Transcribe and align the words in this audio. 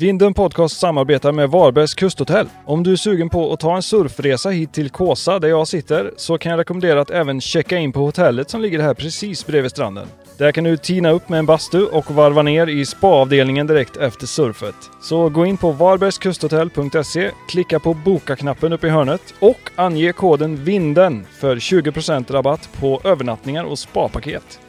Vinden 0.00 0.34
Podcast 0.34 0.78
samarbetar 0.78 1.32
med 1.32 1.50
Varbergs 1.50 1.94
kusthotell. 1.94 2.48
Om 2.64 2.82
du 2.82 2.92
är 2.92 2.96
sugen 2.96 3.28
på 3.28 3.52
att 3.52 3.60
ta 3.60 3.76
en 3.76 3.82
surfresa 3.82 4.50
hit 4.50 4.72
till 4.72 4.90
Kåsa 4.90 5.38
där 5.38 5.48
jag 5.48 5.68
sitter 5.68 6.12
så 6.16 6.38
kan 6.38 6.50
jag 6.50 6.58
rekommendera 6.58 7.00
att 7.00 7.10
även 7.10 7.40
checka 7.40 7.78
in 7.78 7.92
på 7.92 8.00
hotellet 8.00 8.50
som 8.50 8.60
ligger 8.60 8.80
här 8.80 8.94
precis 8.94 9.46
bredvid 9.46 9.70
stranden. 9.70 10.06
Där 10.38 10.52
kan 10.52 10.64
du 10.64 10.76
tina 10.76 11.10
upp 11.10 11.28
med 11.28 11.38
en 11.38 11.46
bastu 11.46 11.84
och 11.84 12.10
varva 12.10 12.42
ner 12.42 12.66
i 12.66 12.86
spaavdelningen 12.86 13.66
direkt 13.66 13.96
efter 13.96 14.26
surfet. 14.26 14.74
Så 15.02 15.28
gå 15.28 15.46
in 15.46 15.56
på 15.56 15.70
varbergskusthotell.se, 15.70 17.30
klicka 17.48 17.80
på 17.80 17.94
boka-knappen 17.94 18.72
uppe 18.72 18.86
i 18.86 18.90
hörnet 18.90 19.34
och 19.40 19.70
ange 19.76 20.12
koden 20.12 20.64
VINDEN 20.64 21.26
för 21.40 21.56
20% 21.56 22.32
rabatt 22.32 22.68
på 22.80 23.00
övernattningar 23.04 23.64
och 23.64 23.78
spapaket. 23.78 24.60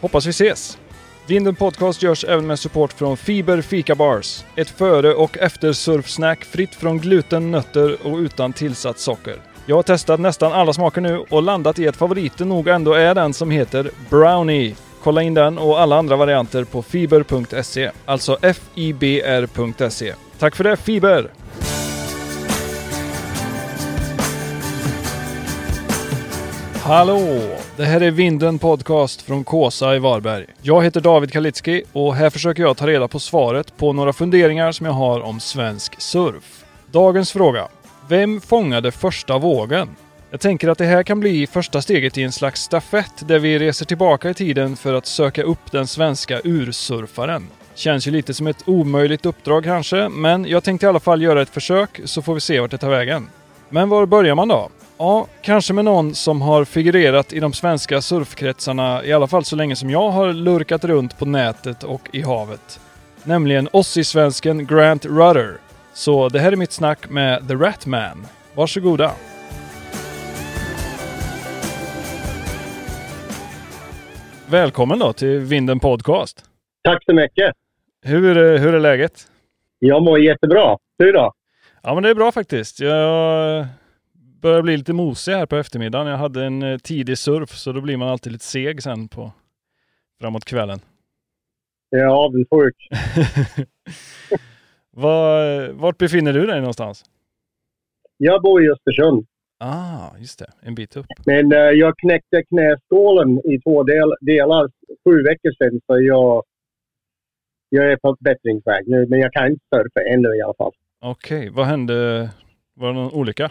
Hoppas 0.00 0.26
vi 0.26 0.30
ses! 0.30 0.79
Vinden 1.30 1.54
Podcast 1.54 2.02
görs 2.02 2.24
även 2.24 2.46
med 2.46 2.58
support 2.58 2.92
från 2.92 3.16
Fiber 3.16 3.62
Fika 3.62 3.94
Bars. 3.94 4.44
Ett 4.56 4.70
före 4.70 5.14
och 5.14 5.38
efter 5.38 5.72
surfsnack 5.72 6.44
fritt 6.44 6.74
från 6.74 6.98
gluten, 6.98 7.50
nötter 7.50 8.06
och 8.06 8.18
utan 8.18 8.52
tillsatt 8.52 8.98
socker. 8.98 9.36
Jag 9.66 9.76
har 9.76 9.82
testat 9.82 10.20
nästan 10.20 10.52
alla 10.52 10.72
smaker 10.72 11.00
nu 11.00 11.24
och 11.30 11.42
landat 11.42 11.78
i 11.78 11.88
att 11.88 11.96
favoriten 11.96 12.48
nog 12.48 12.68
ändå 12.68 12.92
är 12.92 13.14
den 13.14 13.34
som 13.34 13.50
heter 13.50 13.90
Brownie. 14.10 14.74
Kolla 15.02 15.22
in 15.22 15.34
den 15.34 15.58
och 15.58 15.80
alla 15.80 15.98
andra 15.98 16.16
varianter 16.16 16.64
på 16.64 16.82
fiber.se. 16.82 17.90
Alltså 18.04 18.38
F-I-B-R.se. 18.42 20.14
Tack 20.38 20.56
för 20.56 20.64
det 20.64 20.76
Fiber! 20.76 21.30
Hallå! 26.82 27.18
Det 27.76 27.84
här 27.84 28.00
är 28.00 28.10
Vinden 28.10 28.58
Podcast 28.58 29.22
från 29.22 29.44
Kåsa 29.44 29.96
i 29.96 29.98
Varberg. 29.98 30.46
Jag 30.62 30.84
heter 30.84 31.00
David 31.00 31.32
Kalitski 31.32 31.82
och 31.92 32.14
här 32.14 32.30
försöker 32.30 32.62
jag 32.62 32.76
ta 32.76 32.86
reda 32.86 33.08
på 33.08 33.18
svaret 33.18 33.76
på 33.76 33.92
några 33.92 34.12
funderingar 34.12 34.72
som 34.72 34.86
jag 34.86 34.92
har 34.92 35.20
om 35.20 35.40
svensk 35.40 36.00
surf. 36.00 36.64
Dagens 36.92 37.32
fråga. 37.32 37.68
Vem 38.08 38.40
fångade 38.40 38.92
första 38.92 39.38
vågen? 39.38 39.88
Jag 40.30 40.40
tänker 40.40 40.68
att 40.68 40.78
det 40.78 40.84
här 40.84 41.02
kan 41.02 41.20
bli 41.20 41.46
första 41.46 41.82
steget 41.82 42.18
i 42.18 42.22
en 42.22 42.32
slags 42.32 42.62
stafett 42.62 43.28
där 43.28 43.38
vi 43.38 43.58
reser 43.58 43.86
tillbaka 43.86 44.30
i 44.30 44.34
tiden 44.34 44.76
för 44.76 44.94
att 44.94 45.06
söka 45.06 45.42
upp 45.42 45.72
den 45.72 45.86
svenska 45.86 46.40
ursurfaren. 46.44 47.46
Känns 47.74 48.06
ju 48.06 48.10
lite 48.10 48.34
som 48.34 48.46
ett 48.46 48.68
omöjligt 48.68 49.26
uppdrag 49.26 49.64
kanske, 49.64 50.08
men 50.08 50.44
jag 50.44 50.64
tänkte 50.64 50.86
i 50.86 50.88
alla 50.88 51.00
fall 51.00 51.22
göra 51.22 51.42
ett 51.42 51.50
försök 51.50 52.00
så 52.04 52.22
får 52.22 52.34
vi 52.34 52.40
se 52.40 52.60
vart 52.60 52.70
det 52.70 52.78
tar 52.78 52.90
vägen. 52.90 53.28
Men 53.68 53.88
var 53.88 54.06
börjar 54.06 54.34
man 54.34 54.48
då? 54.48 54.70
Ja, 55.02 55.26
kanske 55.42 55.72
med 55.72 55.84
någon 55.84 56.14
som 56.14 56.42
har 56.42 56.64
figurerat 56.64 57.32
i 57.32 57.40
de 57.40 57.52
svenska 57.52 58.00
surfkretsarna 58.00 59.04
i 59.04 59.12
alla 59.12 59.26
fall 59.26 59.44
så 59.44 59.56
länge 59.56 59.76
som 59.76 59.90
jag 59.90 60.10
har 60.10 60.32
lurkat 60.32 60.84
runt 60.84 61.18
på 61.18 61.26
nätet 61.26 61.82
och 61.84 62.08
i 62.12 62.22
havet. 62.22 62.80
Nämligen 63.24 63.68
Aussie-svensken 63.72 64.66
Grant 64.66 65.04
Rudder. 65.06 65.56
Så 65.92 66.28
det 66.28 66.38
här 66.38 66.52
är 66.52 66.56
mitt 66.56 66.72
snack 66.72 67.08
med 67.10 67.48
The 67.48 67.54
Ratman. 67.54 68.26
Varsågoda! 68.54 69.12
Välkommen 74.50 74.98
då 74.98 75.12
till 75.12 75.38
Vinden 75.38 75.80
Podcast. 75.80 76.44
Tack 76.84 77.04
så 77.04 77.14
mycket. 77.14 77.52
Hur, 78.04 78.36
är- 78.36 78.58
hur 78.58 78.74
är 78.74 78.80
läget? 78.80 79.12
Jag 79.78 80.02
mår 80.02 80.20
jättebra. 80.20 80.76
Du 80.98 81.12
då? 81.12 81.32
Ja 81.82 81.94
men 81.94 82.02
det 82.02 82.08
är 82.10 82.14
bra 82.14 82.32
faktiskt. 82.32 82.80
Jag 82.80 83.66
börjar 84.40 84.62
bli 84.62 84.76
lite 84.76 84.92
mosig 84.92 85.32
här 85.32 85.46
på 85.46 85.56
eftermiddagen. 85.56 86.06
Jag 86.06 86.16
hade 86.16 86.44
en 86.44 86.62
eh, 86.62 86.78
tidig 86.78 87.18
surf 87.18 87.50
så 87.50 87.72
då 87.72 87.80
blir 87.80 87.96
man 87.96 88.08
alltid 88.08 88.32
lite 88.32 88.44
seg 88.44 88.82
sen 88.82 89.08
på 89.08 89.32
framåt 90.20 90.44
kvällen. 90.44 90.80
Jag 91.90 92.00
är 92.00 92.06
avundsjuk. 92.06 92.76
Var, 94.90 95.68
vart 95.72 95.98
befinner 95.98 96.32
du 96.32 96.46
dig 96.46 96.60
någonstans? 96.60 97.04
Jag 98.16 98.42
bor 98.42 98.64
i 98.64 98.70
Östersund, 98.70 99.26
Ah, 99.62 100.16
just 100.18 100.38
det. 100.38 100.50
En 100.62 100.74
bit 100.74 100.96
upp. 100.96 101.06
men 101.26 101.52
eh, 101.52 101.58
jag 101.58 101.98
knäckte 101.98 102.42
knäskålen 102.42 103.38
i 103.44 103.60
två 103.60 103.82
del, 103.82 104.14
delar 104.20 104.70
sju 105.04 105.22
veckor 105.22 105.50
sedan, 105.58 105.80
så 105.86 106.00
jag, 106.02 106.42
jag 107.68 107.92
är 107.92 107.96
på 107.96 108.16
bättringsväg 108.20 108.88
nu. 108.88 109.06
Men 109.08 109.18
jag 109.20 109.32
kan 109.32 109.46
inte 109.50 109.64
surfa 109.74 110.00
ännu 110.14 110.28
i 110.36 110.42
alla 110.42 110.54
fall. 110.54 110.72
Okej, 111.00 111.50
vad 111.50 111.66
hände? 111.66 112.30
Var 112.74 112.88
det 112.88 112.94
någon 112.94 113.12
olycka? 113.12 113.50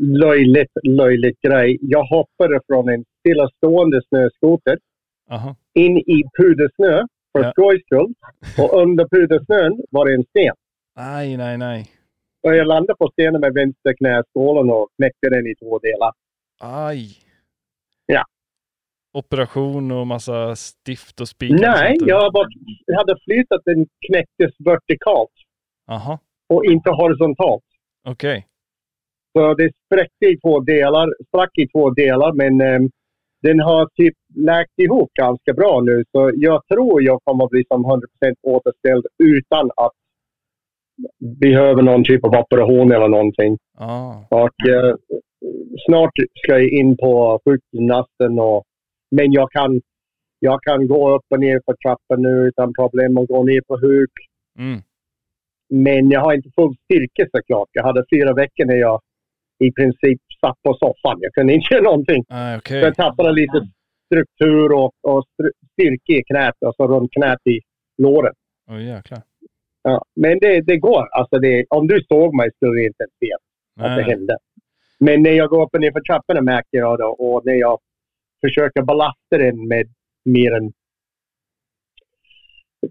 Löjligt, 0.00 0.70
löjligt 0.82 1.40
grej. 1.40 1.78
Jag 1.80 2.04
hoppade 2.04 2.60
från 2.66 2.88
en 2.88 3.04
stillastående 3.20 4.00
snöskoter 4.08 4.78
Aha. 5.30 5.56
in 5.74 5.98
i 5.98 6.22
pudersnö 6.38 7.02
för 7.32 7.44
Ja. 7.44 7.50
skojs 7.52 7.82
skull. 7.86 8.14
Och 8.58 8.82
under 8.82 9.08
pudersnön 9.08 9.82
var 9.90 10.06
det 10.06 10.14
en 10.14 10.24
sten. 10.24 10.54
Nej, 10.96 11.36
nej, 11.36 11.58
nej. 11.58 11.86
Och 12.42 12.54
jag 12.56 12.66
landade 12.66 12.96
på 12.98 13.10
stenen 13.12 13.40
med 13.40 13.52
vänster 13.54 13.92
knäskålen 13.98 14.70
och 14.70 14.88
knäckte 14.96 15.28
den 15.30 15.46
i 15.46 15.54
två 15.54 15.78
delar. 15.78 16.12
Aj. 16.60 17.08
Ja. 18.06 18.24
Operation 19.12 19.92
och 19.92 20.06
massa 20.06 20.56
stift 20.56 21.20
och 21.20 21.28
spikar? 21.28 21.54
och 21.54 21.60
Nej, 21.60 21.98
där. 21.98 22.08
jag, 22.08 22.32
bara, 22.32 22.46
jag 22.86 22.96
hade 22.96 23.14
flyttat 23.24 23.60
den 23.64 23.86
knäcktes 24.06 24.54
vertikalt 24.58 25.30
Aha, 25.90 26.18
och 26.48 26.64
inte 26.64 26.90
horisontalt. 26.90 27.64
okej. 28.04 28.46
Så 29.38 29.54
det 29.54 29.70
spräckte 29.86 30.26
i 30.26 30.40
två 30.40 30.60
delar, 30.60 31.14
sprack 31.28 31.50
i 31.58 31.68
två 31.68 31.90
delar, 31.90 32.32
men 32.32 32.60
ehm, 32.60 32.90
den 33.42 33.60
har 33.60 33.88
typ 33.94 34.14
läkt 34.34 34.78
ihop 34.82 35.10
ganska 35.14 35.52
bra 35.52 35.80
nu. 35.80 36.04
Så 36.12 36.30
jag 36.34 36.62
tror 36.66 37.02
jag 37.02 37.20
kommer 37.24 37.44
att 37.44 37.50
bli 37.50 37.64
som 37.68 37.86
100% 37.86 38.00
återställd 38.42 39.06
utan 39.24 39.70
att 39.76 39.92
behöva 41.40 41.82
någon 41.82 42.04
typ 42.04 42.24
av 42.24 42.34
operation 42.34 42.92
eller 42.92 43.08
någonting. 43.08 43.58
Ah. 43.78 44.14
Och 44.28 44.68
eh, 44.68 44.94
snart 45.86 46.12
ska 46.34 46.52
jag 46.52 46.68
in 46.68 46.96
på 46.96 47.40
sjukgymnasten. 47.44 48.38
Och, 48.38 48.64
men 49.10 49.32
jag 49.32 49.50
kan, 49.50 49.80
jag 50.38 50.62
kan 50.62 50.88
gå 50.88 51.14
upp 51.16 51.24
och 51.28 51.40
ner 51.40 51.60
för 51.64 51.74
trappan 51.74 52.22
nu 52.22 52.48
utan 52.48 52.74
problem 52.74 53.18
och 53.18 53.26
gå 53.26 53.42
ner 53.42 53.60
på 53.68 53.76
huk. 53.76 54.12
Mm. 54.58 54.80
Men 55.68 56.10
jag 56.10 56.20
har 56.20 56.34
inte 56.34 56.50
full 56.54 56.74
styrka 56.84 57.30
såklart. 57.36 57.68
Jag 57.72 57.84
hade 57.84 58.04
fyra 58.14 58.34
veckor 58.34 58.64
när 58.64 58.76
jag 58.76 59.00
i 59.66 59.72
princip 59.72 60.20
satt 60.40 60.62
på 60.62 60.74
soffan. 60.74 61.18
Jag 61.20 61.32
kunde 61.32 61.52
inte 61.52 61.68
göra 61.74 61.82
någonting. 61.82 62.24
Okej. 62.58 62.80
Så 62.80 62.86
jag 62.86 62.94
tappade 62.94 63.32
lite 63.32 63.68
struktur 64.06 64.72
och, 64.72 64.92
och 65.02 65.24
styrka 65.72 66.12
i 66.12 66.22
knät, 66.24 66.54
alltså 66.66 66.86
runt 66.86 67.12
knät 67.12 67.46
i 67.46 67.60
låret. 68.02 68.36
Jäklar. 68.70 69.22
Ja. 69.82 70.04
Men 70.16 70.38
det, 70.38 70.60
det 70.60 70.76
går. 70.76 71.08
Alltså 71.12 71.38
det, 71.38 71.66
om 71.70 71.86
du 71.86 72.04
såg 72.08 72.34
mig 72.34 72.50
skulle 72.56 72.72
du 72.72 72.86
inte 72.86 73.04
se 73.20 73.32
att 73.80 73.96
det 73.96 74.02
hände. 74.02 74.36
Men 75.00 75.22
när 75.22 75.30
jag 75.30 75.50
går 75.50 75.62
upp 75.64 75.74
och 75.74 75.80
ner 75.80 75.92
för 75.92 76.00
trapporna 76.00 76.40
märker 76.40 76.78
jag 76.78 76.98
då, 76.98 77.06
och 77.06 77.42
när 77.44 77.54
jag 77.54 77.78
försöker 78.46 78.82
belasta 78.82 79.38
den 79.38 79.68
med 79.68 79.86
mer 80.24 80.52
än 80.52 80.72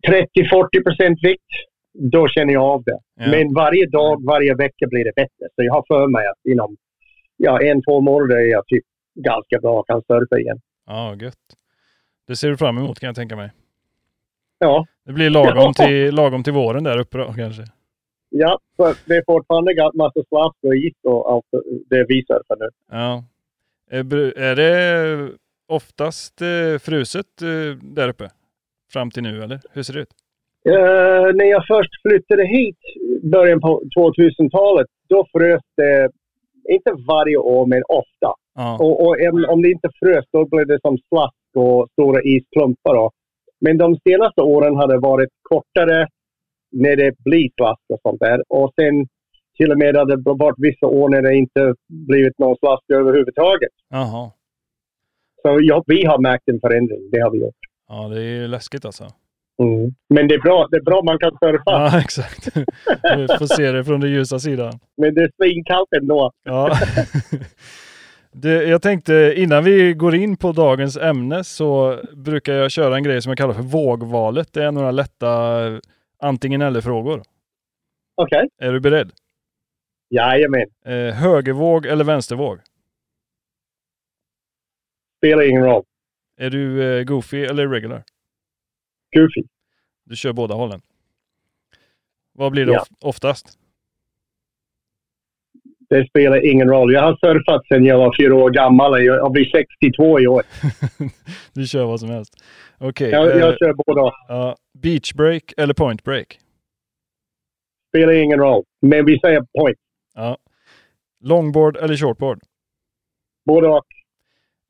30-40 0.07 0.83
procent 0.83 1.19
vikt, 1.23 1.51
då 1.93 2.27
känner 2.27 2.53
jag 2.53 2.63
av 2.63 2.83
det. 2.83 2.99
Ja. 3.15 3.27
Men 3.31 3.53
varje 3.53 3.85
dag, 3.87 4.25
varje 4.25 4.55
vecka 4.55 4.87
blir 4.87 5.05
det 5.05 5.15
bättre. 5.15 5.45
Så 5.55 5.63
jag 5.63 5.73
har 5.73 5.83
för 5.87 6.07
mig 6.07 6.27
att 6.27 6.51
inom 6.51 6.77
ja, 7.37 7.61
en, 7.61 7.81
två 7.83 8.01
månader 8.01 8.35
är 8.35 8.51
jag 8.51 8.67
typ 8.67 8.83
ganska 9.15 9.59
bra 9.59 9.79
och 9.79 9.87
kan 9.87 10.01
surfa 10.01 10.39
igen. 10.39 10.59
Ja, 10.87 11.15
gött. 11.21 11.37
Det 12.27 12.35
ser 12.35 12.49
du 12.49 12.57
fram 12.57 12.77
emot 12.77 12.99
kan 12.99 13.07
jag 13.07 13.15
tänka 13.15 13.35
mig. 13.35 13.51
Ja, 14.59 14.85
Det 15.05 15.13
blir 15.13 15.29
lagom, 15.29 15.73
till, 15.73 16.15
lagom 16.15 16.43
till 16.43 16.53
våren 16.53 16.83
där 16.83 16.99
uppe 16.99 17.17
då 17.17 17.33
kanske. 17.33 17.63
ja 18.29 18.59
för 18.77 18.95
det 19.05 19.15
är 19.15 19.23
fortfarande 19.25 19.73
ganska 19.73 19.97
massa 19.97 20.23
slask 20.29 20.55
och 20.61 20.75
is 20.75 20.93
och 21.03 21.31
allt 21.31 21.45
det 21.89 22.05
vi 22.07 22.23
surfar 22.27 22.57
nu. 22.59 22.69
Ja. 22.91 23.23
Är 24.35 24.55
det 24.55 25.29
oftast 25.67 26.41
eh, 26.41 26.79
fruset 26.81 27.41
eh, 27.41 27.77
där 27.81 28.09
uppe? 28.09 28.29
Fram 28.93 29.11
till 29.11 29.23
nu 29.23 29.43
eller? 29.43 29.59
Hur 29.71 29.83
ser 29.83 29.93
det 29.93 29.99
ut? 29.99 30.13
Eh, 30.69 31.35
när 31.35 31.45
jag 31.45 31.63
först 31.67 32.01
flyttade 32.01 32.45
hit 32.47 32.77
början 33.31 33.61
på 33.61 33.81
2000-talet, 33.97 34.87
då 35.09 35.25
frös 35.31 35.61
det, 35.77 36.09
inte 36.69 36.91
varje 37.07 37.37
år, 37.37 37.65
men 37.65 37.83
ofta. 37.87 38.33
Ja. 38.55 38.77
Och, 38.79 39.07
och 39.07 39.15
om 39.49 39.61
det 39.61 39.71
inte 39.71 39.89
frös, 39.99 40.25
då 40.31 40.45
blev 40.45 40.67
det 40.67 40.79
som 40.81 40.97
slask 40.97 41.35
och 41.55 41.87
stora 41.91 42.21
isklumpar. 42.23 42.93
då. 42.93 43.11
Men 43.61 43.77
de 43.77 43.97
senaste 44.07 44.41
åren 44.41 44.75
har 44.75 44.87
det 44.87 44.97
varit 44.97 45.29
kortare 45.41 46.07
när 46.71 46.95
det 46.95 47.15
blir 47.25 47.49
slask 47.55 47.81
och 47.93 47.99
sånt 48.01 48.19
där. 48.19 48.43
Och 48.49 48.71
sen 48.75 49.07
till 49.57 49.71
och 49.71 49.77
med 49.77 49.95
har 49.95 50.05
det 50.05 50.33
varit 50.33 50.55
vissa 50.57 50.85
år 50.85 51.09
när 51.09 51.21
det 51.21 51.35
inte 51.35 51.73
blivit 51.87 52.39
någon 52.39 52.57
slask 52.57 52.83
överhuvudtaget. 52.93 53.71
Jaha. 53.89 54.31
Så 55.41 55.59
ja, 55.61 55.83
vi 55.87 56.05
har 56.05 56.19
märkt 56.19 56.47
en 56.47 56.59
förändring, 56.59 57.09
det 57.11 57.19
har 57.19 57.31
vi 57.31 57.39
gjort. 57.39 57.55
Ja, 57.87 58.07
det 58.07 58.21
är 58.21 58.41
ju 58.41 58.47
läskigt 58.47 58.85
alltså. 58.85 59.03
Mm. 59.61 59.91
Men 60.09 60.27
det 60.27 60.35
är 60.35 60.39
bra, 60.39 60.67
det 60.71 60.77
är 60.77 60.81
bra 60.81 61.01
man 61.03 61.19
kan 61.19 61.31
surfa. 61.31 61.61
Ja, 61.65 61.99
exakt. 62.03 62.57
Vi 63.17 63.27
får 63.27 63.55
se 63.55 63.71
det 63.71 63.83
från 63.83 63.99
den 63.99 64.11
ljusa 64.11 64.39
sidan. 64.39 64.79
Men 64.97 65.13
det 65.13 65.21
är 65.21 65.31
svinkallt 65.41 65.93
ändå. 66.01 66.31
Ja. 66.43 66.77
Det, 68.35 68.63
jag 68.63 68.81
tänkte 68.81 69.33
innan 69.37 69.63
vi 69.63 69.93
går 69.93 70.15
in 70.15 70.37
på 70.37 70.51
dagens 70.51 70.97
ämne 70.97 71.43
så 71.43 71.99
brukar 72.13 72.53
jag 72.53 72.71
köra 72.71 72.95
en 72.95 73.03
grej 73.03 73.21
som 73.21 73.29
jag 73.29 73.37
kallar 73.37 73.53
för 73.53 73.61
vågvalet. 73.61 74.53
Det 74.53 74.63
är 74.63 74.71
några 74.71 74.91
lätta 74.91 75.29
antingen 76.19 76.61
eller-frågor. 76.61 77.21
Okej. 78.15 78.49
Är 78.61 78.71
du 78.71 78.79
beredd? 78.79 79.11
Jajamän. 80.09 80.67
Eh, 80.85 81.15
högervåg 81.15 81.85
eller 81.85 82.03
vänstervåg? 82.03 82.59
Spelar 85.17 85.49
ingen 85.49 85.63
roll. 85.63 85.83
Är 86.37 86.49
du 86.49 86.97
eh, 86.97 87.03
goofy 87.03 87.45
eller 87.45 87.67
regular? 87.67 88.03
Goofy. 89.13 89.43
Du 90.05 90.15
kör 90.15 90.33
båda 90.33 90.53
hållen. 90.55 90.81
Vad 92.33 92.51
blir 92.51 92.65
det 92.65 92.73
Ja. 92.73 92.81
of- 92.81 92.87
oftast? 93.01 93.59
Det 95.89 96.07
spelar 96.07 96.45
ingen 96.51 96.69
roll. 96.69 96.93
Jag 96.93 97.01
har 97.01 97.15
surfat 97.17 97.67
sedan 97.67 97.85
jag 97.85 97.97
var 97.97 98.15
fyra 98.19 98.35
år 98.35 98.49
gammal. 98.49 99.05
Jag 99.05 99.17
jag 99.17 99.31
blir 99.31 99.45
62 99.51 100.19
i 100.19 100.27
år. 100.27 100.43
du 101.53 101.67
kör 101.67 101.85
vad 101.85 101.99
som 101.99 102.09
helst. 102.09 102.43
Okej. 102.77 103.09
Jag, 103.09 103.31
eh, 103.31 103.37
jag 103.37 103.57
kör 103.59 103.73
båda. 103.73 104.11
ja, 104.27 104.55
beach 104.73 105.13
break 105.13 105.53
eller 105.57 105.73
point 105.73 106.03
break? 106.03 106.39
Spelar 107.89 108.13
ingen 108.13 108.39
roll. 108.39 108.63
Men 108.81 109.05
vi 109.05 109.19
säger 109.19 109.41
point. 109.59 109.77
Ja. 110.13 110.37
Longboard 111.19 111.77
eller 111.77 111.95
shortboard? 111.97 112.39
Både 113.45 113.67
och. 113.67 113.85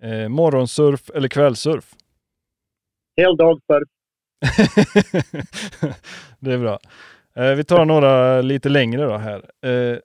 Eh, 0.04 0.30
morgonsurf 0.30 1.10
eller 1.10 1.28
kvällsurf? 1.28 1.96
Heldagssurf. 3.18 3.90
det 6.40 6.54
är 6.54 6.58
bra. 6.58 6.80
Eh, 7.36 7.52
vi 7.52 7.64
tar 7.64 7.86
några 7.86 8.42
lite 8.42 8.70
längre 8.70 9.06
då 9.06 9.18
här. 9.18 9.70
Eh, 9.70 9.98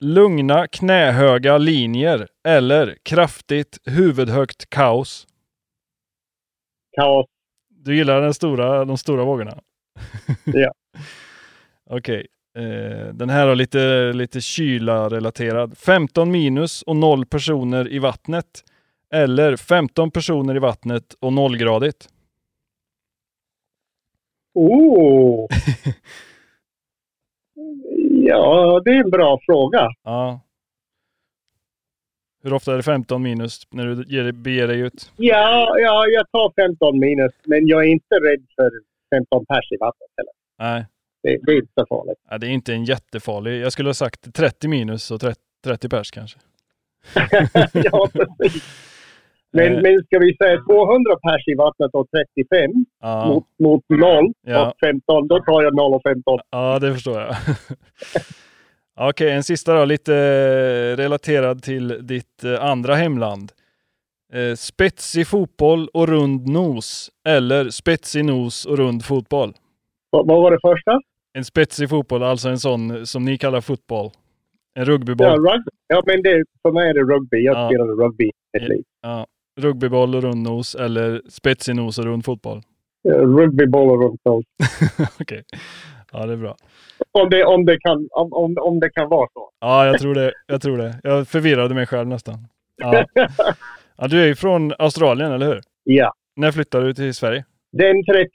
lugna 0.00 0.66
knähöga 0.66 1.58
linjer 1.58 2.28
eller 2.48 2.96
kraftigt 3.02 3.78
huvudhögt 3.84 4.70
kaos? 4.70 5.26
Kaos. 6.96 7.26
Du 7.68 7.96
gillar 7.96 8.20
den 8.20 8.34
stora, 8.34 8.84
de 8.84 8.98
stora 8.98 9.24
vågorna? 9.24 9.58
Ja. 10.44 10.72
Okej. 11.90 12.26
Eh, 12.58 13.14
den 13.14 13.30
här 13.30 13.48
är 13.48 13.54
lite, 13.54 14.12
lite 14.12 14.40
kyla-relaterad. 14.40 15.78
15 15.78 16.30
minus 16.30 16.82
och 16.82 16.96
0 16.96 17.26
personer 17.26 17.92
i 17.92 17.98
vattnet. 17.98 18.64
Eller 19.12 19.56
15 19.56 20.10
personer 20.10 20.56
i 20.56 20.58
vattnet 20.58 21.14
och 21.20 21.32
nollgradigt. 21.32 22.08
Oh. 24.54 25.46
ja, 28.26 28.82
det 28.84 28.90
är 28.90 29.04
en 29.04 29.10
bra 29.10 29.38
fråga. 29.46 29.88
Ja. 30.04 30.40
Hur 32.42 32.52
ofta 32.52 32.72
är 32.72 32.76
det 32.76 32.82
15 32.82 33.22
minus 33.22 33.62
när 33.70 33.86
du 33.86 34.04
ger, 34.16 34.32
beger 34.32 34.68
dig 34.68 34.80
ut? 34.80 35.12
Ja, 35.16 35.78
ja, 35.78 36.06
jag 36.06 36.30
tar 36.30 36.52
15 36.62 36.98
minus. 36.98 37.32
Men 37.44 37.66
jag 37.66 37.84
är 37.84 37.88
inte 37.88 38.14
rädd 38.14 38.46
för 38.56 38.70
15 39.16 39.46
pers 39.46 39.72
i 39.72 39.76
vattnet 39.80 40.08
heller. 40.16 40.32
Nej, 40.58 40.86
Det, 41.22 41.38
det 41.46 41.52
är 41.52 41.56
inte 41.56 41.72
så 41.74 41.86
farligt. 41.86 42.18
ja, 42.30 42.38
det 42.38 42.46
är 42.46 42.50
inte 42.50 42.72
en 42.72 42.84
jättefarlig. 42.84 43.60
Jag 43.60 43.72
skulle 43.72 43.88
ha 43.88 43.94
sagt 43.94 44.34
30 44.34 44.68
minus 44.68 45.10
och 45.10 45.20
30, 45.20 45.40
30 45.64 45.88
pers 45.88 46.10
kanske. 46.10 46.38
ja, 47.72 48.08
precis. 48.12 48.64
Men, 49.54 49.72
Eh. 49.76 49.82
men 49.82 50.02
ska 50.04 50.18
vi 50.18 50.36
säga 50.36 50.56
200 50.68 51.16
pers 51.16 51.48
i 51.52 51.54
vattnet 51.54 51.90
och 51.92 52.06
35 52.36 52.70
Ja, 53.00 53.26
mot, 53.28 53.44
mot 53.58 53.84
0 53.88 54.32
Ja. 54.46 54.68
och 54.68 54.74
15, 54.86 55.28
då 55.28 55.38
tar 55.42 55.62
jag 55.62 55.74
0 55.74 55.94
och 55.94 56.02
15. 56.08 56.38
ja 56.50 56.78
det 56.78 56.92
förstår 56.94 57.20
jag. 57.20 57.34
Okej, 59.00 59.30
en 59.30 59.42
sista 59.42 59.74
då, 59.74 59.84
lite 59.84 60.12
relaterad 60.96 61.62
till 61.62 62.06
ditt 62.06 62.44
eh, 62.44 62.64
andra 62.64 62.94
hemland. 62.94 63.52
Eh, 64.32 64.54
spetsig 64.54 65.26
fotboll 65.26 65.88
och 65.94 66.08
rund 66.08 66.48
nos 66.48 67.10
eller 67.28 67.70
spetsig 67.70 68.24
nos 68.24 68.66
och 68.66 68.76
rund 68.78 69.04
fotboll? 69.04 69.52
Vad, 70.10 70.26
var 70.26 70.50
det 70.50 70.58
första? 70.62 71.00
En 71.36 71.44
spetsig 71.44 71.90
fotboll, 71.90 72.22
alltså 72.22 72.48
en 72.48 72.58
sån 72.58 73.06
som 73.06 73.24
ni 73.24 73.38
kallar 73.38 73.60
fotboll. 73.60 74.10
En 74.74 74.84
rugbyboll. 74.84 75.26
Ja, 75.26 75.32
rugby. 75.34 75.70
Ja, 75.86 76.02
men 76.06 76.22
det, 76.22 76.44
för 76.62 76.72
mig 76.72 76.88
är 76.90 76.94
det 76.94 77.00
rugby. 77.14 77.36
Jag 77.44 77.56
Ja. 77.56 77.68
spelade 77.68 77.92
rugby 77.92 78.30
Ja. 78.52 78.60
Ja, 79.02 79.26
rugbyboll 79.60 80.14
och 80.14 80.22
rundnos 80.22 80.74
eller 80.74 81.22
spetsig 81.28 81.76
nos 81.76 81.98
och 81.98 82.04
rund 82.04 82.24
fotboll. 82.24 82.62
Eh, 83.08 83.12
Rugbybollar 83.12 84.08
runt 84.08 84.20
om. 84.24 84.42
Okej. 85.20 85.42
Ja, 86.12 86.26
det 86.26 86.32
är 86.32 86.36
bra. 86.36 86.56
Om 87.12 87.30
det, 87.30 87.44
om, 87.44 87.64
det 87.64 87.78
kan, 87.78 88.08
om, 88.10 88.32
om, 88.32 88.56
om 88.60 88.80
det 88.80 88.90
kan 88.90 89.08
vara 89.08 89.28
så. 89.32 89.50
Ja, 89.60 89.86
jag 89.86 89.98
tror 89.98 90.14
det. 90.14 90.32
Jag 90.46 90.62
tror 90.62 90.78
det. 90.78 91.00
Jag 91.02 91.28
förvirrade 91.28 91.74
mig 91.74 91.86
själv 91.86 92.08
nästan. 92.08 92.34
Ja. 92.76 93.04
ja, 93.96 94.08
du 94.08 94.22
är 94.22 94.26
ju 94.26 94.34
från 94.34 94.72
Australien, 94.78 95.32
eller 95.32 95.46
hur? 95.46 95.60
Ja. 95.84 96.12
När 96.36 96.52
flyttade 96.52 96.86
du 96.86 96.94
till 96.94 97.14
Sverige? 97.14 97.44
Den 97.72 98.04
30, 98.04 98.30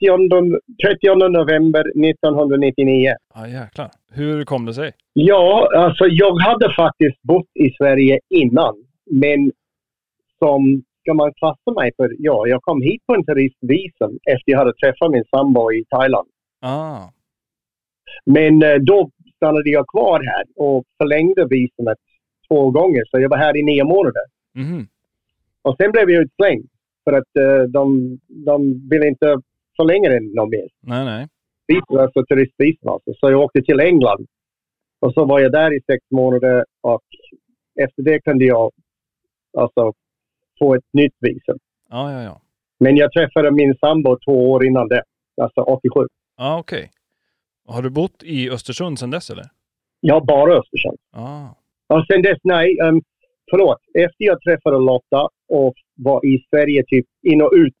30 0.86 1.28
november 1.28 1.80
1999. 1.80 3.14
Ja, 3.34 3.48
jäklar. 3.48 3.90
Hur 4.12 4.44
kom 4.44 4.66
det 4.66 4.74
sig? 4.74 4.92
Ja, 5.12 5.68
alltså 5.76 6.04
jag 6.06 6.38
hade 6.38 6.74
faktiskt 6.74 7.22
bott 7.22 7.48
i 7.54 7.70
Sverige 7.70 8.20
innan. 8.28 8.74
Men 9.10 9.52
som 10.38 10.82
ska 11.00 11.14
man 11.14 11.34
klassa 11.34 11.70
mig 11.80 11.90
för? 11.96 12.08
Ja, 12.18 12.46
jag 12.46 12.62
kom 12.62 12.82
hit 12.82 13.02
på 13.06 13.14
en 13.14 13.24
turistvisum 13.24 14.18
efter 14.30 14.52
jag 14.52 14.58
hade 14.58 14.72
träffat 14.72 15.10
min 15.10 15.24
sambo 15.36 15.72
i 15.72 15.84
Thailand. 15.90 16.28
Ah, 16.60 17.02
Men 18.24 18.62
eh, 18.62 18.74
då 18.74 19.10
stannade 19.36 19.70
jag 19.70 19.86
kvar 19.88 20.20
här 20.24 20.44
och 20.56 20.84
förlängde 21.02 21.46
visumet 21.50 21.98
två 22.48 22.70
gånger. 22.70 23.02
Så 23.10 23.20
jag 23.20 23.28
var 23.28 23.36
här 23.38 23.56
i 23.56 23.62
nio 23.62 23.84
månader. 23.84 24.22
mhm. 24.54 24.86
Och 25.62 25.76
sen 25.80 25.92
blev 25.92 26.10
jag 26.10 26.22
utslängd. 26.22 26.68
För 27.04 27.12
att 27.12 27.36
eh, 27.36 27.62
de, 27.68 28.18
de 28.28 28.88
ville 28.90 29.08
inte 29.08 29.40
förlänga 29.76 30.08
den 30.08 30.32
någon 30.34 30.50
mer. 30.50 30.68
Nej, 30.80 31.04
nej. 31.04 31.26
visum, 31.66 31.98
alltså 31.98 32.24
turistvisum 32.24 32.88
alltså. 32.88 33.10
Så 33.20 33.30
jag 33.30 33.40
åkte 33.40 33.62
till 33.62 33.80
England. 33.80 34.26
Och 35.00 35.12
så 35.14 35.24
var 35.24 35.40
jag 35.40 35.52
där 35.52 35.76
i 35.76 35.80
sex 35.80 36.04
månader 36.10 36.64
och 36.80 37.02
efter 37.80 38.02
det 38.02 38.20
kunde 38.20 38.44
jag 38.44 38.70
alltså 39.58 39.92
få 40.60 40.74
ett 40.74 40.84
nytt 40.92 41.14
visum. 41.20 41.58
Ja, 41.90 42.12
ja, 42.12 42.22
ja. 42.22 42.40
Men 42.80 42.96
jag 42.96 43.12
träffade 43.12 43.50
min 43.50 43.74
sambo 43.80 44.16
två 44.24 44.50
år 44.50 44.66
innan 44.66 44.88
det. 44.88 45.02
Alltså 45.42 45.60
87. 45.60 46.06
Ja, 46.36 46.58
okej. 46.58 46.90
Har 47.68 47.82
du 47.82 47.90
bott 47.90 48.22
i 48.22 48.50
Östersund 48.50 48.98
sedan 48.98 49.10
dess, 49.10 49.30
eller? 49.30 49.44
Jag 50.00 50.14
har 50.14 50.24
bara 50.26 50.54
Östersund. 50.54 50.98
Ah, 51.12 51.46
Och 51.96 52.06
sen 52.06 52.22
dess, 52.22 52.38
nej. 52.44 52.78
Um, 52.80 53.02
förlåt. 53.50 53.78
Efter 53.94 54.24
jag 54.24 54.40
träffade 54.42 54.78
Lotta 54.78 55.28
och 55.48 55.74
var 55.96 56.26
i 56.26 56.44
Sverige 56.50 56.82
typ 56.86 57.06
in 57.22 57.42
och 57.42 57.52
ut 57.54 57.74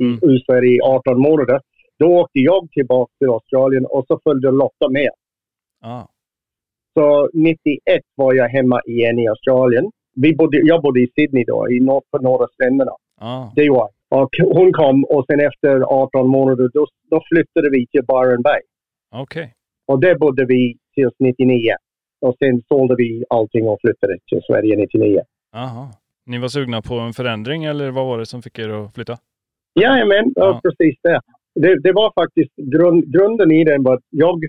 Mm. 0.00 0.18
ur 0.22 0.38
Sverige 0.46 0.70
i 0.76 0.80
18 0.80 1.20
månader. 1.20 1.60
Då 1.98 2.06
åkte 2.20 2.38
jag 2.38 2.70
tillbaka 2.70 3.12
till 3.18 3.28
Australien 3.28 3.86
och 3.86 4.04
så 4.06 4.20
följde 4.24 4.50
Lotta 4.50 4.88
med. 4.88 5.10
ah. 5.82 6.06
Så 6.94 7.30
91 7.32 8.02
var 8.14 8.34
jag 8.34 8.48
hemma 8.48 8.80
igen 8.86 9.18
i 9.18 9.28
Australien. 9.28 9.90
Vi 10.22 10.34
bodde, 10.34 10.58
jag 10.64 10.82
bodde 10.82 11.00
i 11.00 11.08
Sydney 11.14 11.44
då, 11.44 11.70
i 11.70 11.80
norr, 11.80 12.02
på 12.10 12.18
norra 12.18 12.46
stränderna. 12.54 12.92
ah. 13.20 13.52
Det 13.56 13.70
var 13.70 13.88
Och 14.08 14.30
hon 14.56 14.72
kom 14.72 15.04
och 15.04 15.24
sen 15.26 15.40
efter 15.40 15.80
18 15.80 16.28
månader 16.28 16.70
då, 16.74 16.86
då 17.10 17.22
flyttade 17.32 17.70
vi 17.70 17.86
till 17.86 18.04
Byron 18.04 18.42
Bay. 18.42 18.60
Okej. 19.14 19.54
Och 19.86 20.00
där 20.00 20.14
bodde 20.18 20.44
vi 20.44 20.76
tills 20.94 21.14
99. 21.18 21.74
Och 22.20 22.36
sen 22.38 22.62
sålde 22.68 22.94
vi 22.98 23.24
allting 23.30 23.68
och 23.68 23.78
flyttade 23.80 24.18
till 24.28 24.40
Sverige 24.46 24.76
99. 24.76 25.20
Aha. 25.54 25.90
Ni 26.26 26.38
var 26.38 26.48
sugna 26.48 26.82
på 26.82 26.94
en 26.94 27.12
förändring, 27.12 27.64
eller 27.64 27.90
vad 27.90 28.06
var 28.06 28.18
det 28.18 28.26
som 28.26 28.42
fick 28.42 28.58
er 28.58 28.68
att 28.68 28.94
flytta? 28.94 29.16
Jajamän, 29.80 30.32
ja. 30.36 30.44
Ja. 30.44 30.60
precis 30.62 30.96
det. 31.02 31.20
det. 31.54 31.80
Det 31.82 31.92
var 31.92 32.12
faktiskt 32.22 32.56
grund, 32.56 33.12
grunden 33.12 33.50
i 33.50 33.64
den 33.64 33.82
var 33.82 33.94
att 33.94 34.04
jag, 34.10 34.44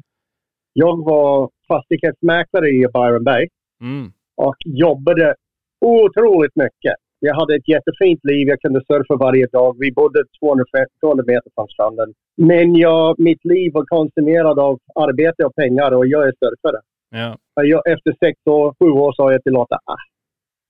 jag 0.74 1.06
var 1.06 1.50
fastighetsmäklare 1.68 2.70
i 2.70 2.88
Byron 2.94 3.24
Bay. 3.24 3.48
Mm. 3.82 4.12
och 4.36 4.56
jobbade 4.66 5.36
otroligt 5.82 6.56
mycket. 6.56 6.96
Jag 7.20 7.36
hade 7.36 7.56
ett 7.56 7.68
jättefint 7.68 8.20
liv. 8.24 8.48
Jag 8.48 8.62
kunde 8.62 8.82
surfa 8.88 9.16
varje 9.16 9.48
dag. 9.48 9.76
Vi 9.80 9.92
bodde 9.92 10.24
200, 10.40 10.66
200 11.00 11.24
meter 11.28 11.52
från 11.56 11.68
stranden. 11.68 12.14
Men 12.38 12.76
jag, 12.76 13.20
mitt 13.20 13.46
liv 13.46 13.72
var 13.74 13.86
konsumerat 13.86 14.58
av 14.58 14.80
arbete 14.96 15.46
och 15.46 15.56
pengar 15.56 15.92
och 15.92 16.08
jag 16.08 16.28
är 16.28 16.34
surfare. 16.40 16.82
Ja. 17.10 17.38
Jag, 17.64 17.82
efter 17.92 18.16
sex 18.26 18.40
år, 18.46 18.76
sju 18.80 18.90
år 18.92 19.14
sa 19.14 19.32
jag 19.32 19.44
till 19.44 19.54
Lotta, 19.54 19.76
ah, 19.76 20.04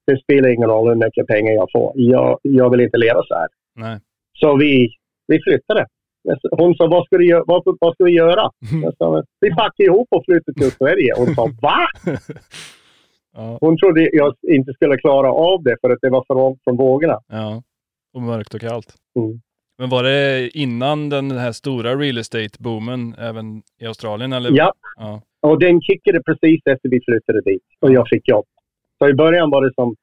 det 0.07 0.17
spelar 0.23 0.49
ingen 0.49 0.69
roll 0.69 0.89
hur 0.89 0.95
mycket 0.95 1.27
pengar 1.27 1.51
jag 1.51 1.67
får. 1.71 1.91
Jag, 1.95 2.39
jag 2.41 2.69
vill 2.69 2.81
inte 2.81 2.97
leva 2.97 3.23
så 3.23 3.35
här. 3.35 3.47
Nej. 3.75 3.99
Så 4.39 4.57
vi, 4.57 4.89
vi 5.27 5.39
flyttade. 5.41 5.85
Hon 6.51 6.75
sa, 6.75 6.87
vad 6.87 7.05
ska, 7.05 7.17
du, 7.17 7.43
vad, 7.47 7.77
vad 7.79 7.93
ska 7.93 8.03
vi 8.03 8.11
göra? 8.11 8.51
Jag 8.83 8.97
sa, 8.97 9.23
vi 9.39 9.49
packar 9.49 9.83
ihop 9.83 10.07
och 10.11 10.25
flyttar 10.25 10.53
till 10.53 10.71
Sverige. 10.71 11.13
Hon 11.17 11.35
sa, 11.35 11.49
va? 11.61 11.87
ja. 13.35 13.57
Hon 13.61 13.77
trodde 13.77 14.09
jag 14.13 14.35
inte 14.47 14.73
skulle 14.73 14.97
klara 14.97 15.31
av 15.31 15.63
det 15.63 15.77
för 15.81 15.89
att 15.89 15.99
det 16.01 16.09
var 16.09 16.23
för 16.27 16.35
långt 16.35 16.59
från 16.63 16.77
vågorna. 16.77 17.19
ja. 17.27 17.63
Och 18.13 18.21
mörkt 18.21 18.53
och 18.53 18.61
kallt. 18.61 18.95
Mm. 19.19 19.41
Men 19.77 19.89
var 19.89 20.03
det 20.03 20.49
innan 20.57 21.09
den 21.09 21.31
här 21.31 21.51
stora 21.51 21.95
real 21.95 22.17
estate-boomen 22.17 23.15
även 23.17 23.61
i 23.81 23.85
Australien? 23.85 24.33
Eller? 24.33 24.51
Ja, 24.51 24.73
ja. 24.95 25.21
och 25.41 25.59
den 25.59 25.81
kickade 25.81 26.23
precis 26.23 26.61
efter 26.65 26.89
vi 26.89 26.99
flyttade 27.05 27.41
dit 27.41 27.63
och 27.81 27.93
jag 27.93 28.07
fick 28.09 28.27
jobb. 28.27 28.45
Så 28.99 29.09
i 29.09 29.13
början 29.13 29.49
var 29.49 29.65
det 29.65 29.73
som 29.73 29.95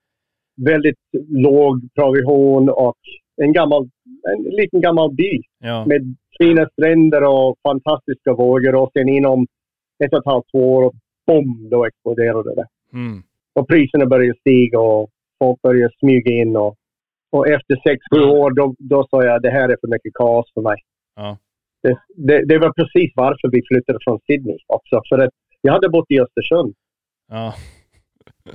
väldigt 0.67 0.99
låg 1.29 1.89
provision 1.95 2.69
och 2.69 2.97
en 3.43 3.53
gammal, 3.53 3.89
en 4.37 4.43
liten 4.43 4.81
gammal 4.81 5.15
by 5.15 5.41
Ja. 5.59 5.85
med 5.87 6.17
fina 6.39 6.69
stränder 6.73 7.23
och 7.25 7.57
fantastiska 7.69 8.33
vågor 8.33 8.75
och 8.75 8.91
sen 8.93 9.09
inom 9.09 9.47
ett 10.05 10.13
och 10.13 10.19
ett 10.19 10.27
halvt 10.33 10.55
år, 10.55 10.93
bom, 11.27 11.69
då 11.71 11.85
exploderade 11.87 12.55
det. 12.55 12.67
Mm. 12.93 13.23
Och 13.55 13.69
priserna 13.69 14.07
började 14.07 14.39
stiga 14.41 14.81
och 14.81 15.11
folk 15.39 15.63
började 15.63 15.95
smyga 16.01 16.31
in. 16.43 16.57
Och, 16.57 16.77
och 17.33 17.49
efter 17.49 17.77
sex, 17.87 17.99
sju 18.15 18.21
år 18.25 18.51
då, 18.51 18.75
då 18.79 19.07
sa 19.11 19.25
jag 19.25 19.43
det 19.43 19.51
här 19.51 19.69
är 19.69 19.77
för 19.81 19.89
mycket 19.89 20.13
kaos 20.15 20.51
för 20.55 20.61
mig. 20.63 20.77
Ja. 21.17 21.39
Det, 21.83 21.99
det, 22.17 22.45
det 22.45 22.59
var 22.59 22.73
precis 22.73 23.13
varför 23.17 23.51
vi 23.53 23.63
flyttade 23.69 23.99
från 24.05 24.19
Sydney 24.27 24.59
också. 24.67 25.01
För 25.09 25.19
att 25.19 25.31
jag 25.61 25.73
hade 25.73 25.89
bott 25.89 26.11
i 26.11 26.21
Östersund 26.21 26.75
Ja. 27.29 27.55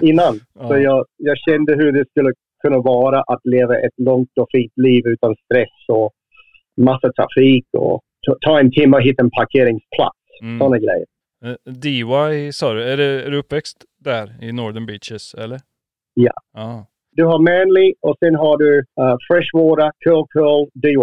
innan. 0.02 0.40
Ja. 0.60 0.68
Så 0.68 0.78
jag, 0.78 1.06
jag 1.18 1.38
kände 1.38 1.76
hur 1.76 1.92
det 1.92 2.10
skulle 2.10 2.34
kunna 2.64 2.80
vara 2.80 3.22
att 3.22 3.42
leva 3.44 3.78
ett 3.80 3.94
långt 3.98 4.38
och 4.40 4.48
fint 4.52 4.74
liv 4.76 5.04
utan 5.08 5.36
stress 5.46 5.78
och 5.88 6.12
massa 6.78 7.12
trafik 7.14 7.66
och 7.78 8.02
ta- 8.28 8.38
ta 8.42 8.60
en 8.60 8.72
timme 8.72 8.98
och 8.98 9.04
hitta 9.04 9.24
en 9.24 9.32
parkeringsplats. 9.32 10.18
Mm. 10.42 10.60
Sådana 10.60 10.78
grejer. 10.78 11.06
Eh, 11.44 11.72
DY 11.74 12.52
sa 12.52 12.74
du, 12.74 12.84
är, 12.84 12.98
det, 12.98 13.04
är 13.26 13.32
du 13.32 13.38
uppväxt 13.38 13.86
där 14.00 14.44
i 14.44 14.52
Northern 14.52 14.86
Beaches 14.86 15.34
eller? 15.34 15.60
Ja. 16.14 16.32
Ja, 16.54 16.86
Du 17.12 17.26
har 17.26 17.40
Manly 17.40 17.94
och 18.02 18.16
sen 18.20 18.36
har 18.36 18.58
du 18.58 18.78
uh, 18.80 19.18
Freshwater, 19.28 19.92
Curl 20.00 20.26
Curl, 20.30 20.70
DY. 20.74 20.96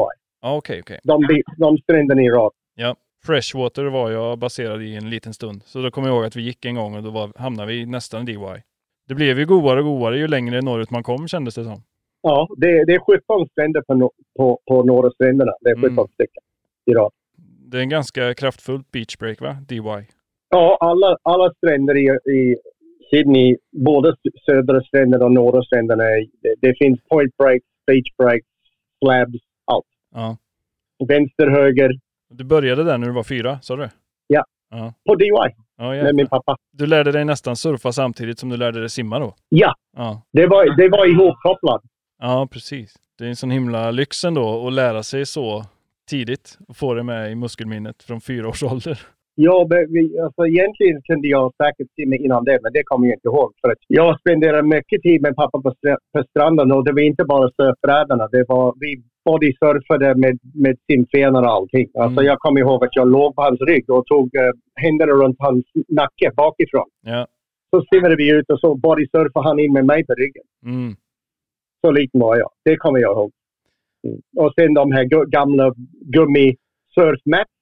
ah, 0.43 0.57
okej, 0.57 0.81
okej. 0.81 1.01
De, 1.05 1.21
bi- 1.27 1.43
de 1.57 1.79
stränderna 1.79 2.23
i 2.23 2.29
rad. 2.31 2.53
Ja. 2.75 2.97
Freshwater 3.27 3.85
var 3.85 4.11
jag 4.11 4.39
baserad 4.39 4.83
i 4.83 4.95
en 4.97 5.11
liten 5.11 5.35
stund. 5.35 5.63
Så 5.65 5.83
då 5.83 5.91
kommer 5.91 6.09
jag 6.09 6.17
ihåg 6.17 6.25
att 6.25 6.37
vi 6.37 6.43
gick 6.43 6.65
en 6.65 6.75
gång 6.75 6.97
och 6.97 7.03
då 7.03 7.11
var, 7.11 7.33
hamnade 7.37 7.73
vi 7.73 7.87
nästan 7.87 8.23
i 8.23 8.25
DY. 8.33 8.63
Det 9.09 9.15
blev 9.15 9.39
ju 9.39 9.47
godare 9.47 9.79
och 9.79 9.85
godare 9.85 10.19
ju 10.19 10.29
längre 10.29 10.61
norrut 10.63 10.91
man 10.91 11.03
kom 11.03 11.29
kändes 11.29 11.55
det 11.55 11.65
som. 11.65 11.83
Ja, 12.23 12.49
det, 12.57 12.85
det 12.85 12.95
är 12.95 13.01
17 13.01 13.49
stränder 13.49 13.83
på, 13.83 13.95
no- 13.95 14.11
på, 14.37 14.61
på 14.69 14.83
norra 14.85 15.11
stränderna. 15.11 15.53
Det 15.61 15.71
är 15.71 15.77
17 15.77 15.89
Mm. 15.93 16.07
stycken 16.07 16.43
i 16.87 16.93
rad. 16.93 17.13
Det 17.71 17.77
är 17.77 17.81
en 17.83 17.89
ganska 17.89 18.35
kraftfullt 18.35 18.91
beach 18.91 19.17
break 19.19 19.41
va? 19.41 19.57
DY. 19.69 19.81
Ja, 20.51 20.77
alla, 20.81 21.17
alla 21.23 21.53
stränder 21.55 21.97
i, 21.97 22.05
i 22.33 22.57
Sydney, 23.11 23.57
både 23.85 24.15
södra 24.47 24.81
stränderna 24.81 25.25
och 25.25 25.33
norra 25.33 25.63
stränderna, 25.63 26.05
det, 26.43 26.55
det 26.61 26.75
finns 26.79 27.01
point 27.09 27.37
breaks, 27.37 27.67
beach 27.87 28.17
breaks, 28.19 28.47
slabs, 29.05 29.39
allt. 29.65 29.87
Ja. 30.15 30.37
Vänster, 31.09 31.47
höger, 31.51 31.91
Du 32.31 32.45
började 32.45 32.85
där 32.85 32.99
när 32.99 33.07
du 33.07 33.13
var 33.13 33.23
fyra, 33.25 33.59
sa 33.63 33.77
du? 33.77 33.89
Ja. 34.27 34.45
Ja, 34.71 34.95
på 35.09 35.15
DY 35.15 35.27
ja 35.77 35.91
med 35.91 36.15
min 36.15 36.27
pappa. 36.27 36.57
Du 36.73 36.87
lärde 36.87 37.13
dig 37.13 37.25
nästan 37.25 37.57
surfa 37.57 37.93
samtidigt 37.93 38.39
som 38.39 38.49
du 38.49 38.57
lärde 38.57 38.81
dig 38.81 38.89
simma 38.91 39.19
då? 39.19 39.35
Ja, 39.49 39.75
Ja. 39.97 40.23
det 40.33 40.47
var, 40.47 40.77
det 40.77 40.89
var 40.89 41.07
ihopkopplat. 41.07 41.83
Ja, 42.19 42.49
precis. 42.53 42.95
Det 43.19 43.25
är 43.25 43.29
en 43.29 43.37
sån 43.37 43.51
himla 43.51 43.91
lyx 43.91 44.25
ändå 44.25 44.67
att 44.67 44.73
lära 44.73 45.03
sig 45.03 45.27
så 45.27 45.65
tidigt 46.11 46.59
och 46.69 46.77
få 46.77 46.95
det 46.95 47.03
med 47.03 47.31
i 47.33 47.35
muskelminnet 47.35 48.03
från 48.03 48.21
fyra 48.21 48.49
års 48.49 48.63
ålder. 48.63 49.01
Ja, 49.43 49.69
alltså, 50.25 50.47
egentligen 50.47 51.03
kunde 51.03 51.29
jag 51.29 51.53
säkert 51.63 51.89
simma 51.97 52.17
innan 52.17 52.45
det, 52.45 52.59
men 52.63 52.73
det 52.73 52.83
kommer 52.85 53.07
jag 53.07 53.17
inte 53.17 53.29
ihåg. 53.29 53.51
För 53.61 53.69
att 53.73 53.83
jag 53.87 54.21
spenderade 54.21 54.69
mycket 54.77 55.03
tid 55.03 55.23
med 55.23 55.37
pappa 55.37 55.59
på, 55.65 55.71
på 56.15 56.23
stranden 56.31 56.73
och 56.73 56.85
det 56.85 56.93
var 56.93 57.01
inte 57.01 57.25
bara 57.25 57.51
surfbrädorna. 57.57 58.29
Det 58.33 58.45
var, 58.49 58.75
vi 58.81 59.03
bodysurfade 59.25 60.15
med, 60.15 60.39
med 60.55 60.77
simfenor 60.87 61.43
och 61.43 61.55
allting. 61.57 61.89
Alltså, 61.95 62.21
Mm. 62.21 62.27
Jag 62.31 62.39
kommer 62.39 62.61
ihåg 62.61 62.85
att 62.85 62.97
jag 62.97 63.09
låg 63.09 63.35
på 63.37 63.43
hans 63.43 63.61
rygg 63.61 63.91
och 63.91 64.07
tog 64.07 64.27
uh, 64.37 64.51
händerna 64.75 65.13
runt 65.13 65.37
hans 65.39 65.65
nacke 65.89 66.31
bakifrån. 66.37 66.89
Ja. 67.03 67.27
Så 67.71 67.85
simmade 67.93 68.17
vi 68.17 68.31
ut 68.31 68.51
och 68.51 68.61
så 68.61 68.75
bodysurfade 68.75 69.49
han 69.49 69.59
in 69.59 69.73
med 69.73 69.87
mig 69.87 70.07
på 70.07 70.15
ryggen. 70.15 70.45
Mm. 70.65 70.97
Så 71.81 71.91
liten 71.91 72.21
var 72.21 72.37
jag. 72.37 72.51
Det 72.65 72.77
kommer 72.77 72.99
jag 72.99 73.13
ihåg. 73.13 73.33
Mm. 74.07 74.21
Och 74.37 74.53
sen 74.55 74.75
de 74.75 74.93
här 74.93 75.05
gamla 75.25 75.75
gummi-surfmats 76.15 77.55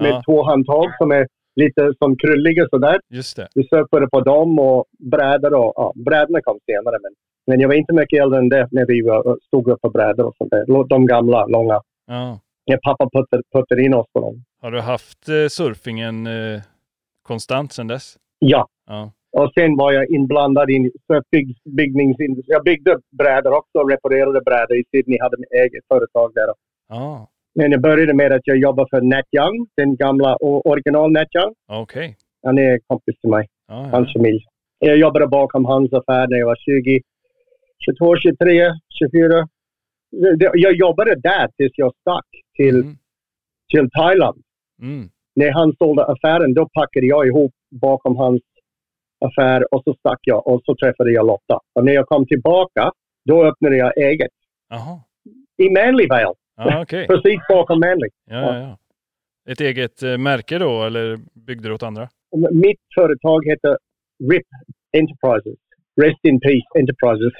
med 0.00 0.10
Ja, 0.10 0.22
två 0.26 0.42
handtag 0.42 0.86
som 0.98 1.10
är 1.10 1.26
lite 1.60 1.92
som 1.98 2.16
krulliga 2.16 2.66
sådär. 2.70 3.00
just 3.10 3.36
det. 3.36 3.48
Vi 3.54 3.62
surfade 3.68 4.08
på 4.08 4.20
dem 4.20 4.58
och 4.58 4.84
brädor 4.98 5.54
och 5.54 5.72
ja, 5.76 5.92
brädorna 5.96 6.40
kom 6.42 6.58
senare. 6.66 6.96
Men, 7.02 7.12
men 7.46 7.60
jag 7.60 7.68
var 7.68 7.74
inte 7.74 7.92
mycket 7.92 8.22
äldre 8.22 8.38
än 8.38 8.48
det 8.48 8.68
när 8.70 8.86
vi 8.86 9.02
var, 9.02 9.38
stod 9.46 9.68
upp 9.68 9.80
på 9.80 9.90
brädor 9.90 10.26
och 10.26 10.34
sånt 10.38 10.50
där. 10.50 10.88
De 10.88 11.06
gamla, 11.06 11.46
långa. 11.46 11.80
Ja. 12.06 12.40
Ja, 12.64 12.78
pappa 12.82 13.08
puttade, 13.12 13.42
puttade 13.54 13.82
in 13.82 13.94
oss 13.94 14.06
på 14.12 14.20
dem. 14.20 14.44
Har 14.62 14.70
du 14.70 14.80
haft 14.80 15.28
eh, 15.28 15.48
surfingen 15.48 16.26
eh, 16.26 16.60
konstant 17.22 17.72
sedan 17.72 17.86
dess? 17.86 18.16
Ja. 18.38 18.66
Ja. 18.86 19.12
Och 19.32 19.52
sen 19.54 19.76
var 19.76 19.92
jag 19.92 20.10
inblandad 20.10 20.70
i 20.70 20.90
surfbyggningsindustrin. 21.06 22.42
Jag 22.46 22.64
byggde 22.64 22.98
brädor 23.18 23.52
också 23.58 23.78
och 23.78 23.90
reparerade 23.90 24.40
brädor 24.40 24.76
i 24.76 24.84
Sydney. 24.90 25.18
Hade 25.20 25.36
mitt 25.38 25.52
eget 25.52 25.84
företag 25.88 26.32
där. 26.34 26.46
Ja, 26.88 27.28
Men 27.56 27.70
jag 27.72 27.80
började 27.80 28.14
med 28.14 28.32
att 28.32 28.40
jag 28.44 28.56
jobbade 28.58 28.88
för 28.90 29.00
Nat 29.00 29.24
Young, 29.38 29.66
den 29.76 29.96
gamla 29.96 30.36
original 30.40 31.12
Nat 31.12 31.34
Young. 31.34 31.54
okej. 31.82 32.16
Han 32.42 32.58
är 32.58 32.78
kompis 32.86 33.20
till 33.20 33.30
mig, 33.30 33.46
Ja, 33.68 33.74
ja. 33.82 33.88
hans 33.96 34.12
familj. 34.12 34.40
Jag 34.78 34.96
jobbade 34.96 35.26
bakom 35.26 35.64
hans 35.64 35.92
affär 35.92 36.26
när 36.28 36.36
jag 36.38 36.46
var 36.46 36.56
20, 36.56 37.00
22, 37.84 38.16
23, 38.16 38.72
24. 38.98 39.48
Det- 40.38 40.50
Jag 40.54 40.74
jobbade 40.76 41.14
där 41.14 41.48
tills 41.56 41.72
jag 41.76 41.92
stack 42.00 42.26
till, 42.56 42.74
Mm. 42.80 42.96
till 43.74 43.90
Thailand. 43.90 44.42
Mm. 44.82 45.08
När 45.36 45.50
han 45.50 45.72
sålde 45.78 46.04
affären, 46.04 46.54
då 46.54 46.68
packade 46.68 47.06
jag 47.06 47.26
ihop 47.26 47.52
bakom 47.80 48.16
hans 48.16 48.42
affär 49.24 49.74
och 49.74 49.82
så 49.84 49.94
stack 49.94 50.18
jag 50.22 50.46
och 50.46 50.60
så 50.64 50.74
träffade 50.76 51.12
jag 51.12 51.26
Lotta. 51.26 51.58
Och 51.74 51.84
när 51.84 51.92
jag 51.92 52.06
kom 52.06 52.26
tillbaka, 52.26 52.92
då 53.24 53.44
öppnade 53.44 53.76
jag 53.76 53.98
eget. 53.98 54.30
Jaha. 54.68 55.00
I 55.62 55.70
Manlyvale, 55.70 56.34
Ja, 56.56 56.82
okej. 56.82 57.06
precis 57.12 57.40
bakom 57.48 57.80
Manly. 57.80 58.08
Ja, 58.30 58.36
ja, 58.40 58.58
ja. 58.58 58.78
Ett 59.52 59.60
eget 59.60 60.02
eh, 60.02 60.18
märke 60.18 60.58
då, 60.58 60.84
eller 60.84 61.18
byggde 61.46 61.68
du 61.68 61.74
åt 61.74 61.82
andra? 61.82 62.08
Mitt 62.52 62.80
företag 62.94 63.44
heter 63.46 63.78
RIP 64.30 64.46
Enterprises. 64.96 65.58
Rest 66.00 66.24
in 66.24 66.40
Peace 66.40 66.68
Enterprises. 66.78 67.32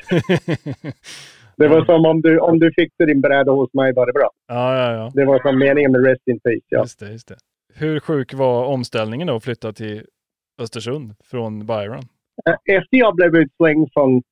Det 1.56 1.68
var 1.68 1.85
som 1.85 2.06
om 2.06 2.20
du, 2.20 2.38
om 2.38 2.58
du 2.58 2.70
fixade 2.76 3.12
din 3.12 3.20
bräda 3.20 3.52
hos 3.52 3.75
mig 3.75 3.92
var 3.92 4.06
det 4.06 4.12
bra. 4.12 4.30
ja, 4.49 4.76
ja, 4.76 4.92
ja. 4.92 5.11
Det 5.14 5.25
var 5.25 5.40
som 5.42 5.58
meningen 5.58 5.92
med 5.92 6.04
Rest 6.06 6.28
in 6.28 6.40
Peace. 6.40 6.66
Ja. 6.68 6.80
Just 6.80 6.99
det, 7.00 7.12
just 7.12 7.28
det. 7.28 7.37
Hur 7.75 8.00
sjuk 8.00 8.35
var 8.35 8.64
omställningen 8.64 9.26
då 9.26 9.37
att 9.37 9.44
flytta 9.44 9.73
till 9.73 10.02
Östersund 10.62 11.14
från 11.25 11.66
Byron? 11.66 12.02
Eh, 12.46 12.76
Efter 12.76 12.96
jag 12.96 13.14
blev 13.16 13.37
utslängd 13.37 13.88
från 13.92 14.23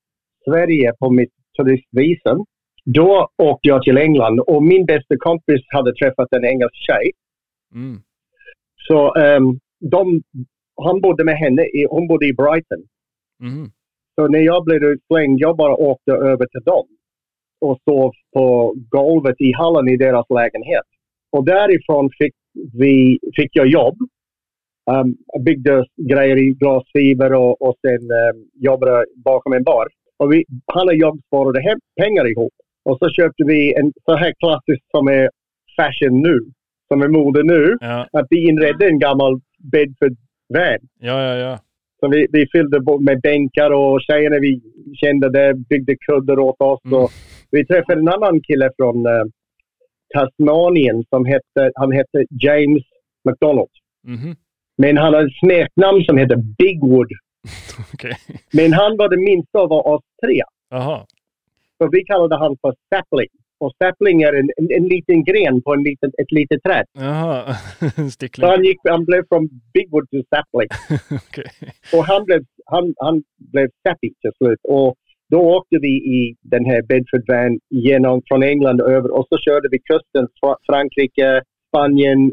Sverige 0.45 0.93
på 0.99 1.11
mitt 1.11 1.33
turistvisum, 1.57 2.45
då 2.85 3.29
åkte 3.43 3.69
jag 3.69 3.83
till 3.83 3.99
England 3.99 4.41
och 4.41 4.63
min 4.63 4.87
bästa 4.87 5.15
kompis 5.19 5.63
hade 5.69 5.95
träffat 5.95 6.33
en 6.33 6.45
engelsk 6.45 6.75
tjej. 6.75 7.11
Mm. 7.75 8.03
Så 8.89 9.15
ehm, 9.15 9.59
de, 9.81 10.23
han 10.83 11.01
bodde 11.01 11.25
med 11.25 11.37
henne, 11.37 11.63
i, 11.63 11.87
hon 11.91 12.09
bodde 12.09 12.27
i 12.27 12.33
Brighton. 12.33 12.83
Mhm. 13.41 13.71
Så 14.15 14.29
när 14.29 14.39
jag 14.39 14.65
blev 14.65 14.83
utslängd, 14.83 15.41
jag 15.41 15.57
bara 15.57 15.75
åkte 15.75 16.13
över 16.13 16.47
till 16.47 16.65
dem 16.65 16.87
och 17.61 17.79
sov 17.85 18.13
på 18.33 18.75
golvet 18.89 19.41
i 19.41 19.53
hallen 19.53 19.89
i 19.89 19.97
deras 19.97 20.27
lägenhet. 20.31 20.89
Och 21.33 21.45
därifrån 21.45 22.11
fick, 22.19 22.35
vi, 22.73 23.19
fick 23.37 23.51
jag 23.53 23.67
jobb. 23.67 23.97
Um, 24.91 25.17
byggde 25.45 25.85
grejer 26.11 26.37
i 26.37 26.51
glasfiber 26.51 27.33
och, 27.35 27.63
och 27.63 27.75
sen 27.81 28.03
um, 28.11 28.49
jobbade 28.55 29.07
bakom 29.25 29.53
en 29.53 29.65
bar. 29.65 29.87
Och 30.17 30.33
vi, 30.33 30.45
han 30.67 30.89
och 30.89 30.95
jag 30.95 31.19
sparade 31.27 31.61
hem 31.61 31.79
pengar 32.01 32.31
ihop. 32.31 32.53
Och 32.85 32.99
så 32.99 33.09
köpte 33.11 33.45
vi 33.45 33.75
en 33.75 33.93
så 34.05 34.17
här 34.17 34.33
klassisk 34.39 34.83
som 34.91 35.09
är 35.09 35.31
fashion 35.77 36.23
nu, 36.23 36.39
som 36.89 37.03
är 37.03 37.09
mode 37.09 37.43
nu. 37.43 37.77
Ja, 37.81 38.07
Att 38.13 38.27
vi 38.31 38.49
inredde 38.49 38.87
en 38.87 38.99
gammal 38.99 39.41
Bedford 39.59 40.17
van. 40.49 40.79
ja, 41.01 41.23
ja, 41.23 41.35
ja. 41.35 41.59
Så 42.01 42.09
vi, 42.09 42.27
vi 42.33 42.47
fyllde 42.53 42.81
med 43.01 43.21
bänkar 43.21 43.71
och 43.71 44.01
tjejerna 44.03 44.39
vi 44.39 44.61
kände 44.95 45.31
där 45.31 45.55
byggde 45.55 45.97
kuddar 45.97 46.39
åt 46.39 46.61
oss. 46.63 46.81
Mm. 46.85 46.99
Och 46.99 47.11
vi 47.51 47.67
träffade 47.67 48.01
en 48.01 48.09
annan 48.09 48.41
kille 48.41 48.71
från 48.77 49.07
uh, 49.07 49.25
Tasmanien 50.15 51.05
som 51.11 51.25
hette, 51.25 51.71
han 51.75 51.93
hette 51.93 52.25
James 52.31 52.83
McDonald. 53.29 53.69
Mhm. 54.05 54.37
Men 54.79 54.97
han 54.97 55.15
hade 55.15 55.27
ett 55.27 55.39
smeknamn 55.41 56.05
som 56.05 56.17
hette 56.19 56.37
Bigwood. 56.59 57.09
Okej. 57.95 58.17
Men 58.53 58.73
han 58.73 58.97
var 58.97 59.09
den 59.09 59.25
minsta 59.25 59.59
av 59.59 59.73
oss 59.73 60.03
tre. 60.25 60.43
Jaha. 60.71 61.07
Så 61.85 61.89
vi 61.93 62.05
kallade 62.05 62.37
han 62.39 62.57
för 62.61 62.75
Sapling. 62.95 63.29
Och 63.61 63.73
sapling 63.83 64.23
är 64.23 64.33
en, 64.33 64.51
en, 64.57 64.69
en 64.79 64.89
liten 64.89 65.25
gren 65.25 65.63
på 65.63 65.73
en 65.75 65.83
liten, 65.83 66.11
ett 66.23 66.33
litet 66.33 66.63
träd. 66.63 66.85
Jaha. 66.93 67.57
Så 68.41 68.47
han, 68.47 68.65
gick, 68.65 68.79
han 68.89 69.05
blev 69.05 69.23
från 69.29 69.49
Bigwood 69.75 70.11
till 70.11 70.25
Sapling. 70.33 70.69
Okej. 71.29 71.45
Och 71.95 72.05
han 72.05 72.25
blev, 72.25 72.41
han, 72.67 72.95
han 72.97 73.23
blev 73.53 73.69
sappy 73.89 74.09
till 74.21 74.31
slut. 74.39 74.59
Och 74.69 74.95
då 75.31 75.39
åkte 75.57 75.77
vi 75.87 75.89
i 76.19 76.37
den 76.43 76.65
här 76.65 76.83
Bedford 76.83 77.25
van 77.29 77.59
genom, 77.71 78.23
från 78.29 78.43
England 78.43 78.81
över 78.81 79.11
och 79.17 79.27
så 79.29 79.39
körde 79.39 79.69
vi 79.71 79.79
kusten, 79.79 80.25
Fra- 80.41 80.57
Frankrike, 80.67 81.43
Spanien, 81.69 82.33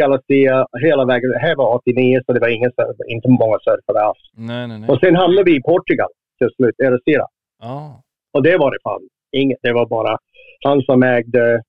Galicia, 0.00 0.66
hela 0.80 1.04
vägen. 1.04 1.30
Det 1.30 1.38
här 1.38 1.56
var 1.56 1.74
89 1.76 2.20
så 2.26 2.32
det 2.32 2.40
var 2.40 2.48
ingen, 2.48 2.70
inte 3.08 3.28
många 3.28 3.58
surfare 3.66 4.00
alls. 4.04 4.18
Nej, 4.36 4.68
nej, 4.68 4.78
nej. 4.78 4.88
Och 4.90 4.98
sen 5.00 5.16
hamnade 5.16 5.44
vi 5.44 5.56
i 5.56 5.62
Portugal 5.62 6.08
till 6.38 6.50
slut, 6.56 6.74
Erosira. 6.86 7.26
Ja. 7.62 8.02
Och 8.32 8.42
det 8.42 8.56
var 8.56 8.70
det 8.70 8.78
fan 8.82 9.08
Inget, 9.32 9.58
det 9.62 9.72
var 9.72 9.86
bara 9.86 10.18
han 10.64 10.82
som 10.82 11.02
ägde 11.02 11.62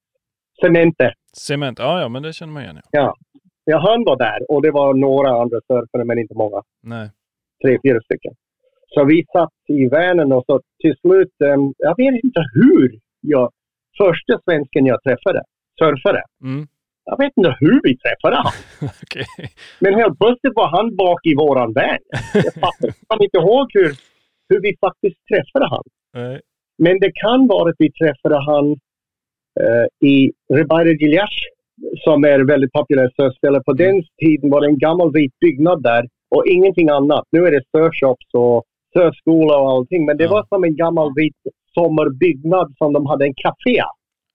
Cemente. 0.61 1.13
Cement, 1.37 1.79
ja 1.79 2.01
ja, 2.01 2.09
men 2.09 2.23
det 2.23 2.33
känner 2.33 2.53
man 2.53 2.63
igen. 2.63 2.81
Ja. 2.91 3.15
Ja, 3.63 3.77
han 3.77 4.03
var 4.03 4.17
där 4.17 4.51
och 4.51 4.61
det 4.61 4.71
var 4.71 4.93
några 4.93 5.41
andra 5.41 5.59
surfare, 5.67 6.05
men 6.05 6.17
inte 6.19 6.35
många. 6.35 6.61
Nej. 6.83 7.09
Tre, 7.63 7.79
fyra 7.85 8.01
stycken. 8.01 8.33
Så 8.93 9.05
vi 9.05 9.25
satt 9.33 9.53
i 9.67 9.87
vanen 9.87 10.31
och 10.31 10.43
så 10.45 10.61
till 10.81 10.95
slut, 11.01 11.35
um, 11.53 11.73
jag 11.77 11.95
vet 11.97 12.23
inte 12.23 12.41
hur 12.53 12.99
jag, 13.21 13.51
första 13.97 14.39
svensken 14.45 14.85
jag 14.85 15.03
träffade, 15.03 15.41
surfare. 15.79 16.23
Mm. 16.43 16.67
Jag 17.05 17.17
vet 17.17 17.33
inte 17.35 17.55
hur 17.59 17.79
vi 17.83 17.97
träffade 17.97 18.35
han. 18.35 18.53
Okej. 19.03 19.25
Men 19.79 19.93
helt 19.93 20.19
plötsligt 20.19 20.55
var 20.55 20.67
han 20.77 20.95
bak 20.95 21.25
i 21.25 21.35
våran 21.35 21.73
van. 21.73 21.97
Jag 22.33 22.53
fattar 22.53 23.23
inte 23.25 23.37
ihåg 23.37 23.65
hur, 23.73 23.91
hur 24.49 24.61
vi 24.61 24.77
faktiskt 24.85 25.19
träffade 25.31 25.67
han. 25.69 25.83
Nej. 26.13 26.41
Men 26.83 26.99
det 26.99 27.11
kan 27.23 27.47
vara 27.47 27.69
att 27.69 27.75
vi 27.79 27.91
träffade 27.91 28.37
han 28.49 28.65
eh, 29.61 30.07
i 30.09 30.31
Ribeira 30.53 30.91
Gillas 31.01 31.29
som 32.03 32.23
är 32.23 32.39
väldigt 32.53 32.71
populärt 32.71 33.15
surfställe. 33.15 33.59
På 33.65 33.73
den 33.73 34.03
tiden 34.23 34.49
var 34.49 34.61
det 34.61 34.67
en 34.67 34.77
gammal 34.77 35.11
vit 35.13 35.39
byggnad 35.39 35.83
där 35.83 36.03
och 36.35 36.43
ingenting 36.47 36.89
annat. 36.89 37.23
Nu 37.31 37.39
är 37.47 37.51
det 37.51 37.61
surfshops 37.77 38.27
och 38.33 38.63
surfskola 38.93 39.57
och 39.57 39.69
allting. 39.71 40.05
Men 40.05 40.17
det 40.17 40.23
Ja. 40.23 40.29
var 40.31 40.45
som 40.49 40.63
en 40.63 40.75
gammal 40.75 41.11
vit 41.15 41.35
sommarbyggnad 41.73 42.73
som 42.77 42.93
de 42.93 43.05
hade 43.05 43.25
en 43.25 43.33
café 43.33 43.81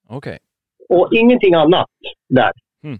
Okej. 0.09 0.37
och 0.89 1.07
ingenting 1.13 1.53
annat 1.53 1.87
där. 2.29 2.51
Mm. 2.87 2.99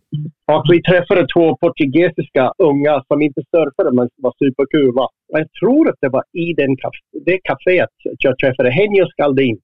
Och 0.51 0.63
vi 0.71 0.81
träffade 0.83 1.27
två 1.35 1.57
portugisiska 1.57 2.53
unga 2.57 3.03
som 3.07 3.21
inte 3.21 3.41
surfade 3.51 3.91
men 3.97 4.09
var 4.15 4.33
superkul. 4.43 4.93
Jag 5.27 5.47
tror 5.59 5.89
att 5.89 5.95
det 6.01 6.09
var 6.09 6.23
i 6.33 6.53
den 6.53 6.71
kaf- 6.77 7.23
det 7.25 7.39
kaféet 7.49 7.89
jag 8.19 8.39
träffade 8.39 8.71
Henjo 8.71 9.05
Skaldin. 9.11 9.59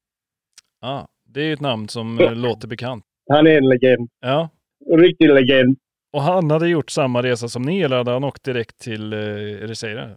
Ah, 0.81 1.05
det 1.33 1.41
är 1.41 1.53
ett 1.53 1.61
namn 1.61 1.87
som 1.87 2.19
eh, 2.19 2.35
låter 2.35 2.67
bekant. 2.67 3.03
Han 3.29 3.47
är 3.47 3.57
en 3.57 3.69
legend. 3.69 4.09
Ja. 4.21 4.49
En 4.91 4.99
riktig 4.99 5.29
legend. 5.29 5.77
Och 6.13 6.21
han 6.21 6.51
hade 6.51 6.67
gjort 6.69 6.89
samma 6.89 7.21
resa 7.23 7.47
som 7.47 7.61
ni, 7.61 7.81
eller 7.81 7.97
hade 7.97 8.11
han 8.11 8.23
åkt 8.23 8.43
direkt 8.43 8.77
till 8.77 9.13
eh, 9.13 9.19
Ericeira? 9.63 10.09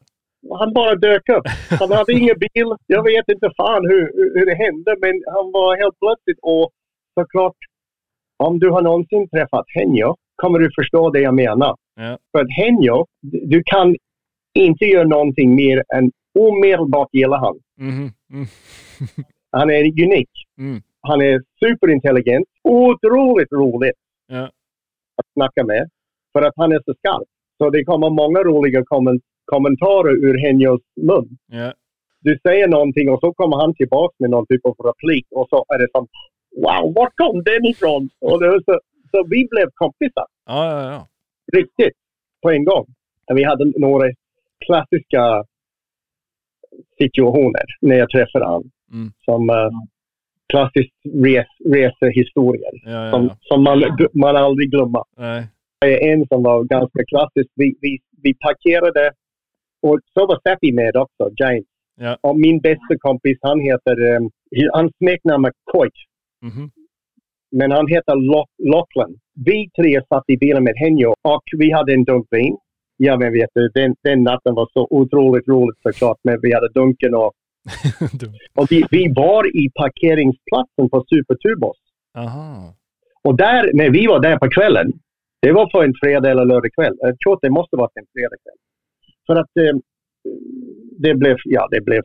Han 0.58 0.72
bara 0.72 0.94
dök 0.94 1.28
upp. 1.28 1.46
Han 1.80 1.92
hade 1.92 2.12
ingen 2.12 2.38
bil. 2.38 2.68
Jag 2.86 3.02
vet 3.04 3.28
inte 3.28 3.50
fan 3.56 3.82
hur, 3.90 4.04
hur 4.34 4.46
det 4.46 4.54
hände 4.64 4.96
men 5.00 5.14
han 5.34 5.52
var 5.52 5.76
helt 5.82 5.98
plötsligt 5.98 6.38
och 6.42 6.70
såklart 7.20 7.56
om 8.36 8.58
du 8.58 8.70
har 8.70 8.82
någonsin 8.82 9.28
träffat 9.28 9.64
Henjo 9.74 10.14
kommer 10.36 10.58
du 10.58 10.70
förstå 10.78 11.10
det 11.10 11.20
jag 11.20 11.34
menar. 11.34 11.76
Ja. 11.96 12.18
För 12.32 12.40
att 12.44 12.50
Henjo, 12.56 13.06
du 13.22 13.62
kan 13.66 13.96
inte 14.54 14.84
göra 14.84 15.08
någonting 15.08 15.54
mer 15.54 15.82
än 15.94 16.10
omedelbart 16.38 17.08
gilla 17.12 17.36
han. 17.36 17.58
Mhm. 17.78 18.10
Mm. 18.32 18.46
Han 19.50 19.70
är 19.70 19.82
unik. 20.04 20.30
Mm. 20.58 20.82
Han 21.00 21.22
är 21.22 21.42
superintelligent. 21.64 22.46
Otroligt 22.64 23.52
roligt 23.52 23.96
Ja. 24.28 24.44
att 25.16 25.26
snacka 25.32 25.64
med. 25.64 25.88
För 26.32 26.42
att 26.42 26.52
han 26.56 26.72
är 26.72 26.80
så 26.84 26.94
skarp. 26.94 27.28
Så 27.58 27.70
det 27.70 27.84
kommer 27.84 28.10
många 28.10 28.38
roliga 28.42 28.84
kommen- 28.84 29.20
kommentarer 29.44 30.12
ur 30.24 30.38
Henjos 30.46 30.80
mun. 31.00 31.28
Ja. 31.52 31.72
Du 32.20 32.38
säger 32.42 32.68
någonting 32.68 33.10
och 33.10 33.20
så 33.20 33.32
kommer 33.34 33.56
han 33.56 33.74
tillbaka 33.74 34.14
med 34.18 34.30
någon 34.30 34.46
typ 34.46 34.64
av 34.66 34.74
replik 34.86 35.26
och 35.30 35.46
så 35.50 35.64
är 35.74 35.78
det 35.78 35.88
som 35.92 36.06
Wow, 36.64 36.94
var 36.94 37.10
kom 37.14 37.42
den 37.42 37.64
ifrån? 37.64 38.10
Och 38.20 38.40
det 38.40 38.48
var 38.48 38.60
så, 38.64 38.80
så 39.10 39.26
vi 39.30 39.48
blev 39.50 39.68
kompisar. 39.74 40.26
Ja, 40.46 40.70
ja, 40.70 40.90
ja. 40.92 41.08
Riktigt. 41.58 41.94
På 42.42 42.50
en 42.50 42.64
gång. 42.64 42.86
Vi 43.34 43.44
hade 43.44 43.72
några 43.76 44.06
klassiska 44.66 45.44
situationer 46.98 47.64
när 47.80 47.96
jag 47.96 48.10
träffade 48.10 48.44
honom. 48.44 48.70
Mm. 48.92 49.12
Som 49.24 49.50
uh, 49.50 49.70
klassisk 50.52 50.92
res, 51.24 51.46
resehistorier. 51.64 52.74
ja, 52.84 53.04
ja, 53.04 53.10
Som, 53.10 53.24
ja. 53.26 53.36
som 53.40 53.62
man, 53.64 53.82
man 54.14 54.36
aldrig 54.36 54.70
glömmer. 54.70 55.02
Nej. 55.16 55.46
Det 55.80 56.04
är 56.04 56.12
en 56.12 56.26
som 56.26 56.42
var 56.42 56.64
ganska 56.64 57.04
klassisk. 57.04 57.50
Vi, 57.54 57.74
vi, 57.80 57.98
vi 58.22 58.34
parkerade 58.34 59.12
och 59.82 59.98
så 60.14 60.26
var 60.26 60.40
Seppi 60.44 60.72
med 60.72 60.96
också, 60.96 61.30
James. 61.36 61.64
Ja. 62.00 62.18
Och 62.20 62.38
min 62.38 62.60
bästa 62.60 62.98
kompis, 62.98 63.38
han 63.42 63.60
heter, 63.60 64.16
um, 64.16 64.30
hans 64.72 64.92
smeknamn 64.96 65.44
är 65.44 65.52
Coit. 65.72 65.92
Mhm. 66.46 66.70
Men 67.50 67.70
han 67.70 67.86
heter 67.88 68.14
Lachlan. 68.72 69.12
Vi 69.44 69.70
tre 69.78 70.00
satt 70.08 70.24
i 70.26 70.36
bilen 70.36 70.64
med 70.64 70.74
Henjo 70.76 71.10
och 71.22 71.44
vi 71.58 71.72
hade 71.72 71.92
en 71.92 72.04
dunk 72.04 72.26
vin. 72.30 72.56
Ja, 72.96 73.16
men 73.16 73.32
vet 73.32 73.50
du, 73.54 73.68
den, 73.68 73.94
den 74.02 74.22
natten 74.22 74.54
var 74.54 74.68
så 74.72 74.86
otroligt 74.90 75.48
roligt 75.48 75.78
såklart. 75.82 76.18
Men 76.24 76.40
vi 76.42 76.54
hade 76.54 76.68
dunken 76.68 77.14
och, 77.14 77.32
och 78.58 78.66
vi, 78.70 78.84
vi 78.90 79.12
var 79.16 79.56
i 79.62 79.70
parkeringsplatsen 79.80 80.90
på 80.90 81.04
Superturbos. 81.08 81.76
Aha. 82.18 82.74
Och 83.24 83.36
där, 83.36 83.70
när 83.74 83.90
vi 83.90 84.06
var 84.06 84.20
där 84.20 84.38
på 84.38 84.48
kvällen, 84.48 84.92
det 85.42 85.52
var 85.52 85.70
på 85.70 85.82
en 85.82 85.94
fredag 86.02 86.30
eller 86.30 86.44
lördag 86.44 86.70
kväll. 86.74 86.96
Jag 86.98 87.18
tror 87.18 87.32
att 87.34 87.40
det 87.42 87.50
måste 87.50 87.76
varit 87.76 87.96
en 87.96 88.06
fredag 88.12 88.36
kväll. 88.42 88.58
För 89.26 89.36
att 89.40 89.56
eh, 89.56 89.76
det 90.98 91.14
blev, 91.14 91.36
ja, 91.44 91.68
det 91.70 91.80
blev, 91.80 92.02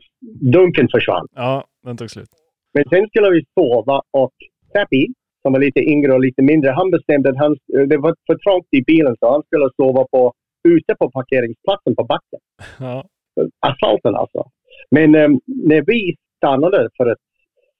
dunken 0.52 0.88
försvann. 0.92 1.26
Ja, 1.34 1.64
den 1.82 1.96
tog 1.96 2.10
slut. 2.10 2.28
Men 2.74 2.84
sen 2.90 3.08
skulle 3.08 3.30
vi 3.30 3.44
sova 3.54 4.02
och 4.10 4.32
Seppi, 4.72 5.06
som 5.42 5.52
var 5.52 5.60
lite 5.60 5.80
yngre 5.80 6.12
och 6.12 6.20
lite 6.20 6.42
mindre, 6.42 6.70
han 6.70 6.90
bestämde 6.90 7.30
att 7.30 7.36
han, 7.36 7.56
det 7.66 7.96
var 7.96 8.14
för 8.26 8.36
trångt 8.38 8.66
i 8.70 8.82
bilen 8.82 9.16
så 9.20 9.32
han 9.32 9.42
skulle 9.42 9.68
sova 9.76 10.06
på, 10.12 10.32
ute 10.68 10.94
på 10.94 11.10
parkeringsplatsen 11.10 11.94
på 11.96 12.04
backen. 12.04 12.40
Ja. 12.78 13.04
Asfalten 13.60 14.14
alltså. 14.14 14.44
Men 14.90 15.14
eh, 15.14 15.28
när 15.46 15.82
vi 15.86 16.14
stannade 16.36 16.88
för 16.96 17.06
att 17.06 17.18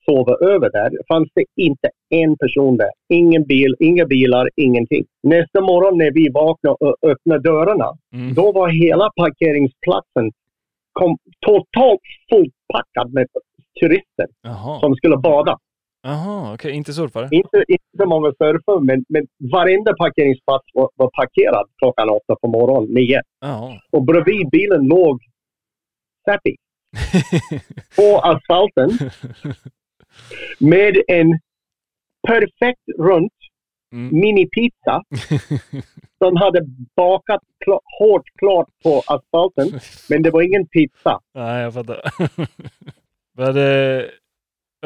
sova 0.04 0.36
över 0.52 0.70
där 0.70 0.90
fanns 1.08 1.28
det 1.34 1.44
inte 1.56 1.88
en 2.10 2.36
person 2.36 2.76
där. 2.76 2.90
Ingen 3.08 3.44
bil, 3.44 3.76
inga 3.80 4.06
bilar, 4.06 4.48
ingenting. 4.56 5.04
Nästa 5.22 5.60
morgon 5.60 5.98
när 5.98 6.10
vi 6.10 6.28
vaknade 6.28 6.76
och 6.80 6.96
öppnade 7.10 7.42
dörrarna, 7.42 7.88
Mm. 8.14 8.34
då 8.34 8.52
var 8.52 8.68
hela 8.68 9.10
parkeringsplatsen 9.16 10.32
kom, 10.92 11.16
totalt 11.46 12.00
fullpackad 12.30 13.12
med 13.14 13.26
turister 13.80 14.26
Jaha. 14.42 14.80
som 14.80 14.94
skulle 14.94 15.16
bada. 15.16 15.58
Jaha, 16.02 16.54
okej. 16.54 16.72
Inte 16.72 16.92
surfare? 16.92 17.28
Inte, 17.30 17.64
inte 17.68 17.84
så 17.98 18.06
många 18.06 18.28
surfare, 18.28 18.80
men, 18.80 19.04
men 19.08 19.26
varenda 19.52 19.94
parkeringsplats 19.94 20.64
var, 20.74 20.90
var 20.94 21.10
parkerad 21.16 21.66
klockan 21.78 22.08
åtta 22.10 22.36
på 22.40 22.48
morgonen, 22.48 22.94
nio. 22.94 23.20
Jaha. 23.40 23.72
Och 23.92 24.02
bredvid 24.04 24.50
bilen 24.50 24.84
låg 24.86 25.20
Seppi 26.24 26.56
på 27.96 28.18
asfalten 28.18 28.90
med 30.58 31.02
en 31.08 31.38
perfekt 32.28 32.82
runt 32.98 33.32
Mm. 33.94 34.20
minipizza 34.20 35.02
som 36.18 36.36
hade 36.36 36.60
bakat 36.96 37.40
kla- 37.66 37.80
hårt 37.98 38.22
klart 38.38 38.68
på 38.82 39.02
asfalten. 39.06 39.80
Men 40.10 40.22
det 40.22 40.30
var 40.30 40.42
ingen 40.42 40.66
pizza. 40.66 41.20
Nej, 41.34 41.62
jag 41.62 41.74
fattar. 41.74 42.00
Men, 43.38 43.56
eh, 43.56 44.04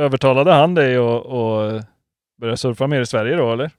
övertalade 0.01 0.51
han 0.53 0.75
dig 0.75 0.97
att 0.97 1.87
börja 2.41 2.57
surfa 2.57 2.87
mer 2.87 3.01
i 3.01 3.07
Sverige 3.07 3.37
då, 3.37 3.53
eller? 3.53 3.71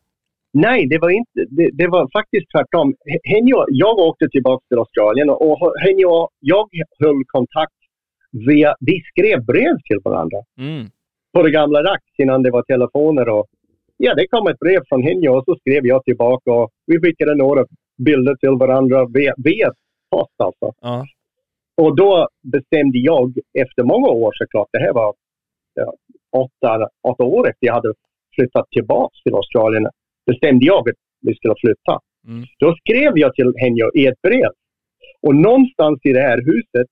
Nej, 0.54 0.88
det 0.88 0.98
var 1.00 1.10
inte. 1.10 1.46
Det, 1.50 1.70
det 1.74 1.88
var 1.88 2.10
faktiskt 2.14 2.46
tvärtom. 2.52 2.88
H- 2.90 3.20
Henjo, 3.24 3.66
jag 3.68 3.98
åkte 3.98 4.28
tillbaka 4.30 4.64
till 4.70 4.78
Australien 4.78 5.30
och 5.30 5.52
och 5.52 5.74
jag 6.40 6.70
höll 7.00 7.24
kontakt 7.28 7.74
via... 8.48 8.76
Vi 8.80 9.02
skrev 9.02 9.46
brev 9.46 9.76
till 9.84 10.00
varandra 10.04 10.38
Mm. 10.58 10.86
på 11.34 11.44
det 11.44 11.52
gamla 11.52 11.84
rack 11.84 12.04
innan 12.18 12.44
det 12.44 12.52
var 12.52 12.62
telefoner 12.64 13.30
och... 13.30 13.46
Ja, 13.98 14.14
det 14.16 14.28
kom 14.28 14.48
ett 14.48 14.60
brev 14.60 14.82
från 14.90 15.04
Henjo 15.04 15.32
och 15.38 15.44
så 15.46 15.56
skrev 15.56 15.86
jag 15.86 16.04
tillbaka 16.04 16.52
och 16.52 16.70
vi 16.86 17.00
skickade 17.02 17.36
några 17.36 17.66
bilder 17.98 18.36
till 18.36 18.50
varandra 18.50 19.06
via, 19.14 19.34
via 19.38 19.72
post 20.12 20.34
alltså. 20.38 20.74
Ja. 20.82 21.06
Och 21.82 21.96
då 21.96 22.28
bestämde 22.44 22.98
jag, 22.98 23.34
efter 23.60 23.84
många 23.84 24.08
år 24.08 24.32
såklart, 24.34 24.68
det 24.72 24.80
här 24.80 24.94
var 24.94 25.14
ja, 25.74 25.94
åtta, 26.32 26.90
åtta 27.08 27.24
år 27.24 27.50
efter 27.50 27.68
jag 27.68 27.74
hade 27.74 27.94
flyttat 28.36 28.70
tillbaka 28.70 29.16
till 29.24 29.34
Australien, 29.34 29.88
bestämde 30.26 30.66
jag 30.66 30.90
att 30.90 30.96
vi 31.22 31.36
skulle 31.36 31.56
flytta. 31.58 32.00
Mm. 32.28 32.46
Då 32.60 32.76
skrev 32.76 33.18
jag 33.18 33.34
till 33.34 33.54
Henjo 33.58 33.92
i 33.96 34.08
ett 34.08 34.22
brev. 34.22 34.52
Och 35.22 35.36
någonstans 35.36 36.00
i 36.04 36.14
det 36.14 36.22
här 36.22 36.42
huset 36.46 36.88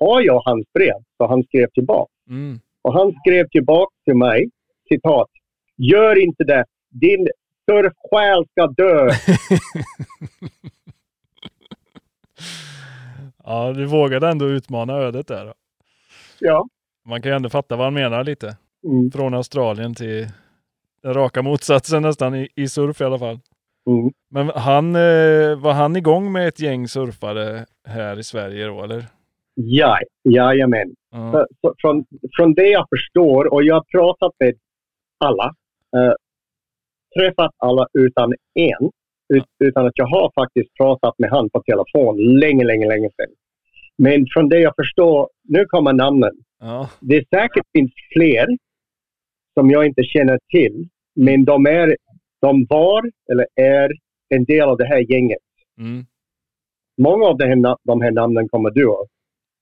har 0.00 0.20
jag 0.20 0.40
hans 0.44 0.66
brev, 0.74 0.98
så 1.16 1.26
han 1.26 1.42
skrev 1.42 1.66
tillbaka. 1.66 2.12
Mm. 2.30 2.60
Och 2.82 2.92
han 2.92 3.12
skrev 3.12 3.48
tillbaka 3.48 3.94
till 4.04 4.16
mig, 4.16 4.50
citat, 4.88 5.28
Gör 5.76 6.22
inte 6.22 6.44
det, 6.44 6.64
din 6.90 7.28
surfsjäl 7.70 8.44
ska 8.50 8.66
dö. 8.66 9.08
Ja, 13.44 13.72
du 13.72 13.84
vågade 13.86 14.28
ändå 14.28 14.48
utmana 14.48 14.92
ödet 14.92 15.26
där. 15.26 15.44
Då. 15.46 15.52
ja. 16.40 16.68
Man 17.06 17.22
kan 17.22 17.32
ju 17.32 17.36
ändå 17.36 17.48
fatta 17.48 17.76
vad 17.76 17.86
han 17.86 17.94
menar 17.94 18.24
lite. 18.24 18.56
Mm. 18.84 19.10
Från 19.10 19.34
Australien 19.34 19.94
till 19.94 20.26
den 21.02 21.14
raka 21.14 21.42
motsatsen 21.42 22.02
nästan 22.02 22.34
i, 22.34 22.48
i 22.54 22.68
surf 22.68 23.00
i 23.00 23.04
alla 23.04 23.18
fall. 23.18 23.38
Mm. 23.86 24.12
Men 24.30 24.48
han, 24.48 24.96
eh, 24.96 25.60
var 25.60 25.72
han 25.72 25.96
igång 25.96 26.32
med 26.32 26.48
ett 26.48 26.60
gäng 26.60 26.88
surfare 26.88 27.66
här 27.88 28.18
i 28.18 28.22
Sverige 28.22 28.66
då, 28.66 28.82
eller? 28.82 29.04
Ja, 29.54 29.98
jajamän. 30.24 30.94
Ja. 31.10 31.32
Så, 31.32 31.46
så 31.60 31.74
från, 31.78 32.04
från 32.36 32.54
det 32.54 32.68
jag 32.68 32.86
förstår, 32.88 33.52
och 33.52 33.64
jag 33.64 33.74
har 33.74 33.84
pratat 33.98 34.32
med 34.38 34.54
alla, 35.24 35.54
eh, 35.96 36.14
träffat 37.18 37.50
alla 37.58 37.86
utan 37.92 38.32
en, 38.54 38.90
utan 39.58 39.86
att 39.86 39.98
jag 39.98 40.06
har 40.06 40.32
faktiskt 40.34 40.74
pratat 40.74 41.14
med 41.18 41.30
han 41.30 41.50
på 41.50 41.62
telefon 41.62 42.38
länge, 42.38 42.64
länge, 42.64 42.88
länge 42.88 43.10
sedan. 43.16 43.34
Men 43.98 44.26
från 44.32 44.48
det 44.48 44.58
jag 44.60 44.74
förstår, 44.76 45.28
nu 45.48 45.64
kommer 45.64 45.92
namnen. 45.92 46.32
Ja. 46.60 46.90
Det 47.00 47.28
säkert 47.28 47.66
finns 47.72 47.92
fler 48.12 48.46
som 49.54 49.70
jag 49.70 49.86
inte 49.86 50.02
känner 50.04 50.38
till, 50.48 50.88
men 51.16 51.44
de, 51.44 51.66
är, 51.66 51.96
de 52.40 52.66
var 52.68 53.10
eller 53.32 53.46
är 53.54 53.92
en 54.28 54.44
del 54.44 54.68
av 54.68 54.76
det 54.76 54.86
här 54.86 55.12
gänget. 55.12 55.38
Mm. 55.78 56.04
Många 57.02 57.26
av 57.26 57.38
de 57.38 57.44
här, 57.44 57.76
de 57.84 58.00
här 58.00 58.10
namnen 58.10 58.48
kommer 58.48 58.70
du 58.70 58.90
att 58.90 59.08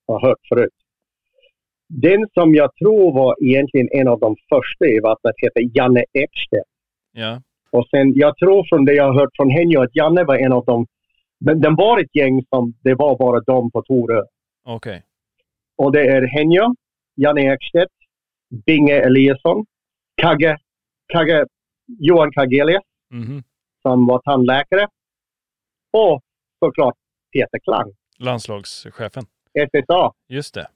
ha 0.06 0.28
hört 0.28 0.40
förut. 0.48 0.74
Den 1.88 2.28
som 2.34 2.54
jag 2.54 2.70
tror 2.76 3.14
var 3.14 3.44
egentligen 3.44 3.88
en 3.92 4.08
av 4.08 4.20
de 4.20 4.36
första 4.48 4.86
i 4.86 5.00
vattnet 5.00 5.34
heter 5.36 5.70
Janne 5.74 6.04
Ekstedt. 6.12 6.68
Ja. 7.12 7.42
Och 7.72 7.86
sen, 7.90 8.12
jag 8.14 8.36
tror 8.36 8.64
från 8.68 8.84
det 8.84 8.92
jag 8.94 9.04
har 9.04 9.20
hört 9.20 9.30
från 9.36 9.50
henne 9.50 9.80
att 9.80 9.96
Janne 9.96 10.24
var 10.24 10.36
en 10.36 10.52
av 10.52 10.64
dem. 10.64 10.86
Men 11.40 11.60
den 11.60 11.74
var 11.74 12.00
ett 12.00 12.14
gäng 12.16 12.42
som 12.48 12.74
det 12.82 12.94
var 12.94 13.18
bara 13.18 13.40
de 13.40 13.70
på 13.70 13.82
Torö. 13.82 14.22
Okej. 14.64 15.02
Och 15.76 15.92
det 15.92 16.00
är 16.06 16.22
Henja, 16.26 16.74
Janne 17.16 17.40
Ekstedt, 17.54 17.92
Binge 18.66 18.94
Eliasson, 18.94 19.66
Kagge, 20.22 20.56
Kagge, 21.12 21.46
Johan 21.98 22.32
Kagelius 22.32 22.82
Mhm. 23.10 23.42
som 23.82 24.06
var 24.06 24.18
tandläkare. 24.18 24.86
Och 25.92 26.20
såklart 26.64 26.94
Peter 27.32 27.58
Klang, 27.58 27.92
Landslagschefen. 28.18 29.22
SSA. 29.54 30.12
Just 30.28 30.54
det. 30.54 30.66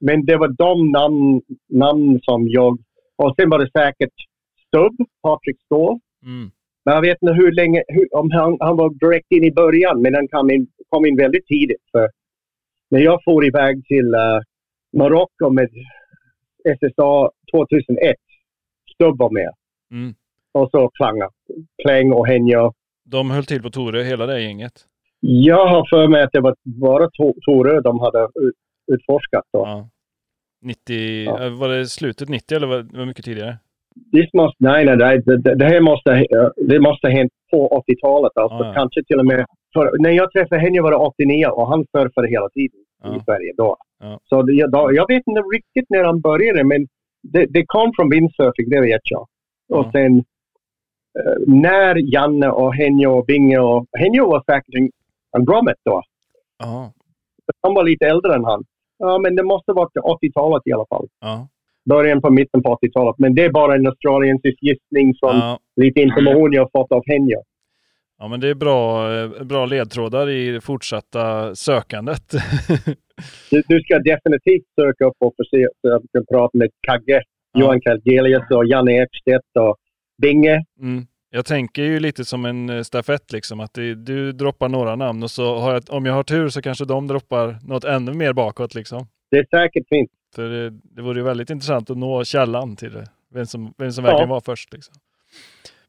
Men 0.00 0.24
det 0.26 0.36
var 0.36 0.48
de 0.48 0.90
namn, 0.90 1.42
namn 1.68 2.20
som 2.22 2.48
jag... 2.48 2.78
Och 3.16 3.34
sen 3.36 3.50
var 3.50 3.58
det 3.58 3.70
säkert 3.70 4.12
Stubb, 4.66 4.96
Patrik 5.22 5.60
Ståhl. 5.64 5.98
Mm. 6.22 6.50
Men 6.84 6.94
jag 6.94 7.00
vet 7.02 7.18
inte 7.22 7.32
hur 7.34 7.52
länge, 7.52 7.82
hur, 7.88 8.14
om 8.16 8.30
han, 8.30 8.56
han 8.60 8.76
var 8.76 8.90
direkt 8.94 9.26
in 9.32 9.44
i 9.44 9.52
början, 9.52 10.02
men 10.02 10.14
han 10.14 10.28
kom 10.28 10.50
in, 10.50 10.66
kom 10.88 11.06
in 11.06 11.16
väldigt 11.16 11.46
tidigt. 11.46 11.82
För 11.92 12.10
när 12.90 13.00
jag 13.00 13.20
for 13.24 13.44
iväg 13.46 13.84
till 13.86 14.06
uh, 14.14 14.40
Marocko 14.96 15.50
med 15.50 15.68
SSA 16.78 17.30
2001, 17.52 18.16
Stubb 18.94 19.18
var 19.18 19.30
med. 19.30 19.50
Mm. 19.90 20.14
Och 20.52 20.70
så 20.70 20.88
Klanga, 20.88 21.30
Kläng 21.82 22.12
och 22.12 22.26
Henja. 22.26 22.72
De 23.04 23.30
höll 23.30 23.44
till 23.44 23.62
på 23.62 23.70
Torö, 23.70 24.02
hela 24.02 24.26
det 24.26 24.40
gänget. 24.42 24.72
Jag 25.20 25.66
har 25.66 25.86
för 25.90 26.08
mig 26.08 26.22
att 26.22 26.32
det 26.32 26.40
var 26.40 26.56
bara 26.64 27.06
To- 27.08 27.38
Torö 27.42 27.80
de 27.80 28.00
hade 28.00 28.22
ut, 28.24 28.54
utforskat. 28.92 29.44
Då. 29.52 29.58
Ja. 29.58 29.88
90, 30.62 31.24
Ja. 31.24 31.44
eh, 31.44 31.50
var 31.58 31.68
det 31.68 31.86
slutet 31.86 32.28
90 32.28 32.56
eller 32.56 32.66
var 32.66 32.82
det 32.82 33.06
mycket 33.06 33.24
tidigare? 33.24 33.58
This 34.12 34.32
måste, 34.32 34.56
nej, 34.58 34.84
nej, 34.84 34.96
nej, 34.96 35.22
det, 35.26 35.54
det, 35.54 35.64
här 35.64 35.80
måste, 35.80 36.10
eh, 36.10 36.48
det 36.56 36.80
måste 36.80 37.06
ha 37.06 37.12
hänt 37.12 37.32
på 37.50 37.82
80-talet. 37.88 38.32
Alltså, 38.34 38.64
ja. 38.64 38.72
Kanske 38.74 39.04
till 39.04 39.18
och 39.18 39.26
med... 39.26 39.46
För 39.72 39.90
när 39.98 40.10
jag 40.10 40.32
träffade 40.32 40.60
henne 40.60 40.80
var 40.80 40.90
det 40.90 40.96
89 40.96 41.46
och 41.46 41.68
han 41.68 41.84
surfade 41.92 42.28
hela 42.28 42.48
tiden 42.48 42.80
Ja. 43.02 43.16
i 43.16 43.20
Sverige 43.24 43.52
då. 43.56 43.76
Ja. 44.00 44.18
Så 44.24 44.42
det, 44.42 44.52
jag, 44.52 44.70
då, 44.70 44.90
jag 44.92 45.08
vet 45.08 45.22
inte 45.26 45.40
riktigt 45.40 45.90
när 45.90 46.04
han 46.04 46.20
började, 46.20 46.64
men 46.64 46.86
det, 47.22 47.46
det 47.46 47.64
kom 47.66 47.92
från 47.96 48.10
windsurfing, 48.10 48.70
det 48.70 48.80
vet 48.80 49.00
jag. 49.04 49.26
Och 49.72 49.86
sen 49.92 50.18
eh, 51.18 51.36
när 51.46 52.14
Janne 52.14 52.48
och 52.50 52.74
Henjo 52.74 53.10
och 53.10 53.24
Binge 53.26 53.58
och... 53.58 53.86
Henjo 53.98 54.30
var 54.30 54.42
säkert 54.46 54.74
en, 54.74 54.90
en 55.36 55.44
grommet 55.44 55.78
då. 55.84 56.02
Han 57.62 57.74
var 57.74 57.84
lite 57.84 58.06
äldre 58.06 58.34
än 58.34 58.44
han. 58.44 58.64
Ja, 58.98 59.18
men 59.18 59.36
det 59.36 59.42
måste 59.42 59.72
vara 59.72 59.88
80-talet 59.88 60.62
i 60.66 60.72
alla 60.72 60.86
fall. 60.86 61.06
Ja. 61.20 61.48
Början 61.88 62.20
på 62.20 62.30
mitten 62.30 62.62
på 62.62 62.78
80-talet. 62.82 63.14
Men 63.18 63.34
det 63.34 63.44
är 63.44 63.50
bara 63.50 63.74
en 63.74 63.86
australiensisk 63.86 64.58
gissning 64.62 65.14
från 65.20 65.36
Ja. 65.36 65.58
lite 65.76 66.00
information 66.00 66.52
jag 66.52 66.68
fått 66.72 66.92
av 66.92 67.02
Henjo. 67.06 67.42
ja, 68.18 68.28
men 68.28 68.40
det 68.40 68.48
är 68.48 68.54
bra, 68.54 69.12
eh, 69.14 69.44
bra 69.44 69.66
ledtrådar 69.66 70.28
i 70.30 70.50
det 70.50 70.60
fortsatta 70.60 71.54
sökandet. 71.54 72.22
Du, 73.50 73.62
du 73.68 73.80
ska 73.80 73.98
definitivt 73.98 74.64
söka 74.80 75.04
upp 75.04 75.16
och 75.20 75.34
försöka 75.36 75.68
så 75.80 76.02
kan 76.12 76.26
prata 76.30 76.58
med 76.58 76.70
Kagge, 76.86 77.22
Ja. 77.52 77.60
Johan 77.60 77.80
Kalgelius 77.80 78.50
och 78.50 78.66
Janne 78.66 79.02
Ekstedt 79.02 79.56
och 79.58 79.76
Binge. 80.22 80.64
Mm. 80.80 81.06
Jag 81.30 81.46
tänker 81.46 81.82
ju 81.82 82.00
lite 82.00 82.24
som 82.24 82.44
en 82.44 82.70
eh, 82.70 82.82
stafett 82.82 83.32
liksom, 83.32 83.60
att 83.60 83.74
det, 83.74 83.94
du 83.94 84.32
droppar 84.32 84.68
några 84.68 84.96
namn 84.96 85.22
och 85.22 85.30
så 85.30 85.56
har 85.58 85.72
jag, 85.72 85.82
om 85.90 86.06
jag 86.06 86.12
har 86.14 86.22
tur 86.22 86.48
så 86.48 86.62
kanske 86.62 86.84
de 86.84 87.06
droppar 87.06 87.56
något 87.68 87.84
ännu 87.84 88.12
mer 88.14 88.32
bakåt 88.32 88.74
liksom. 88.74 89.06
Det 89.30 89.38
är 89.38 89.46
säkert 89.50 89.88
fint. 89.88 90.10
För 90.34 90.48
det, 90.48 90.70
det 90.70 91.02
vore 91.02 91.18
ju 91.18 91.24
väldigt 91.24 91.50
intressant 91.50 91.90
att 91.90 91.96
nå 91.98 92.24
källan 92.24 92.76
till 92.76 92.92
det. 92.92 93.06
Vem 93.34 93.46
som, 93.46 93.74
vem 93.78 93.92
som 93.92 94.04
Ja. 94.04 94.10
verkligen 94.10 94.28
var 94.30 94.40
först. 94.40 94.72
Liksom. 94.72 94.94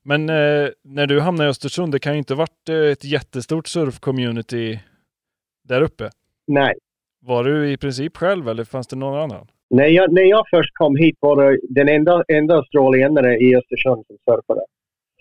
Men 0.03 0.29
eh, 0.29 0.69
när 0.81 1.07
du 1.07 1.19
hamnade 1.19 1.47
i 1.47 1.49
Östersund, 1.49 1.91
det 1.91 1.99
kan 1.99 2.13
ju 2.13 2.17
inte 2.17 2.35
varit 2.35 2.69
eh, 2.69 2.75
ett 2.75 3.03
jättestort 3.03 3.67
surf-community 3.67 4.79
där 5.63 5.81
uppe. 5.81 6.09
Nej. 6.47 6.73
Var 7.21 7.43
du 7.43 7.71
i 7.71 7.77
princip 7.77 8.17
själv 8.17 8.49
eller 8.49 8.63
fanns 8.63 8.87
det 8.87 8.95
någon 8.95 9.19
annan? 9.19 9.47
När 9.69 9.85
jag, 9.87 10.13
när 10.13 10.21
jag 10.21 10.45
först 10.49 10.73
kom 10.73 10.95
hit 10.95 11.17
var 11.19 11.51
det 11.51 11.59
den 11.69 11.89
enda, 11.89 12.23
enda 12.27 12.55
australienare 12.55 13.37
i 13.37 13.55
Östersund 13.55 14.05
som 14.07 14.17
surfade. 14.25 14.61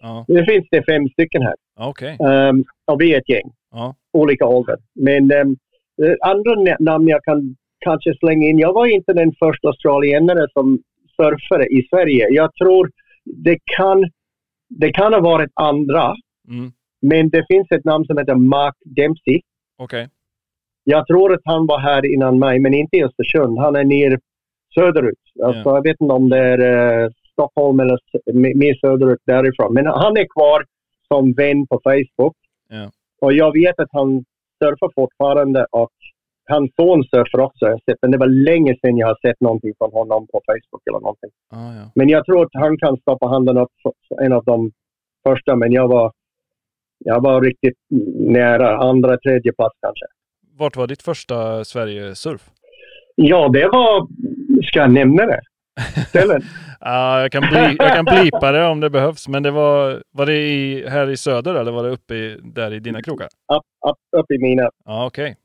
Ja, 0.00 0.24
Nu 0.28 0.44
finns 0.44 0.66
det 0.70 0.82
fem 0.82 1.08
stycken 1.08 1.42
här. 1.42 1.54
okej. 1.76 2.16
Um, 2.20 2.64
och 2.84 3.00
vi 3.00 3.14
är 3.14 3.18
ett 3.18 3.28
gäng. 3.28 3.52
Ja. 3.70 3.94
Olika 4.12 4.46
ålder. 4.46 4.76
Men 4.94 5.32
um, 5.32 5.56
andra 6.20 6.50
na- 6.54 6.76
namn 6.80 7.08
jag 7.08 7.24
kan 7.24 7.56
kanske 7.82 8.14
slänga 8.14 8.46
in. 8.46 8.58
Jag 8.58 8.72
var 8.72 8.86
inte 8.86 9.12
den 9.12 9.32
första 9.32 9.68
australienare 9.68 10.46
som 10.52 10.78
surfade 11.16 11.66
i 11.66 11.86
Sverige. 11.90 12.26
Jag 12.30 12.54
tror 12.54 12.90
det 13.24 13.58
kan, 13.76 14.10
det 14.68 14.92
kan 14.92 15.12
ha 15.12 15.20
varit 15.20 15.50
andra. 15.54 16.14
Mm. 16.48 16.72
Men 17.02 17.30
det 17.30 17.44
finns 17.48 17.66
ett 17.70 17.84
namn 17.84 18.04
som 18.04 18.18
heter 18.18 18.34
Mark 18.34 18.74
Dempsey. 18.84 19.40
Okej. 19.78 20.08
Jag 20.84 21.06
tror 21.06 21.34
att 21.34 21.40
han 21.44 21.66
var 21.66 21.78
här 21.78 22.14
innan 22.14 22.38
mig, 22.38 22.60
men 22.60 22.74
inte 22.74 22.96
i 22.96 23.04
Östersund. 23.04 23.58
Han 23.58 23.76
är 23.76 23.84
ner 23.84 24.18
söderut. 24.74 25.22
Alltså, 25.44 25.70
Jag 25.70 25.82
vet 25.82 26.00
inte 26.00 26.14
om 26.14 26.28
det 26.28 26.38
är 26.38 26.60
eh, 27.02 27.08
Stockholm 27.32 27.80
eller 27.80 27.98
mer 28.54 28.74
söderut 28.74 29.22
därifrån. 29.26 29.74
Men 29.74 29.86
han 29.86 30.16
är 30.16 30.26
kvar 30.36 30.64
som 31.08 31.32
vän 31.32 31.66
på 31.66 31.80
Facebook. 31.84 32.36
Ja. 32.68 32.90
Och 33.20 33.32
jag 33.32 33.52
vet 33.52 33.78
att 33.80 33.88
han 33.92 34.24
surfar 34.58 34.90
fortfarande 34.94 35.66
och 35.70 35.92
hans 36.54 36.70
son 36.76 37.04
surfar 37.04 37.40
också. 37.40 37.66
Jag 37.66 37.80
sett, 37.82 37.98
men 38.02 38.10
det 38.10 38.18
var 38.18 38.26
länge 38.26 38.76
sedan 38.80 38.96
jag 38.96 39.06
har 39.06 39.18
sett 39.26 39.40
någonting 39.40 39.72
från 39.78 39.92
honom 39.92 40.26
på 40.32 40.40
Facebook 40.46 40.82
eller 40.88 41.00
någonting. 41.00 41.30
Ah, 41.50 41.72
ja. 41.78 41.84
Men 41.94 42.08
jag 42.08 42.24
tror 42.24 42.42
att 42.44 42.54
han 42.64 42.78
kan 42.78 42.96
stoppa 42.96 43.26
handen 43.26 43.56
upp 43.58 43.72
en 44.20 44.32
av 44.32 44.44
de 44.44 44.72
första. 45.28 45.56
Men 45.56 45.72
jag 45.72 45.88
var, 45.88 46.12
jag 46.98 47.20
var 47.22 47.40
riktigt 47.42 47.78
nära. 48.38 48.78
Andra, 48.78 49.16
tredje 49.16 49.52
plats 49.52 49.76
kanske. 49.80 50.06
Vart 50.58 50.76
var 50.76 50.86
ditt 50.86 51.02
första 51.02 51.64
Sverige-surf? 51.64 52.50
Ja, 53.14 53.48
det 53.48 53.68
var... 53.68 54.08
Ska 54.62 54.78
jag 54.78 54.92
nämna 54.92 55.26
det? 55.26 55.40
Ställen? 56.08 56.42
Ah, 56.84 57.20
jag, 57.20 57.32
kan 57.32 57.42
bli, 57.42 57.76
jag 57.78 57.94
kan 57.94 58.04
blipa 58.04 58.52
det 58.52 58.66
om 58.66 58.80
det 58.80 58.90
behövs, 58.90 59.28
men 59.28 59.42
det 59.42 59.50
var, 59.50 60.02
var 60.10 60.26
det 60.26 60.36
i, 60.36 60.88
här 60.88 61.10
i 61.10 61.16
söder 61.16 61.54
eller 61.54 61.72
var 61.72 61.84
det 61.84 61.90
uppe 61.90 62.14
i, 62.14 62.38
där 62.42 62.72
i 62.72 62.80
dina 62.80 63.02
krokar? 63.02 63.24
upp, 63.24 63.90
upp, 63.90 64.20
upp 64.20 64.30
i 64.30 64.38
mina 64.38 64.70
Ja, 64.84 65.06
okej. 65.06 65.36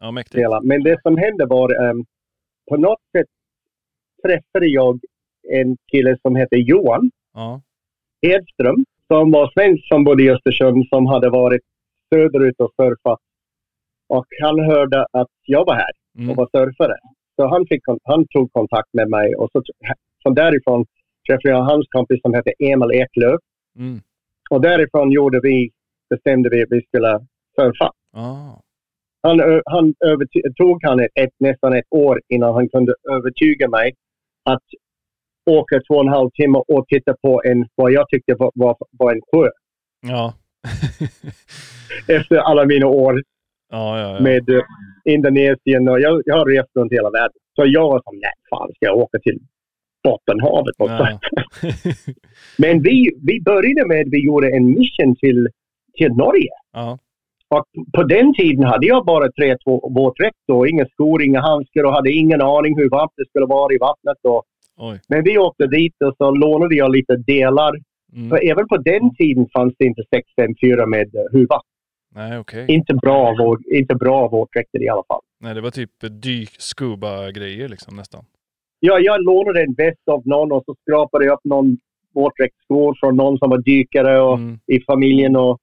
Ja, 0.00 0.10
mäktigt. 0.10 0.48
Men 0.62 0.82
det 0.82 1.02
som 1.02 1.16
hände 1.16 1.46
var... 1.46 1.90
ehm, 1.90 2.04
på 2.70 2.76
något 2.76 3.02
sätt 3.16 3.26
träffade 4.22 4.66
jag 4.66 5.00
en 5.48 5.76
kille 5.92 6.16
som 6.22 6.36
hette 6.36 6.56
Johan 6.56 7.10
Ja, 7.34 7.60
Hedström. 8.22 8.84
Som 9.06 9.30
var 9.30 9.50
svensk 9.52 9.88
som 9.88 10.04
bodde 10.04 10.22
i 10.22 10.30
Östersund 10.30 10.86
som 10.88 11.06
hade 11.06 11.30
varit 11.30 11.62
söderut 12.14 12.60
och 12.60 12.72
surfat. 12.76 13.18
Och 14.08 14.26
han 14.42 14.60
hörde 14.60 15.06
att 15.12 15.28
jag 15.44 15.64
var 15.66 15.74
här 15.74 15.90
och 16.14 16.20
mm. 16.20 16.36
var 16.36 16.48
surfare. 16.52 16.96
Så 17.36 17.48
han, 17.48 17.66
fick, 17.66 17.82
han 18.04 18.26
tog 18.26 18.52
kontakt 18.52 18.88
med 18.92 19.08
mig 19.08 19.34
och 19.34 19.48
så, 19.52 19.62
från 20.22 20.34
därifrån 20.34 20.86
träffade 21.28 21.48
jag 21.48 21.62
hans 21.62 21.86
kompis 21.88 22.20
som 22.22 22.34
hette 22.34 22.52
Emil 22.58 22.90
Eklöf. 22.92 23.40
Mm. 23.78 24.00
Och 24.50 24.60
därifrån 24.60 25.10
gjorde 25.10 25.40
vi, 25.42 25.70
bestämde 26.10 26.48
vi 26.50 26.62
att 26.62 26.70
vi 26.70 26.82
skulle 26.82 27.26
surfa. 27.56 27.92
Ah. 28.12 28.60
Han, 29.22 29.62
han 29.64 29.94
tog 30.56 30.84
han 30.84 31.00
ett, 31.00 31.34
nästan 31.38 31.72
ett 31.72 31.86
år 31.90 32.20
innan 32.28 32.54
han 32.54 32.68
kunde 32.68 32.94
övertyga 33.10 33.68
mig 33.68 33.94
att 34.44 34.62
åka 35.50 35.80
två 35.88 35.94
och 35.94 36.04
en 36.04 36.12
halv 36.12 36.30
timme 36.30 36.58
och 36.68 36.84
titta 36.88 37.14
på 37.22 37.42
en, 37.44 37.68
vad 37.74 37.92
jag 37.92 38.08
tyckte 38.08 38.34
var, 38.34 38.50
var, 38.54 38.76
var 38.90 39.12
en 39.12 39.20
sjö. 39.32 39.48
Ja. 40.00 40.34
Efter 42.08 42.36
alla 42.36 42.64
mina 42.64 42.86
år 42.86 43.22
ja, 43.70 43.98
ja, 43.98 44.14
ja. 44.14 44.20
med 44.20 44.48
eh, 44.48 44.62
Indonesien 45.04 45.88
och 45.88 46.00
jag, 46.00 46.22
jag 46.24 46.36
har 46.36 46.46
rest 46.46 46.70
runt 46.74 46.92
hela 46.92 47.10
världen. 47.10 47.36
Så 47.56 47.62
jag 47.66 47.88
var 47.88 48.02
som, 48.04 48.14
nej 48.14 48.32
fan 48.50 48.68
ska 48.74 48.86
jag 48.86 48.96
åka 48.96 49.18
till 49.18 49.38
Bottenhavet 50.04 50.74
och 50.78 50.90
Ja. 50.90 51.20
Men 52.58 52.82
vi, 52.82 53.10
vi 53.22 53.40
började 53.40 53.88
med, 53.88 54.08
vi 54.10 54.26
gjorde 54.26 54.50
en 54.56 54.66
mission 54.66 55.16
till, 55.16 55.48
till 55.98 56.12
Norge. 56.12 56.50
Och 57.54 57.64
på 57.96 58.02
den 58.02 58.34
tiden 58.34 58.64
hade 58.64 58.86
jag 58.86 59.04
bara 59.04 59.26
3-2 59.28 59.94
våtdräkt 59.94 60.36
och 60.52 60.68
inga 60.68 60.86
skor, 60.86 61.22
inga 61.22 61.40
handskar 61.40 61.84
och 61.84 61.92
hade 61.92 62.12
ingen 62.12 62.40
aning 62.42 62.76
hur 62.78 62.90
varmt 62.90 63.12
det 63.16 63.26
skulle 63.28 63.46
vara 63.46 63.74
i 63.74 63.78
vattnet. 63.78 64.16
Oj. 64.82 65.00
men 65.08 65.24
vi 65.24 65.38
åkte 65.38 65.66
dit 65.66 65.94
och 66.04 66.14
så 66.16 66.30
lånade 66.30 66.74
jag 66.74 66.90
lite 66.92 67.16
delar. 67.16 67.72
Mm. 68.16 68.28
För 68.28 68.50
även 68.50 68.68
på 68.68 68.76
den 68.76 69.14
tiden 69.14 69.46
fanns 69.52 69.74
det 69.78 69.84
inte 69.84 70.02
654 70.14 70.86
med 70.86 71.10
huva. 71.32 71.60
Nej, 72.14 72.38
okej. 72.38 72.66
Inte 72.68 72.94
bra, 72.94 73.36
inte 73.74 73.94
bra 73.94 74.28
våtdräkter 74.28 74.82
i 74.82 74.88
alla 74.88 75.02
fall. 75.08 75.20
Nej, 75.40 75.54
det 75.54 75.60
var 75.60 75.70
typ 75.70 75.90
dyk 76.22 76.50
scuba-grejer 76.58 77.68
liksom 77.68 77.96
nästan. 77.96 78.24
Ja, 78.80 78.98
jag 78.98 79.22
lånade 79.24 79.62
en 79.62 79.74
väst 79.74 80.08
av 80.10 80.22
någon 80.26 80.52
och 80.52 80.62
så 80.66 80.74
skrapade 80.82 81.24
jag 81.24 81.32
upp 81.34 81.44
någon 81.44 81.76
våtdräktsskor 82.14 82.96
från 83.00 83.16
någon 83.16 83.38
som 83.38 83.50
var 83.50 83.58
dykare 83.58 84.20
och, 84.20 84.34
Mm. 84.38 84.58
i 84.66 84.80
familjen. 84.80 85.36
Och, 85.36 85.58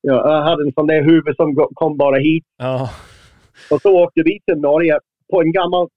jag 0.00 0.42
hade 0.42 0.62
en 0.62 0.72
sån 0.72 0.86
där 0.86 1.02
huvud 1.02 1.36
som 1.36 1.48
kom 1.74 1.96
bara 1.96 2.18
hit. 2.18 2.44
Ja. 2.58 2.90
Och 3.70 3.80
så 3.82 3.90
åkte 4.02 4.22
vi 4.24 4.40
till 4.46 4.60
Norge 4.60 4.98
på 5.32 5.40
en 5.42 5.52
gammal 5.52 5.88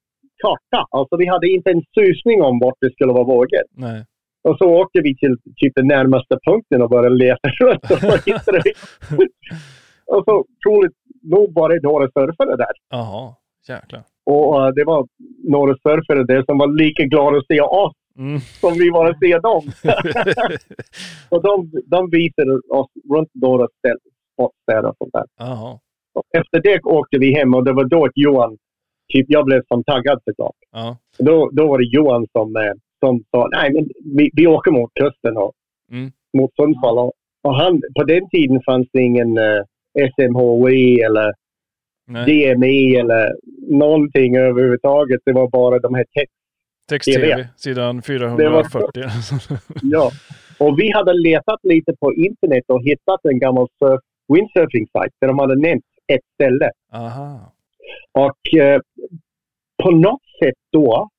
karta. 0.43 0.87
Alltså 0.91 1.17
vi 1.17 1.27
hade 1.27 1.47
inte 1.47 1.69
en 1.71 1.83
susning 1.97 2.41
om 2.41 2.59
vart 2.59 2.77
det 2.81 2.93
skulle 2.93 3.13
vara 3.13 3.23
vågor. 3.23 3.65
Nej. 3.71 4.05
Och 4.47 4.57
så 4.57 4.65
åkte 4.81 4.99
vi 5.03 5.17
till 5.17 5.35
typ 5.55 5.73
den 5.75 5.87
närmaste 5.87 6.37
punkten 6.47 6.81
och 6.81 6.89
började 6.89 7.15
leta 7.15 7.49
runt 7.59 7.91
och 7.91 7.99
så 7.99 8.31
hittade 8.31 8.61
vi. 8.63 8.71
och 10.13 10.23
så 10.27 10.45
troligt 10.63 10.97
nog 11.21 11.53
var 11.53 11.69
det 11.69 11.79
några 11.89 12.05
surfare 12.07 12.55
där. 12.55 12.73
Jaha. 12.89 13.33
Jäklar. 13.67 14.03
Och 14.25 14.65
eh, 14.65 14.73
det 14.73 14.83
var 14.83 15.07
några 15.49 15.73
surfare 15.73 16.23
där 16.23 16.43
som 16.43 16.57
var 16.57 16.67
lika 16.67 17.03
glada 17.03 17.37
att 17.37 17.47
se 17.47 17.61
oss 17.61 17.95
Mm. 18.19 18.39
som 18.39 18.73
vi 18.73 18.89
var 18.89 19.09
att 19.09 19.19
se 19.19 19.37
dem. 19.39 19.63
och 21.29 21.43
de, 21.43 21.71
de 21.85 22.09
visade 22.09 22.51
oss 22.69 22.91
runt 23.13 23.29
några 23.33 23.67
spotstäder 24.33 24.89
och 24.89 24.95
sånt 24.97 25.13
där. 25.13 25.25
Jaha. 25.37 25.79
Och 26.13 26.23
efter 26.37 26.61
det 26.61 26.79
åkte 26.83 27.17
vi 27.19 27.33
hem 27.33 27.53
och 27.53 27.63
det 27.65 27.73
var 27.73 27.85
då 27.85 28.05
att 28.05 28.11
Johan, 28.15 28.57
typ 29.13 29.25
jag 29.29 29.45
blev 29.45 29.61
som 29.67 29.83
taggad 29.83 30.19
såklart. 30.25 30.55
Ja. 30.71 30.97
Då, 31.17 31.49
då 31.53 31.67
var 31.67 31.77
det 31.77 31.85
Johan 31.85 32.27
som, 32.31 32.55
eh, 32.55 32.73
som 32.99 33.23
sa 33.31 33.49
nej 33.51 33.73
men 33.73 33.89
vi, 34.17 34.29
vi 34.33 34.47
åker 34.47 34.71
mot 34.71 34.91
kusten 34.93 35.37
och 35.37 35.51
Mm. 35.91 36.11
mot 36.37 36.55
Sundsvall. 36.55 36.97
Och, 36.97 37.13
och 37.43 37.55
han, 37.55 37.81
på 37.95 38.03
den 38.03 38.29
tiden 38.29 38.61
fanns 38.65 38.87
det 38.93 39.01
ingen 39.01 39.37
eh, 39.37 39.61
SMHI 40.15 41.01
eller 41.01 41.33
Nej. 42.07 42.25
DMI 42.55 42.95
eller 42.95 43.35
någonting 43.69 44.35
överhuvudtaget. 44.37 45.21
Det 45.25 45.33
var 45.33 45.49
bara 45.49 45.79
de 45.79 45.93
här 45.95 46.05
text 46.19 46.35
Text-tv, 46.89 47.47
sidan 47.55 48.01
440. 48.01 49.03
Ja. 49.81 50.11
Och 50.59 50.79
vi 50.79 50.91
hade 50.91 51.13
letat 51.13 51.59
lite 51.63 51.93
på 51.99 52.13
internet 52.13 52.63
och 52.67 52.83
hittat 52.83 53.25
en 53.25 53.39
gammal 53.39 53.67
surf, 53.79 54.01
windsurfing-sajt 54.27 55.13
där 55.21 55.27
de 55.27 55.39
hade 55.39 55.55
nämnt 55.55 55.85
ett 56.07 56.21
ställe. 56.33 56.71
Aha. 56.93 57.53
Och 58.11 58.59
eh, 58.59 58.79
på 59.83 59.91
något 59.91 60.21
sätt 60.43 60.55
då 60.71 61.09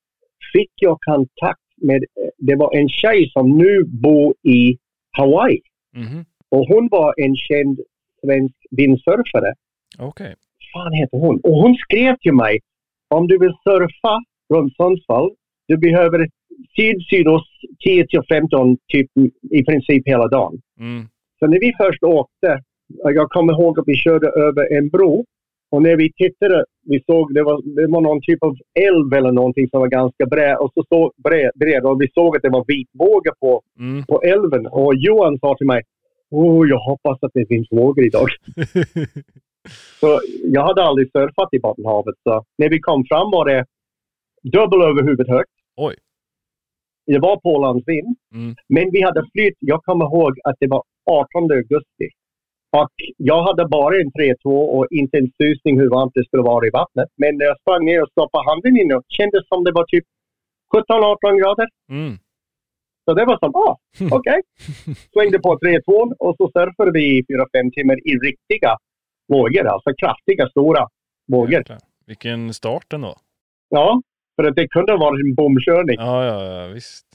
fick 0.53 0.71
jag 0.75 0.97
kontakt 0.99 1.59
med, 1.81 2.03
det 2.37 2.55
var 2.55 2.75
en 2.75 2.89
tjej 2.89 3.29
som 3.29 3.57
nu 3.57 3.83
bor 3.83 4.33
i 4.43 4.77
Hawaii. 5.17 5.61
Mhm. 5.93 6.25
Och 6.49 6.67
hon 6.67 6.87
var 6.91 7.13
en 7.17 7.35
känd 7.35 7.79
svensk 8.21 8.55
vindsurfare. 8.71 9.53
Okej. 9.99 10.35
fan 10.73 10.93
heter 10.93 11.17
hon? 11.17 11.39
Och 11.39 11.53
hon 11.53 11.75
skrev 11.75 12.15
till 12.17 12.33
mig, 12.33 12.59
om 13.07 13.27
du 13.27 13.37
vill 13.39 13.53
surfa 13.63 14.23
runt 14.53 14.75
Sundsvall, 14.75 15.31
du 15.67 15.77
behöver 15.77 16.27
syd-sydost 16.75 17.51
10 17.83 18.07
till 18.07 18.21
15 18.29 18.77
typ 18.93 19.09
i 19.51 19.63
princip 19.65 20.07
hela 20.07 20.27
dagen. 20.27 20.61
Mm. 20.79 21.07
Så 21.39 21.47
när 21.47 21.59
vi 21.59 21.73
först 21.77 22.03
åkte, 22.03 22.61
jag 23.03 23.29
kommer 23.29 23.53
ihåg 23.53 23.79
att 23.79 23.87
vi 23.87 23.95
körde 23.95 24.27
över 24.27 24.77
en 24.77 24.89
bro 24.89 25.25
och 25.71 25.81
när 25.81 25.95
vi 25.95 26.11
tittade, 26.13 26.65
vi 26.85 27.03
såg 27.05 27.33
det 27.33 27.43
var, 27.43 27.61
det 27.75 27.87
var 27.87 28.01
någon 28.01 28.21
typ 28.21 28.43
av 28.43 28.55
älv 28.79 29.13
eller 29.13 29.31
någonting 29.31 29.69
som 29.69 29.79
var 29.79 29.87
ganska 29.87 30.25
bred 30.25 30.57
och 30.57 30.71
så 30.73 30.83
så 30.89 31.11
bred, 31.23 31.51
bred 31.55 31.85
och 31.85 32.01
vi 32.01 32.07
såg 32.13 32.35
att 32.35 32.41
det 32.41 32.49
var 32.49 32.65
vitvågor 32.67 33.33
på, 33.39 33.61
Mm. 33.79 34.05
på 34.05 34.21
älven 34.21 34.67
och 34.67 34.95
Johan 34.95 35.39
sa 35.39 35.55
till 35.57 35.67
mig, 35.67 35.81
oh, 36.31 36.69
jag 36.69 36.79
hoppas 36.79 37.17
att 37.23 37.31
det 37.33 37.45
finns 37.47 37.67
vågor 37.71 38.05
idag. 38.05 38.27
Så 39.99 40.19
jag 40.43 40.63
hade 40.63 40.83
aldrig 40.83 41.11
surfat 41.11 41.53
i 41.53 41.59
Bottenhavet. 41.59 42.15
Så 42.23 42.43
när 42.57 42.69
vi 42.69 42.79
kom 42.79 43.05
fram 43.05 43.31
var 43.31 43.45
det 43.45 43.65
dubbel 44.43 44.81
över 44.81 45.03
huvudet 45.03 45.27
högt. 45.27 45.54
Oj. 45.75 45.95
Det 47.05 47.19
var 47.19 47.37
pålandsvind. 47.37 48.17
Mm. 48.33 48.55
Men 48.67 48.91
vi 48.91 49.01
hade 49.01 49.23
flytt. 49.33 49.57
Jag 49.59 49.83
kommer 49.83 50.05
ihåg 50.05 50.39
att 50.43 50.55
det 50.59 50.67
var 50.67 50.83
18 51.05 51.51
augusti. 51.51 52.09
Och 52.71 52.91
jag 53.17 53.43
hade 53.43 53.67
bara 53.67 53.95
en 53.95 54.11
3-2 54.11 54.35
och 54.45 54.87
inte 54.89 55.17
en 55.17 55.31
susning 55.41 55.79
hur 55.79 55.89
varmt 55.89 56.11
det 56.15 56.25
skulle 56.25 56.43
vara 56.43 56.67
i 56.67 56.69
vattnet. 56.69 57.09
Men 57.17 57.37
när 57.37 57.45
jag 57.45 57.59
sprang 57.59 57.85
ner 57.85 58.01
och 58.03 58.09
stoppade 58.09 58.49
handen 58.49 58.77
in 58.81 58.93
och 58.93 59.03
kändes 59.07 59.47
som 59.47 59.63
det 59.63 59.71
var 59.71 59.85
typ 59.85 60.05
17-18 60.73 61.39
grader. 61.39 61.67
Mm. 61.89 62.17
Så 63.05 63.13
det 63.13 63.25
var 63.25 63.37
som, 63.37 63.55
ah, 63.55 63.77
okej. 64.17 64.41
Svängde 65.13 65.39
på 65.39 65.59
3-2 65.59 66.13
och 66.19 66.35
så 66.37 66.51
surfade 66.53 66.91
vi 66.91 67.17
i 67.17 67.21
4-5 67.21 67.71
timmar 67.71 68.07
i 68.07 68.11
riktiga 68.27 68.77
vågor. 69.27 69.67
Alltså 69.67 69.93
kraftiga, 69.93 70.49
stora 70.49 70.87
vågor. 71.27 71.63
Vilken 72.05 72.53
start 72.53 72.93
ändå. 72.93 73.15
Ja, 73.69 74.01
för 74.35 74.43
att 74.43 74.55
det 74.55 74.67
kunde 74.67 74.91
ha 74.91 74.99
varit 74.99 75.25
en 75.25 75.35
bomkörning. 75.35 75.95
Ja, 75.99 76.25
ja, 76.25 76.43
ja, 76.61 76.67
visst. 76.67 77.05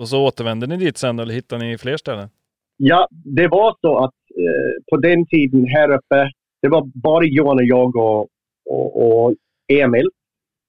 Och 0.00 0.08
så 0.08 0.26
återvände 0.26 0.66
ni 0.66 0.76
dit 0.76 0.96
sen 0.98 1.18
eller 1.18 1.34
hittade 1.34 1.64
ni 1.64 1.78
fler 1.78 1.96
ställen? 1.96 2.28
Ja, 2.76 3.08
det 3.10 3.48
var 3.48 3.76
så 3.80 3.98
att 3.98 4.14
eh, 4.36 4.82
på 4.90 4.96
den 4.96 5.26
tiden 5.26 5.66
här 5.66 5.90
uppe, 5.90 6.30
det 6.62 6.68
var 6.68 6.90
bara 6.94 7.24
Johan 7.24 7.56
och 7.56 7.64
jag 7.64 7.96
och, 7.96 8.28
och, 8.70 9.22
och 9.24 9.34
Emil. 9.72 10.08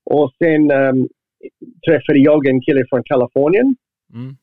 Och 0.06 0.32
sen 0.38 0.72
ehm, 0.72 1.08
träffade 1.88 2.20
jag 2.20 2.48
en 2.48 2.62
kille 2.62 2.86
från 2.90 3.04
Kalifornien 3.04 3.76
Mm. 4.14 4.36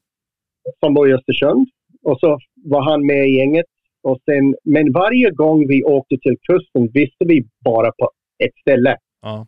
som 0.80 0.94
bor 0.94 1.10
i 1.10 1.14
Östersund. 1.14 1.68
Och 2.02 2.20
så 2.20 2.38
var 2.64 2.82
han 2.90 3.06
med 3.06 3.28
i 3.28 3.36
gänget. 3.36 3.66
Och 4.02 4.18
sen, 4.24 4.54
men 4.64 4.92
varje 4.92 5.30
gång 5.30 5.68
vi 5.68 5.82
åkte 5.84 6.16
till 6.18 6.36
kusten 6.42 6.88
visste 6.92 7.24
vi 7.24 7.46
bara 7.64 7.92
på 7.92 8.10
ett 8.44 8.54
ställe. 8.60 8.96
Ja. 9.22 9.46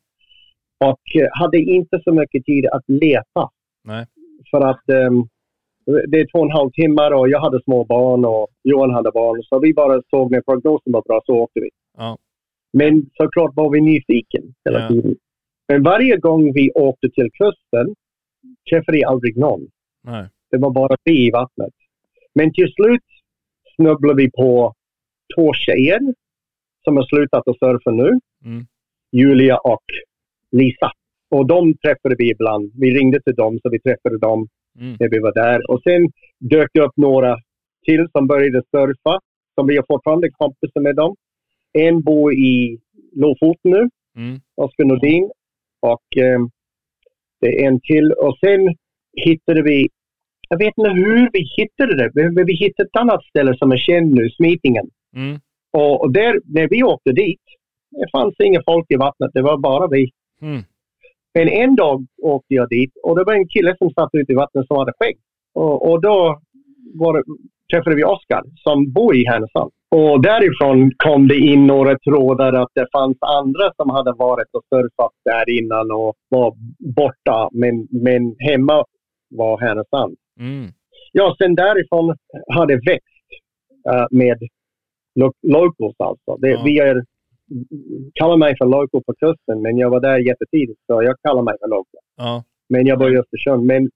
Och 0.85 1.17
eh, 1.23 1.29
hade 1.33 1.59
inte 1.59 2.01
så 2.05 2.13
mycket 2.13 2.45
tid 2.45 2.67
att 2.67 2.85
leta. 2.87 3.49
Nej. 3.85 4.07
För 4.51 4.61
att 4.61 4.89
ehm, 4.89 5.23
det 6.09 6.21
är 6.21 6.27
två 6.33 6.39
och 6.39 6.45
en 6.45 6.51
halv 6.51 6.71
timmar 6.71 7.11
och 7.11 7.29
jag 7.29 7.41
hade 7.41 7.63
små 7.63 7.85
barn 7.85 8.25
och 8.25 8.49
Johan 8.63 8.91
hade 8.91 9.11
barn. 9.11 9.43
Så 9.43 9.59
vi 9.59 9.75
bara 9.75 10.03
såg 10.11 10.31
när 10.31 10.41
prognosen 10.41 10.93
var 10.93 11.03
bra 11.03 11.21
så 11.27 11.33
åkte 11.35 11.61
vi. 11.61 11.69
Ja. 11.97 12.19
Men 12.73 13.11
såklart 13.15 13.57
var 13.57 13.71
vi 13.71 13.81
nyfiken 13.81 14.55
hela 14.65 14.81
Ja. 14.81 14.89
tiden. 14.89 15.17
Men 15.69 15.83
varje 15.83 16.17
gång 16.17 16.53
vi 16.53 16.71
åkte 16.75 17.09
till 17.11 17.31
kusten 17.33 17.95
träffade 18.71 18.97
vi 18.99 19.05
aldrig 19.05 19.37
någon. 19.37 19.61
Nej. 20.05 20.29
Det 20.51 20.59
var 20.59 20.71
bara 20.71 20.97
vi 21.05 21.27
i 21.27 21.31
vattnet. 21.31 21.75
Men 22.35 22.53
till 22.53 22.73
slut 22.73 23.05
snubblade 23.77 24.23
vi 24.23 24.31
på 24.31 24.75
två 25.37 25.53
tjejer 25.55 26.01
som 26.85 26.97
har 26.97 27.05
slutat 27.05 27.49
att 27.49 27.59
surfa 27.59 27.91
nu. 27.91 28.19
Mm. 28.45 28.67
Julia 29.13 29.59
och 29.59 29.85
Lisa. 30.53 30.91
Och 31.31 31.47
de 31.47 31.75
träffade 31.75 32.15
vi 32.19 32.31
ibland. 32.31 32.73
Vi 32.75 32.91
ringde 32.91 33.21
till 33.23 33.35
dem 33.35 33.59
så 33.63 33.71
vi 33.71 33.81
träffade 33.81 34.19
dem 34.19 34.49
Mm. 34.81 34.97
när 35.01 35.09
vi 35.11 35.19
var 35.19 35.33
där. 35.35 35.71
Och 35.71 35.83
sen 35.83 36.09
dök 36.39 36.71
det 36.73 36.81
upp 36.81 36.97
några 36.97 37.37
till 37.87 38.07
som 38.13 38.27
började 38.27 38.63
surfa. 38.71 39.21
Som 39.55 39.67
vi 39.67 39.77
har 39.77 39.85
fortfarande 39.89 40.31
kompisar 40.31 40.81
med 40.81 40.97
dem. 40.97 41.17
En 41.79 42.01
bor 42.03 42.35
i 42.35 42.79
Lofoten 43.17 43.71
nu, 43.71 43.89
Mm. 44.17 44.41
Oskar 44.57 44.85
Nordin. 44.85 45.31
Och 45.81 46.17
eh, 46.23 46.41
det 47.41 47.47
är 47.63 47.67
en 47.69 47.81
till. 47.81 48.13
Och 48.13 48.39
sen 48.39 48.75
hittade 49.17 49.63
vi, 49.63 49.89
jag 50.49 50.59
vet 50.59 50.75
inte 50.79 50.91
hur 50.91 51.31
vi 51.33 51.41
hittade 51.57 51.97
det, 51.97 52.31
men 52.31 52.47
vi 52.47 52.55
hittade 52.57 52.87
ett 52.89 52.97
annat 53.01 53.25
ställe 53.25 53.57
som 53.59 53.73
är 53.73 53.77
känd 53.77 54.15
nu, 54.15 54.31
Smitingen. 54.31 54.87
Mm. 55.17 55.39
Och, 55.73 56.01
och 56.01 56.13
där, 56.13 56.41
när 56.45 56.69
vi 56.69 56.83
åkte 56.83 57.13
dit, 57.13 57.41
det 57.91 58.07
fanns 58.13 58.35
inga 58.45 58.63
folk 58.67 58.87
i 58.89 58.97
vattnet, 58.97 59.31
det 59.35 59.43
var 59.43 59.59
bara 59.59 59.89
vi. 59.89 60.11
Mm. 60.43 60.63
Men 61.35 61.49
en 61.49 61.77
dag 61.77 62.07
åkte 62.23 62.55
jag 62.55 62.69
dit 62.69 62.93
och 63.03 63.17
det 63.17 63.25
var 63.25 63.35
en 63.35 63.49
kille 63.49 63.77
som 63.79 63.91
satt 63.91 64.11
ute 64.13 64.33
i 64.33 64.35
vattnet 64.35 64.67
som 64.67 64.77
hade 64.77 64.93
skägg. 64.99 65.17
Och, 65.55 65.91
och 65.91 66.01
då 66.03 66.41
det, 66.95 67.23
träffade 67.73 67.97
vi 67.97 68.05
Oskar 68.05 68.43
som 68.55 68.93
bor 68.93 69.17
i 69.17 69.25
Härnösand. 69.27 69.71
Och 69.89 70.23
därifrån 70.23 70.93
kom 70.97 71.29
det 71.29 71.37
in 71.37 71.67
några 71.67 71.99
trådar 71.99 72.53
att 72.53 72.69
det 72.75 72.87
fanns 72.93 73.17
andra 73.21 73.73
som 73.77 73.91
hade 73.91 74.13
varit 74.13 74.49
och 74.53 74.65
surfat 74.69 75.13
där 75.25 75.51
innan 75.59 75.91
och 75.91 76.15
var 76.29 76.55
borta. 76.95 77.49
Men, 77.53 77.89
men 77.91 78.37
hemma 78.39 78.85
var 79.31 79.61
Härnösand. 79.61 80.17
Mm. 80.41 80.69
Ja, 81.13 81.37
sen 81.39 81.55
därifrån 81.55 82.17
har 82.47 82.67
det 82.67 82.81
växt 82.91 83.27
eh, 83.93 84.07
med 84.11 84.39
lo- 85.15 85.33
locals 85.43 85.97
alltså. 85.99 86.37
Det, 86.39 86.51
Ja. 86.51 86.63
Vi 86.65 86.79
är, 86.79 87.05
kallar 88.15 88.37
mig 88.37 88.57
för 88.59 88.65
local 88.65 89.03
på 89.07 89.15
kusten, 89.15 89.63
men 89.63 89.79
jag 89.79 89.91
var 89.91 90.01
där 90.01 90.19
jättetidigt 90.19 90.81
så 90.87 91.03
jag 91.03 91.17
kallar 91.23 91.43
mig 91.43 91.55
för 91.61 91.69
local. 91.69 92.01
Ja. 92.17 92.45
Men 92.69 92.87
jag 92.87 92.99
bor 92.99 93.15
i 93.15 93.19
Östersund. 93.19 93.67
Men 93.67 93.91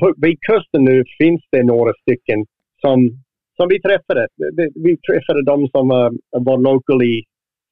på, 0.00 0.14
vid 0.16 0.40
kusten 0.40 0.84
nu 0.84 1.04
finns 1.18 1.42
det 1.50 1.62
några 1.62 1.92
stycken 2.02 2.46
som 2.80 2.98
som 3.56 3.68
vi 3.68 3.80
träffade. 3.80 4.28
Vi 4.74 4.96
träffade 4.96 5.44
de 5.44 5.68
som 5.68 5.90
eh, 5.90 6.10
var 6.30 6.58
local 6.58 7.02
i 7.02 7.24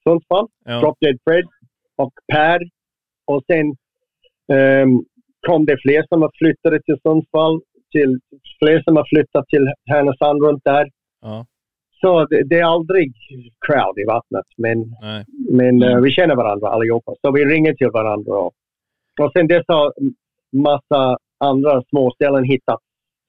Sundsvall. 0.09 0.47
Ja. 0.64 0.81
Drop 0.81 0.97
Dead 1.01 1.19
Fred 1.25 1.45
och 1.97 2.12
Per. 2.33 2.61
Och 3.27 3.43
sen 3.47 3.67
ehm, 4.59 5.05
kom 5.47 5.64
det 5.64 5.79
fler 5.83 6.05
som 6.09 6.23
har 6.23 6.31
flyttat 6.38 6.85
till 6.85 6.99
Sundsvall. 7.03 7.61
Till, 7.93 8.19
fler 8.59 8.83
som 8.83 8.97
har 8.97 9.07
flyttat 9.09 9.49
till 9.49 9.67
Härnösand 9.90 10.43
runt 10.43 10.64
där. 10.64 10.90
Ja. 11.21 11.47
Så 12.01 12.27
det, 12.27 12.45
det 12.49 12.59
är 12.59 12.65
aldrig 12.65 13.13
crowd 13.67 13.99
i 13.99 14.05
vattnet. 14.07 14.47
Men, 14.57 14.95
Nej. 15.03 15.25
men 15.51 15.83
eh, 15.83 16.01
vi 16.01 16.11
känner 16.11 16.35
varandra 16.35 16.69
allihopa. 16.69 17.15
Så 17.21 17.33
vi 17.33 17.45
ringer 17.45 17.75
till 17.75 17.91
varandra. 17.91 18.33
Och, 18.33 18.53
och 19.21 19.33
sen 19.33 19.47
dess 19.47 19.65
har 19.69 19.93
massa 20.53 21.19
andra 21.41 21.83
små 21.83 22.11
ställen 22.11 22.45
hittats 22.45 22.83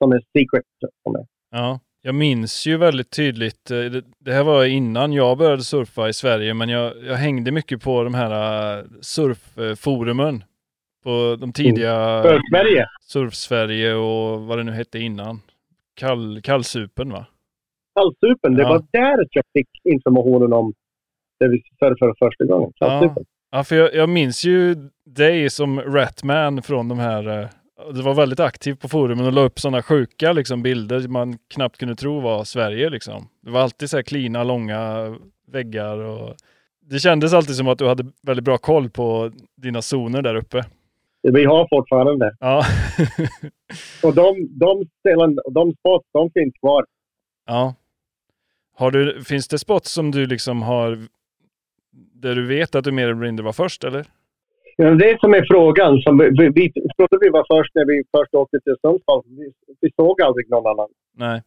som 0.04 0.12
är 0.12 0.22
secret. 0.34 0.64
Som 1.04 1.16
är. 1.16 1.26
Ja, 1.52 1.80
jag 2.02 2.16
minns 2.16 2.68
ju 2.68 2.78
väldigt 2.78 3.12
tydligt, 3.12 3.72
eh, 3.72 4.02
det, 4.20 4.34
här 4.34 4.44
var 4.44 4.66
innan 4.66 5.14
jag 5.14 5.38
började 5.38 5.64
surfa 5.64 6.10
i 6.10 6.14
Sverige, 6.14 6.54
men 6.54 6.70
jag, 6.70 6.94
jag 7.04 7.16
hängde 7.16 7.52
mycket 7.52 7.84
på 7.84 8.04
de 8.04 8.14
här 8.14 8.78
eh, 8.78 8.84
surfforumen. 9.02 10.44
På 11.04 11.38
de 11.40 11.54
tidiga 11.54 12.22
För 12.24 12.42
Sverige. 12.52 12.88
Surf-Sverige 13.02 13.94
och 13.94 14.42
vad 14.42 14.58
det 14.58 14.64
nu 14.64 14.72
hette 14.72 15.00
innan. 15.00 15.42
Kall, 15.96 16.42
kallsupen 16.42 17.12
va? 17.12 17.26
Kallsupen. 17.96 18.56
Det 18.56 18.62
Ja. 18.62 18.70
var 18.70 18.84
där 18.92 19.28
jag 19.32 19.44
fick 19.54 19.68
informationen 19.94 20.54
om 20.54 20.74
det 21.40 21.48
vi 21.48 21.62
surfade 21.80 22.14
första 22.20 22.46
gången. 22.46 22.72
Kallsupen. 22.76 23.26
Ja, 23.52 23.64
för 23.64 23.76
jag, 23.76 23.94
jag 23.96 24.10
minns 24.10 24.46
ju 24.46 24.76
dig 25.06 25.50
som 25.50 25.80
Ratman 25.82 26.62
från 26.62 26.88
de 26.88 27.00
här 27.00 27.42
eh, 27.42 27.48
du 27.94 28.02
var 28.02 28.14
väldigt 28.14 28.40
aktiv 28.40 28.74
på 28.76 28.88
forumen 28.90 29.26
och 29.26 29.34
la 29.34 29.42
upp 29.42 29.60
sådana 29.60 29.82
sjuka 29.82 30.34
liksom, 30.34 30.64
bilder 30.64 31.08
man 31.08 31.38
knappt 31.54 31.78
kunde 31.78 31.96
tro 31.96 32.20
var 32.20 32.44
Sverige. 32.44 32.90
Liksom. 32.90 33.28
Det 33.42 33.52
var 33.52 33.62
alltid 33.62 33.90
så 33.90 33.98
här 33.98 34.04
klina, 34.04 34.44
långa 34.44 35.16
väggar. 35.48 35.98
Och... 35.98 36.36
Det 36.90 37.00
kändes 37.00 37.34
alltid 37.34 37.56
som 37.56 37.68
att 37.68 37.78
du 37.78 37.88
hade 37.88 38.06
väldigt 38.28 38.46
bra 38.46 38.58
koll 38.58 38.90
på 38.90 39.32
dina 39.58 39.82
zoner 39.82 40.22
där 40.22 40.36
uppe. 40.36 40.64
Vi 41.22 41.46
har 41.46 41.68
fortfarande. 41.70 42.36
Ja, 42.40 42.64
Och 44.04 44.16
de, 44.16 44.48
de 44.60 44.86
ställen, 45.00 45.38
de 45.52 45.74
spots, 45.74 46.06
de 46.14 46.32
finns 46.32 46.54
kvar. 46.60 46.86
ja. 47.48 47.74
Har 48.76 48.92
du, 48.92 49.24
finns 49.24 49.48
det 49.48 49.60
spots 49.60 49.92
som 49.92 50.12
du 50.12 50.26
liksom 50.26 50.62
har 50.62 50.98
där 51.94 52.36
du 52.36 52.46
vet 52.48 52.76
att 52.76 52.84
du 52.84 52.92
mer 52.92 53.04
eller 53.04 53.16
mindre 53.16 53.46
var 53.46 53.54
först 53.54 53.84
eller? 53.84 54.06
Ja, 54.78 54.90
det 54.90 55.20
som 55.20 55.34
är 55.34 55.46
frågan. 55.52 56.02
Som 56.02 56.18
vi, 56.18 56.30
vi, 56.30 56.50
vi 56.56 56.72
trodde 56.98 57.18
vi 57.22 57.30
var 57.30 57.46
först 57.54 57.76
när 57.76 57.86
vi 57.86 58.04
först 58.18 58.34
åkte 58.34 58.60
till 58.60 58.76
Sundsvall. 58.82 59.22
Vi, 59.28 59.52
vi 59.82 59.90
såg 59.96 60.22
aldrig 60.22 60.50
någon 60.50 60.68
annan. 60.68 60.88
Nej. 61.18 61.42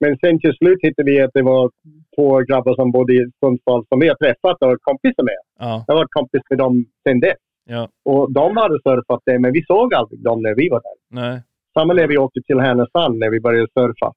Men 0.00 0.18
sen 0.18 0.40
till 0.40 0.54
slut 0.54 0.78
hittade 0.82 1.10
vi 1.10 1.20
att 1.20 1.30
det 1.34 1.42
var 1.42 1.70
två 2.16 2.38
grabbar 2.38 2.74
som 2.74 2.90
bodde 2.92 3.12
i 3.14 3.30
Sundsvall 3.44 3.84
som 3.88 4.00
vi 4.00 4.08
har 4.08 4.14
träffat 4.14 4.56
och 4.62 4.70
är 4.72 4.76
kompisar 4.80 5.22
med. 5.22 5.38
Ja, 5.58 5.84
Jag 5.86 5.94
har 5.94 6.00
varit 6.00 6.10
kompis 6.12 6.42
med 6.50 6.58
dem 6.58 6.84
sen 7.08 7.20
dess. 7.20 7.36
ja, 7.64 7.88
Och 8.04 8.32
de 8.32 8.56
hade 8.56 8.74
surfat 8.82 9.22
det, 9.24 9.38
men 9.38 9.52
vi 9.52 9.64
såg 9.64 9.94
aldrig 9.94 10.20
dem 10.22 10.42
när 10.42 10.54
vi 10.54 10.68
var 10.68 10.80
där. 10.80 11.20
nej. 11.20 11.42
Samma 11.78 11.92
när 11.94 12.06
vi 12.06 12.18
åkte 12.18 12.40
till 12.46 12.60
Härnösand 12.60 13.18
när 13.18 13.30
vi 13.30 13.40
började 13.40 13.68
surfa. 13.74 14.12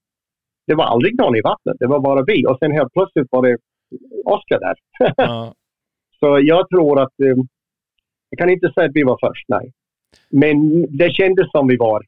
Det 0.67 0.75
var 0.75 0.85
aldrig 0.85 1.17
någon 1.17 1.35
i 1.35 1.41
vattnet. 1.41 1.75
Det 1.79 1.87
var 1.87 1.99
bara 1.99 2.23
vi. 2.23 2.45
Och 2.45 2.57
sen 2.59 2.71
helt 2.71 2.93
plötsligt 2.93 3.27
var 3.31 3.47
det 3.47 3.57
Oskar 4.25 4.59
där. 4.59 4.75
Ja. 5.17 5.53
Så 6.19 6.39
jag 6.43 6.69
tror 6.69 7.01
att... 7.01 7.19
eh, 7.19 7.43
jag 8.29 8.39
kan 8.39 8.49
inte 8.49 8.71
säga 8.73 8.85
att 8.85 8.95
vi 8.95 9.03
var 9.03 9.17
först, 9.27 9.45
nej. 9.47 9.71
Men 10.29 10.85
det 10.97 11.11
kändes 11.13 11.51
som 11.51 11.67
vi 11.67 11.77
var. 11.77 12.05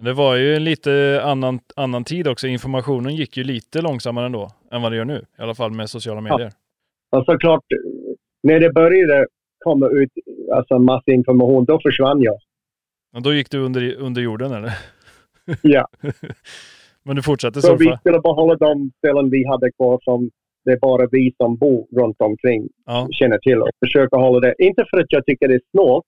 Det 0.00 0.12
var 0.12 0.36
ju 0.36 0.54
en 0.54 0.64
lite 0.64 1.20
annan, 1.24 1.60
annan 1.76 2.04
tid 2.04 2.28
också. 2.28 2.46
Informationen 2.46 3.16
gick 3.16 3.36
ju 3.36 3.44
lite 3.44 3.82
långsammare 3.82 4.26
ändå 4.26 4.50
än 4.72 4.82
vad 4.82 4.92
det 4.92 4.96
gör 4.96 5.04
nu. 5.04 5.24
I 5.38 5.42
alla 5.42 5.54
fall 5.54 5.70
med 5.70 5.90
sociala 5.90 6.20
medier. 6.20 6.52
Och 7.10 7.24
såklart, 7.24 7.64
när 8.42 8.60
det 8.60 8.70
började 8.70 9.26
komma 9.64 9.88
ut 9.88 10.10
alltså 10.52 10.78
massa 10.78 11.10
information, 11.10 11.64
då 11.64 11.80
försvann 11.80 12.22
jag. 12.22 12.38
Och 13.14 13.22
då 13.22 13.34
gick 13.34 13.50
du 13.50 13.58
under, 13.58 13.94
under 13.94 14.22
jorden 14.22 14.52
eller? 14.52 14.72
Ja. 15.62 15.88
Men 17.06 17.16
du 17.16 17.22
fortsatte 17.22 17.62
Så 17.62 17.76
vi 17.76 17.84
surfa? 17.84 17.98
skulle 17.98 18.20
behålla 18.20 18.54
de 18.54 18.90
ställen 18.98 19.30
vi 19.30 19.46
hade 19.46 19.72
kvar 19.72 19.98
som 20.02 20.30
det 20.64 20.72
är 20.72 20.78
bara 20.78 21.08
vi 21.12 21.32
som 21.36 21.56
bor 21.56 21.86
runt 22.00 22.16
omkring 22.22 22.68
Ja, 22.86 23.08
känner 23.10 23.38
till 23.38 23.62
och 23.62 23.68
försöka 23.84 24.16
hålla 24.16 24.40
det. 24.40 24.54
Inte 24.58 24.84
för 24.90 25.00
att 25.00 25.06
jag 25.08 25.26
tycker 25.26 25.48
det 25.48 25.54
är 25.54 25.60
snålt, 25.70 26.04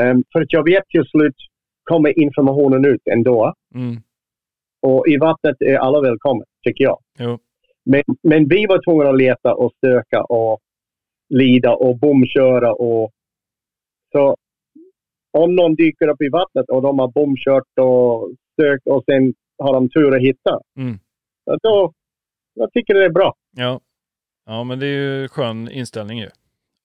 ehm, 0.00 0.22
för 0.32 0.40
att 0.40 0.52
jag 0.52 0.64
vet 0.64 0.84
till 0.88 1.04
slut 1.04 1.34
kommer 1.84 2.18
informationen 2.18 2.84
ut 2.84 3.00
ändå. 3.10 3.52
mm, 3.74 3.96
Och 4.82 5.08
i 5.08 5.16
vattnet 5.16 5.56
är 5.60 5.76
alla 5.76 6.00
välkomna, 6.00 6.44
tycker 6.66 6.84
jag. 6.84 6.98
jo, 7.18 7.38
Men, 7.84 8.02
men 8.22 8.48
vi 8.48 8.66
var 8.66 8.82
tvungna 8.84 9.10
att 9.10 9.18
leta 9.18 9.54
och 9.54 9.72
stöka 9.76 10.22
och 10.24 10.58
lida 11.28 11.74
och 11.76 11.98
bomköra. 11.98 12.72
Och, 12.72 13.10
så 14.12 14.36
om 15.32 15.54
någon 15.56 15.74
dyker 15.74 16.08
upp 16.08 16.22
i 16.22 16.28
vattnet 16.28 16.68
och 16.68 16.82
de 16.82 16.98
har 16.98 17.08
bomkört 17.08 17.78
och 17.80 18.30
sökt 18.60 18.86
och 18.86 19.04
sen 19.04 19.34
har 19.64 19.74
de 19.74 19.88
tur 19.88 20.16
att 20.16 20.22
hitta, 20.22 20.60
mm, 20.76 20.98
då, 21.62 21.92
jag 22.54 22.72
tycker 22.72 22.94
det 22.94 23.04
är 23.04 23.10
bra. 23.10 23.34
ja. 23.56 23.80
Ja, 24.46 24.64
men 24.64 24.78
det 24.78 24.86
är 24.86 25.20
ju 25.20 25.28
skön 25.28 25.70
inställning 25.70 26.18
ju. 26.18 26.28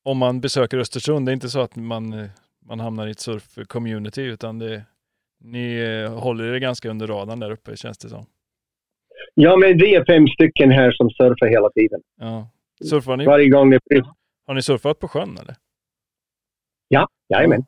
Om 0.03 0.17
man 0.17 0.41
besöker 0.41 0.77
Östersund, 0.77 1.25
det 1.25 1.31
är 1.31 1.33
inte 1.33 1.49
så 1.49 1.59
att 1.59 1.75
man, 1.75 2.29
man 2.65 2.79
hamnar 2.79 3.07
i 3.07 3.11
ett 3.11 3.17
surf-community, 3.17 4.21
utan 4.21 4.59
det, 4.59 4.83
ni 5.39 5.81
håller 6.07 6.43
er 6.43 6.59
ganska 6.59 6.89
under 6.89 7.07
radarn 7.07 7.39
där 7.39 7.51
uppe, 7.51 7.77
känns 7.77 7.97
det 7.97 8.09
som. 8.09 8.25
Ja, 9.33 9.57
men 9.57 9.77
vi 9.77 9.95
är 9.95 10.05
fem 10.05 10.27
stycken 10.27 10.71
här 10.71 10.91
som 10.91 11.09
surfar 11.09 11.47
hela 11.47 11.69
tiden. 11.69 12.01
Ja. 12.19 12.49
Surfar 12.89 13.17
ni? 13.17 13.25
Varje 13.25 13.49
gång 13.49 13.69
det 13.69 13.79
blir... 13.85 14.03
Har 14.47 14.53
ni 14.53 14.61
surfat 14.61 14.99
på 14.99 15.07
sjön 15.07 15.37
eller? 15.41 15.55
Ja, 16.87 17.07
jajamän. 17.29 17.65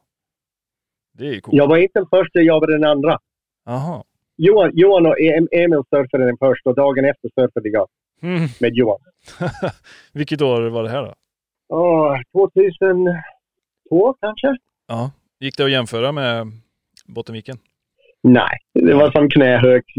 Det 1.13 1.28
är 1.28 1.39
coolt. 1.39 1.58
Jag 1.58 1.67
var 1.67 1.78
inte 1.78 2.00
den 2.00 2.08
första, 2.08 2.39
jag 2.39 2.60
var 2.60 2.67
den 2.67 2.84
andra. 2.84 3.19
Jaha. 3.65 4.04
Johan, 4.45 4.71
Johan 4.73 5.06
och 5.06 5.17
Em- 5.17 5.47
Emil 5.51 5.82
surfade 5.89 6.25
den 6.25 6.38
första 6.38 6.69
och 6.69 6.75
dagen 6.75 7.06
efter 7.06 7.30
surfade 7.36 7.69
jag 7.69 7.88
Mm. 8.23 8.47
med 8.62 8.73
Johan. 8.75 8.99
Vilket 10.13 10.41
år 10.41 10.62
var 10.69 10.84
det 10.84 10.89
här 10.89 11.01
då? 11.04 11.13
Åh, 11.69 12.17
2002 13.89 14.13
kanske? 14.21 14.56
Ja. 14.88 15.12
Gick 15.39 15.58
det 15.58 15.63
att 15.63 15.71
jämföra 15.71 16.12
med 16.12 16.47
Bottenviken? 17.06 17.58
Nej, 18.23 18.58
det 18.73 18.93
var 18.93 19.12
som 19.12 19.30
knähögt. 19.30 19.89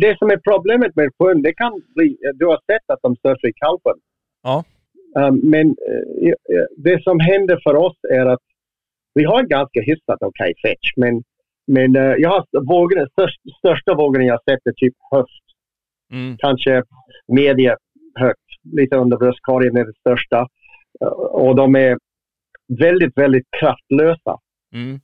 Det 0.00 0.18
som 0.18 0.30
är 0.30 0.36
problemet 0.36 0.96
med 0.96 1.10
sjön, 1.18 1.42
det 1.42 1.52
kan 1.52 1.82
bli... 1.94 2.16
Du 2.34 2.46
har 2.46 2.60
sett 2.72 2.90
att 2.92 3.02
de 3.02 3.16
surfar 3.16 3.48
i 3.48 3.52
Kalpen. 3.52 3.94
Ja. 4.42 4.64
Um, 5.16 5.40
men 5.50 5.66
eh, 5.68 6.64
det 6.76 7.02
som 7.02 7.20
händer 7.20 7.60
för 7.62 7.74
oss 7.76 7.96
är 8.10 8.26
att 8.26 8.40
vi 9.14 9.24
har 9.24 9.40
en 9.40 9.48
ganska 9.48 9.80
hyfsat 9.80 10.22
okej 10.22 10.54
fetch, 10.62 10.92
men, 10.96 11.22
men 11.66 11.96
eh, 11.96 12.14
jag 12.18 12.30
har 12.30 12.66
vågorna, 12.66 13.06
störst, 13.06 13.40
största 13.58 13.94
vågen 13.94 14.26
jag 14.26 14.40
sett 14.44 14.66
är 14.66 14.72
typ 14.72 14.94
höst. 15.10 15.44
Mm. 16.12 16.36
Kanske 16.38 16.82
medie 17.32 17.76
högt, 18.18 18.50
lite 18.72 18.96
under 18.96 19.16
bröstkorgen 19.16 19.76
är 19.76 19.84
det 19.84 19.94
största. 20.00 20.46
Eh, 21.00 21.08
och 21.08 21.56
de 21.56 21.76
är 21.76 21.98
väldigt, 22.78 23.18
väldigt 23.18 23.46
kraftlösa. 23.60 24.38
Mm. 24.74 25.00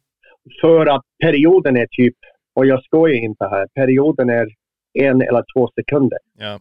För 0.60 0.86
att 0.86 1.02
perioden 1.24 1.76
är 1.76 1.86
typ, 1.90 2.16
och 2.54 2.66
jag 2.66 2.84
skojar 2.84 3.16
inte 3.16 3.44
här, 3.44 3.66
perioden 3.74 4.30
är 4.30 4.46
en 4.98 5.22
eller 5.22 5.44
två 5.54 5.68
sekunder. 5.74 6.18
Ja. 6.38 6.58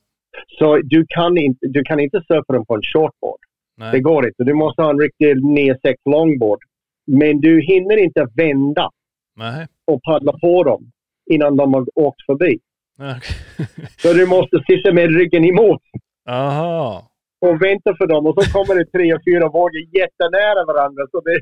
Så 0.60 0.78
du 0.78 1.06
kan 1.10 1.38
inte, 1.38 1.68
du 1.68 1.84
kan 1.84 2.00
inte 2.00 2.22
surfa 2.28 2.54
dem 2.54 2.66
på 2.66 2.76
en 2.76 2.82
shortboard. 2.82 3.40
Det 3.78 3.92
Nej. 3.92 4.02
går 4.02 4.28
inte. 4.28 4.44
Du 4.44 4.54
måste 4.54 4.82
ha 4.82 4.90
en 4.90 5.00
riktig 5.00 5.36
9-6 5.36 5.96
longboard. 6.10 6.60
Men 7.08 7.42
du 7.42 7.62
hinner 7.62 7.98
inte 7.98 8.28
vända 8.36 8.90
Nej. 9.36 9.68
Och 9.94 10.04
paddla 10.04 10.34
på 10.40 10.64
dem 10.64 10.92
innan 11.32 11.58
de 11.58 11.74
har 11.74 11.86
åkt 11.96 12.26
förbi. 12.26 12.60
Nej. 12.98 13.20
Så 14.02 14.14
du 14.14 14.26
måste 14.26 14.58
sitta 14.68 14.94
med 14.94 15.16
ryggen 15.18 15.46
emot 15.46 15.82
Aha. 16.30 17.08
och 17.42 17.62
vänta 17.62 17.96
för 17.96 18.08
dem. 18.08 18.26
Och 18.26 18.44
så 18.44 18.52
kommer 18.52 18.76
det 18.76 18.86
tre 18.86 19.18
fyra 19.28 19.48
vågor 19.50 19.82
jättenära 20.00 20.66
varandra. 20.66 21.04
Så 21.12 21.22
det, 21.22 21.42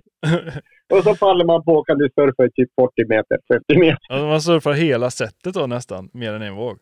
och 0.98 1.04
så 1.04 1.16
faller 1.16 1.46
man 1.46 1.64
på 1.64 1.72
och 1.72 1.88
kan 1.88 1.98
du 1.98 2.10
surfa 2.16 2.46
i 2.46 2.52
typ 2.52 2.70
40 2.82 3.08
meter, 3.08 3.38
50 3.54 3.80
meter. 3.80 3.98
Alltså 4.10 4.28
man 4.28 4.42
surfar 4.42 4.74
hela 4.74 5.10
sättet 5.10 5.54
då 5.54 5.68
nästan, 5.68 6.10
mer 6.14 6.34
än 6.34 6.42
en 6.42 6.56
våg. 6.56 6.78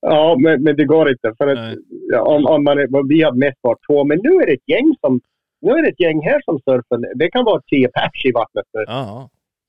Ja, 0.00 0.36
men, 0.40 0.62
men 0.62 0.76
det 0.76 0.84
går 0.84 1.10
inte. 1.10 1.34
För 1.38 1.46
att, 1.46 1.74
ja, 2.12 2.22
om, 2.22 2.46
om 2.46 2.64
man 2.64 2.78
är, 2.78 3.08
vi 3.08 3.22
har 3.22 3.32
mest 3.32 3.58
varit 3.60 3.86
två, 3.86 4.04
men 4.04 4.18
nu 4.22 4.30
är 4.30 4.46
det 4.46 4.52
ett 4.52 4.68
gäng 4.68 4.94
som 5.00 5.20
nu 5.60 5.70
är 5.70 5.82
det 5.82 5.88
ett 5.88 6.00
gäng 6.00 6.22
här 6.22 6.40
som 6.44 6.58
surfar. 6.58 7.18
Det 7.18 7.30
kan 7.30 7.44
vara 7.44 7.62
tio 7.66 7.88
pers 7.88 8.24
i 8.24 8.32
vattnet. 8.32 8.66
nu. 8.72 8.84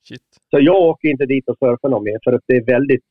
Shit. 0.08 0.22
Så 0.50 0.60
jag 0.60 0.76
åker 0.82 1.08
inte 1.08 1.26
dit 1.26 1.48
och 1.48 1.58
surfar 1.58 1.88
någon 1.88 2.04
mer 2.04 2.18
för 2.24 2.32
att 2.32 2.42
det 2.46 2.56
är 2.56 2.64
väldigt 2.64 3.04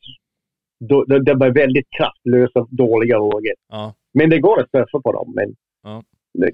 det, 1.26 1.36
blir 1.36 1.54
väldigt 1.54 1.88
kraftlösa, 1.98 2.68
dåliga 2.70 3.20
vågor. 3.20 3.54
Ja. 3.70 3.94
Men 4.14 4.30
det 4.30 4.40
går 4.40 4.60
att 4.60 4.70
surfa 4.72 5.00
på 5.02 5.12
dem. 5.12 5.34
Men 5.36 5.56
Ja. 5.84 6.04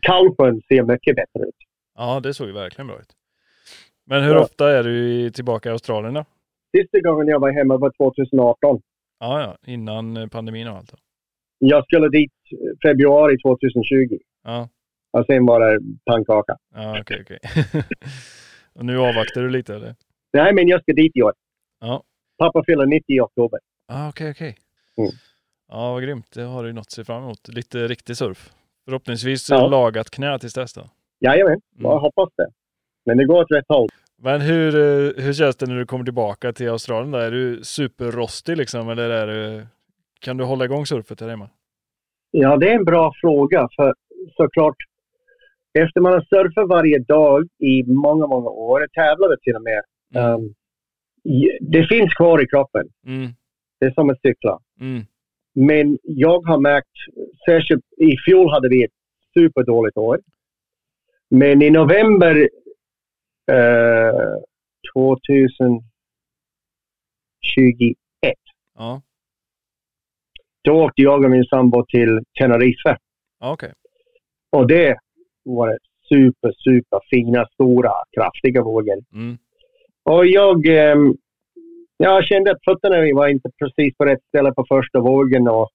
Kalsjön 0.02 0.62
ser 0.68 0.84
mycket 0.84 1.16
bättre 1.16 1.48
ut. 1.48 1.56
Ja, 1.98 2.20
det 2.20 2.34
såg 2.34 2.48
ju 2.48 2.54
verkligen 2.54 2.88
bra 2.88 3.00
ut. 3.00 3.12
Men 4.06 4.24
hur 4.24 4.34
Ja. 4.34 4.42
ofta 4.44 4.72
är 4.72 4.84
du 4.84 5.30
tillbaka 5.30 5.70
i 5.70 5.72
Australien 5.72 6.14
då? 6.14 6.26
Sista 6.78 7.00
gången 7.00 7.28
jag 7.28 7.40
var 7.40 7.52
hemma 7.52 7.78
var 7.78 7.92
2018. 7.98 8.82
Ja, 9.20 9.42
ja, 9.42 9.58
innan 9.72 10.18
eh, 10.18 10.28
pandemin 10.28 10.68
och 10.68 10.76
allt. 10.78 10.92
då. 10.92 10.98
Jag 11.60 11.84
skulle 11.86 12.10
dit 12.10 12.32
februari 12.86 13.38
2020. 13.38 14.18
Ja, 14.44 14.70
Och 15.12 15.26
sen 15.26 15.46
var 15.46 15.60
det 15.60 15.80
pannkaka. 16.06 16.58
ja 16.76 17.00
okej, 17.02 17.22
okej. 17.22 17.40
Och 18.74 18.86
nu 18.86 18.98
avvaktar 18.98 19.42
du 19.42 19.50
lite 19.50 19.76
eller? 19.76 19.96
Nej, 20.34 20.54
men 20.54 20.68
jag 20.68 20.82
ska 20.82 20.94
dit 20.94 21.12
i 21.18 21.22
år. 21.22 21.34
Ja. 21.80 22.04
Pappa 22.38 22.64
fyller 22.66 22.86
90 22.86 23.04
i 23.08 23.20
oktober. 23.20 23.60
Ja, 23.88 24.10
okej, 24.10 24.32
okej. 24.32 24.58
Mm. 24.98 25.12
Ja, 25.70 25.94
vad 25.94 26.04
grymt. 26.04 26.32
Det 26.34 26.42
har 26.42 26.64
du 26.64 26.74
något 26.74 26.82
att 26.82 26.92
se 26.92 27.04
fram 27.04 27.24
emot. 27.24 27.48
Lite 27.48 27.88
riktig 27.88 28.18
surf. 28.18 28.50
Förhoppningsvis 28.86 29.50
Ja. 29.50 29.68
lagat 29.68 30.10
knä 30.10 30.40
tills 30.40 30.54
dess 30.54 30.74
då. 30.74 30.90
Jajamän, 31.20 31.52
Mm. 31.54 31.92
jag 31.92 32.00
hoppas 32.00 32.30
det. 32.38 32.48
Men 33.06 33.18
det 33.18 33.26
går 33.26 33.42
åt 33.42 33.52
rätt 33.52 33.66
håll. 33.68 33.90
Men 34.18 34.42
hur, 34.42 34.76
eh, 34.76 35.24
hur 35.24 35.34
känns 35.34 35.56
det 35.56 35.66
när 35.66 35.76
du 35.76 35.86
kommer 35.86 36.04
tillbaka 36.04 36.54
till 36.54 36.70
Australien? 36.70 37.12
Där? 37.12 37.20
Är 37.20 37.32
du 37.32 37.64
superrostig 37.64 38.58
liksom? 38.58 38.90
Eller 38.90 39.10
är 39.10 39.28
du, 39.28 39.66
kan 40.20 40.38
du 40.38 40.44
hålla 40.44 40.66
igång 40.66 40.86
surfet 40.86 41.22
här 41.22 41.28
hemma? 41.30 41.50
Ja, 42.32 42.58
det 42.58 42.70
är 42.70 42.76
en 42.76 42.86
bra 42.86 43.12
fråga. 43.22 43.70
För 43.76 43.94
såklart, 44.38 44.76
efter 45.80 46.02
man 46.02 46.14
har 46.14 46.22
surfat 46.22 46.70
varje 46.70 47.00
dag 47.00 47.48
i 47.60 47.84
många, 47.84 48.28
många 48.28 48.50
år, 48.50 48.88
tävlade 48.94 49.38
till 49.42 49.56
och 49.56 49.62
med. 49.64 49.82
Um, 50.16 50.54
det 51.62 51.88
finns 51.88 52.14
kvar 52.14 52.44
i 52.44 52.48
kroppen. 52.48 52.88
Mm, 53.06 53.32
Det 53.80 53.86
är 53.86 53.92
som 53.92 54.10
att 54.10 54.22
cykla. 54.22 54.60
mm, 54.80 55.04
Men 55.54 55.98
jag 56.04 56.42
har 56.46 56.60
märkt, 56.60 56.88
särskilt 57.50 57.86
i 57.98 58.18
fjol 58.26 58.52
hade 58.52 58.70
vi 58.70 58.84
ett 58.84 58.92
superdåligt 59.34 59.98
år. 59.98 60.20
Men 61.30 61.62
i 61.62 61.70
november 61.70 62.50
eh, 63.52 64.36
2021, 67.42 68.36
ja, 68.78 69.02
då 70.64 70.84
åkte 70.86 71.02
jag 71.02 71.24
och 71.24 71.32
min 71.32 71.46
sambo 71.46 71.86
till 71.86 72.20
Tenerife. 72.40 72.98
okej. 73.40 73.74
Och 74.50 74.68
det 74.68 74.98
var 75.44 75.80
super, 76.10 76.52
super 76.58 77.00
fina, 77.10 77.48
stora, 77.54 77.92
kraftiga 78.18 78.64
vågor. 78.64 78.98
Mm, 79.14 79.38
Och 80.12 80.26
jag, 80.26 80.66
ehm, 80.66 81.14
jag 81.98 82.26
kände 82.26 82.52
att 82.52 82.64
fötterna 82.66 83.16
var 83.16 83.28
inte 83.28 83.50
precis 83.60 83.98
på 83.98 84.06
rätt 84.06 84.24
ställe 84.28 84.54
på 84.54 84.66
första 84.70 85.00
vågen. 85.00 85.48
Och, 85.48 85.70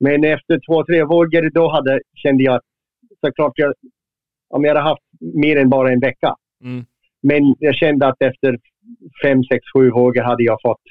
men 0.00 0.24
efter 0.24 0.60
två, 0.66 0.84
tre 0.84 1.04
vågor 1.04 1.50
då 1.50 1.68
hade, 1.68 2.00
kände 2.14 2.42
jag 2.42 2.54
att 2.54 2.62
såklart 3.26 3.52
jag, 3.56 3.74
om 4.48 4.64
jag 4.64 4.70
hade 4.74 4.88
haft 4.88 5.02
mer 5.20 5.56
än 5.56 5.70
bara 5.70 5.92
en 5.92 6.00
vecka. 6.00 6.34
mm, 6.64 6.84
Men 7.22 7.54
jag 7.58 7.74
kände 7.74 8.06
att 8.06 8.22
efter 8.22 8.58
fem, 9.24 9.44
sex, 9.44 9.64
sju 9.76 9.90
vågor 9.90 10.22
hade 10.22 10.44
jag 10.44 10.58
fått 10.62 10.82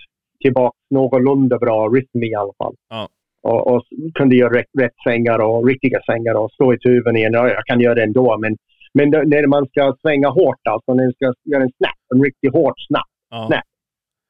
tillbaka 0.44 0.78
någorlunda 0.90 1.58
bra 1.58 1.88
rytm 1.88 2.24
i 2.24 2.36
alla 2.36 2.54
fall. 2.58 2.76
Ja. 2.90 3.10
Och, 3.44 3.68
och 3.68 3.84
kunde 4.14 4.36
göra 4.36 4.54
rätt, 4.54 4.72
rätt 4.80 4.96
svängar 5.04 5.40
och 5.40 5.68
riktiga 5.68 6.00
svängar 6.06 6.36
och 6.36 6.52
stå 6.52 6.74
i 6.74 6.80
tuben 6.80 7.16
igen. 7.16 7.34
Ja, 7.34 7.50
jag 7.50 7.66
kan 7.66 7.80
göra 7.80 7.96
det 7.96 8.04
ändå, 8.04 8.38
men, 8.38 8.58
men 8.94 9.12
då, 9.12 9.18
när 9.18 9.48
man 9.48 9.68
ska 9.68 9.96
svänga 10.02 10.30
hårt, 10.30 10.68
alltså 10.70 10.94
när 10.94 11.04
man 11.04 11.14
ska 11.14 11.34
göra 11.44 11.64
en 11.64 11.72
snap, 11.78 12.03
en 12.14 12.24
riktigt 12.24 12.54
hårt 12.54 12.80
snap, 12.88 13.08
ja, 13.30 13.48
Nej. 13.50 13.62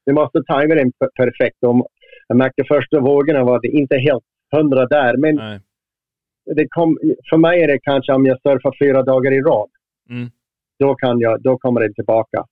du 0.06 0.12
måste 0.12 0.42
tajma 0.46 0.74
den 0.74 0.92
per- 0.92 1.10
perfekt. 1.24 1.56
Jag 2.28 2.36
märkte 2.36 2.64
första 2.64 3.00
vågorna 3.00 3.44
var 3.44 3.60
det 3.62 3.68
inte 3.68 3.96
helt 3.96 4.24
hundra 4.56 4.86
där, 4.86 5.16
men 5.16 5.34
nej, 5.36 5.60
det 6.56 6.66
kom, 6.68 6.98
för 7.30 7.36
mig 7.36 7.62
är 7.62 7.68
det 7.68 7.78
kanske 7.82 8.12
om 8.12 8.26
jag 8.26 8.40
surfar 8.42 8.74
fyra 8.84 9.02
dagar 9.02 9.32
i 9.32 9.40
rad. 9.40 9.70
Mm. 10.10 10.30
Då, 10.78 10.94
kan 10.94 11.20
jag, 11.20 11.42
då 11.42 11.58
kommer 11.58 11.80
det 11.80 11.94
tillbaka. 11.94 12.44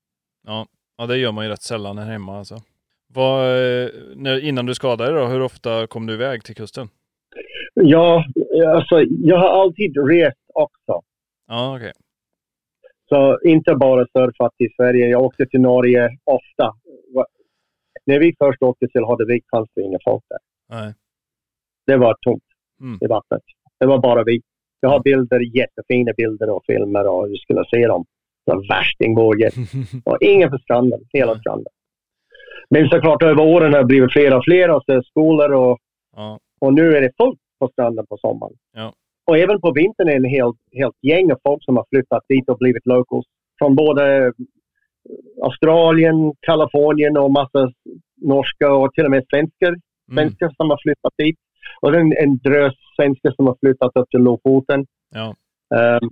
ja. 0.47 0.67
Ja, 0.99 1.07
det 1.07 1.17
gör 1.17 1.33
man 1.33 1.45
ju 1.45 1.51
rätt 1.51 1.63
sällan 1.63 1.99
här 1.99 2.11
hemma 2.13 2.39
alltså. 2.39 2.57
Vad, 3.15 3.41
eh, 3.45 3.89
när, 4.17 4.45
innan 4.45 4.67
du 4.67 4.75
skadade 4.75 5.13
dig 5.13 5.29
hur 5.29 5.43
ofta 5.43 5.87
kom 5.87 6.07
du 6.07 6.15
iväg 6.15 6.45
till 6.45 6.55
kusten? 6.55 6.89
Ja, 7.75 8.25
alltså, 8.69 9.01
jag 9.09 9.37
har 9.39 9.63
alltid 9.63 9.97
rest 10.09 10.39
också. 10.55 11.03
Ja, 11.49 11.77
okej. 11.77 11.93
Så 13.13 13.39
inte 13.45 13.75
bara 13.75 14.07
surfat 14.07 14.53
i 14.59 14.69
Sverige. 14.77 15.09
Jag 15.09 15.23
åkte 15.23 15.47
till 15.47 15.61
Norge 15.61 16.11
ofta. 16.25 16.75
När 18.07 18.19
vi 18.19 18.35
först 18.39 18.63
åkte 18.63 18.89
till 18.89 19.05
Hardevik 19.05 19.45
fanns 19.51 19.69
det 19.75 19.83
inga 19.83 19.99
folk 20.05 20.25
där. 20.29 20.39
Nej. 20.69 20.95
Det 21.87 21.97
var 21.97 22.17
tomt 22.21 22.43
Mm. 22.81 22.99
i 23.01 23.07
vattnet. 23.07 23.43
Det 23.81 23.87
var 23.87 23.99
bara 23.99 24.25
vi. 24.25 24.41
Jag 24.81 24.91
har 24.91 25.01
bilder, 25.01 25.41
jättefina 25.57 26.13
bilder 26.17 26.51
och 26.51 26.63
filmer 26.67 27.07
och 27.09 27.29
du 27.29 27.37
skulle 27.37 27.65
se 27.75 27.87
dem. 27.87 28.05
Så 28.51 28.63
värstingvågor. 28.69 29.51
Och 30.05 30.19
ingen 30.21 30.51
på 30.51 30.59
stranden, 30.59 31.01
hela 31.13 31.39
stranden. 31.39 31.73
Men 32.71 32.89
såklart 32.89 33.23
över 33.23 33.43
åren 33.43 33.73
har 33.73 33.81
det 33.81 33.87
blivit 33.87 34.13
fler 34.13 34.37
och 34.37 34.45
fler 34.45 34.71
och 34.71 34.83
skolor 35.05 35.53
och, 35.53 35.79
ja, 36.17 36.39
och 36.61 36.75
nu 36.75 36.97
är 36.97 37.01
det 37.01 37.11
fullt 37.17 37.39
på 37.59 37.69
stranden 37.69 38.07
på 38.07 38.17
sommaren. 38.17 38.55
Ja. 38.73 38.93
Och 39.27 39.39
även 39.39 39.61
på 39.61 39.73
vintern 39.73 40.09
är 40.09 40.13
det 40.13 40.17
en 40.27 40.35
helt, 40.39 40.57
helt 40.73 40.97
gäng 41.03 41.33
av 41.33 41.39
folk 41.49 41.65
som 41.65 41.77
har 41.77 41.87
flyttat 41.91 42.23
dit 42.29 42.49
och 42.49 42.59
blivit 42.59 42.87
locals. 42.87 43.27
Från 43.59 43.75
både 43.77 44.33
Australien, 45.45 46.33
Kalifornien 46.41 47.17
och 47.17 47.31
massa 47.31 47.73
norska 48.17 48.73
och 48.73 48.93
till 48.95 49.05
och 49.05 49.11
med 49.11 49.25
svenskar. 49.31 49.69
mm, 49.69 49.83
Svenskar 50.15 50.51
som 50.57 50.71
har 50.71 50.79
flyttat 50.83 51.13
dit. 51.19 51.37
Och 51.81 51.95
en, 51.95 52.13
en 52.17 52.39
drös 52.39 52.75
svenskar 52.97 53.33
som 53.37 53.47
har 53.47 53.57
flyttat 53.61 53.97
upp 53.97 54.11
till 54.11 54.21
Lofoten. 54.21 54.87
ja, 55.15 55.35
Ehm, 55.77 56.09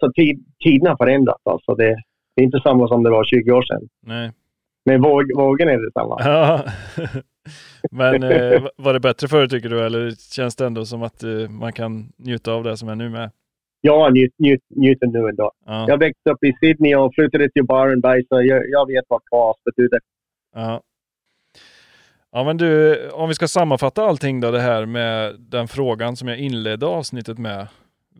så 0.00 0.12
tid, 0.12 0.44
tiden 0.64 0.86
har 0.86 0.96
förändrats. 0.96 1.42
Alltså 1.44 1.74
det, 1.74 1.96
det 2.36 2.42
är 2.42 2.44
inte 2.44 2.60
samma 2.60 2.88
som 2.88 3.02
det 3.02 3.10
var 3.10 3.24
20 3.24 3.52
år 3.52 3.62
sedan. 3.62 3.88
nej. 4.06 4.30
Men 4.84 5.02
våg, 5.02 5.36
vågen 5.36 5.68
är 5.68 5.78
detsamma. 5.84 6.16
Ja. 6.20 6.64
Men 7.90 8.22
eh, 8.22 8.62
var 8.76 8.92
det 8.92 9.00
bättre 9.00 9.28
förr 9.28 9.46
tycker 9.46 9.68
du, 9.68 9.80
eller 9.86 10.10
känns 10.34 10.56
det 10.56 10.66
ändå 10.66 10.84
som 10.84 11.02
att 11.02 11.22
eh, 11.22 11.48
man 11.50 11.72
kan 11.72 12.12
njuta 12.16 12.52
av 12.52 12.64
det 12.64 12.76
som 12.76 12.88
är 12.88 12.94
nu 12.94 13.08
med? 13.08 13.30
Jag 13.80 14.12
njut, 14.12 14.34
njut, 14.38 14.60
njuter 14.76 15.06
nu 15.06 15.28
ändå. 15.28 15.52
Ja, 15.66 15.84
Jag 15.88 15.98
växte 15.98 16.30
upp 16.30 16.44
i 16.44 16.52
Sydney 16.60 16.94
och 16.94 17.14
flyttade 17.14 17.50
till 17.50 17.64
Bay 18.02 18.24
så 18.28 18.42
jag, 18.42 18.62
jag 18.70 18.86
vet 18.86 19.04
vad 19.08 19.20
kaos 19.24 19.56
betyder. 19.64 20.00
ja. 20.54 20.82
Ja, 22.34 22.44
men 22.44 22.56
du, 22.56 22.96
om 23.10 23.28
vi 23.28 23.34
ska 23.34 23.48
sammanfatta 23.48 24.02
allting 24.02 24.40
då 24.40 24.50
det 24.50 24.60
här 24.60 24.86
med 24.86 25.34
den 25.38 25.68
frågan 25.68 26.16
som 26.16 26.28
jag 26.28 26.38
inledde 26.38 26.86
avsnittet 26.86 27.38
med. 27.38 27.66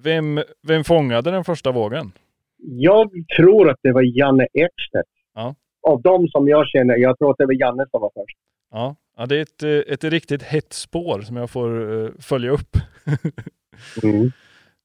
Vem, 0.03 0.41
vem 0.69 0.85
fångade 0.85 1.31
den 1.31 1.45
första 1.45 1.73
vågen? 1.73 2.13
Jag 2.59 3.11
tror 3.37 3.71
att 3.71 3.79
det 3.83 3.93
var 3.93 4.19
Janne 4.19 4.47
Ekstedt. 4.53 5.09
Ja. 5.35 5.55
Av 5.83 6.03
de 6.03 6.29
som 6.29 6.49
jag 6.49 6.67
känner, 6.69 6.97
jag 6.97 7.19
tror 7.19 7.31
att 7.31 7.39
det 7.39 7.47
var 7.47 7.61
Janne 7.61 7.87
som 7.91 8.01
var 8.01 8.11
först. 8.15 8.37
Ja, 8.71 8.97
ja 9.23 9.27
det 9.27 9.37
är 9.37 9.43
ett, 9.43 9.63
eh, 9.63 9.95
ett 9.95 10.05
riktigt 10.05 10.43
hett 10.43 10.73
spår 10.73 11.21
som 11.21 11.37
jag 11.37 11.51
får 11.51 12.05
eh, 12.05 12.11
följa 12.21 12.51
upp. 12.51 12.77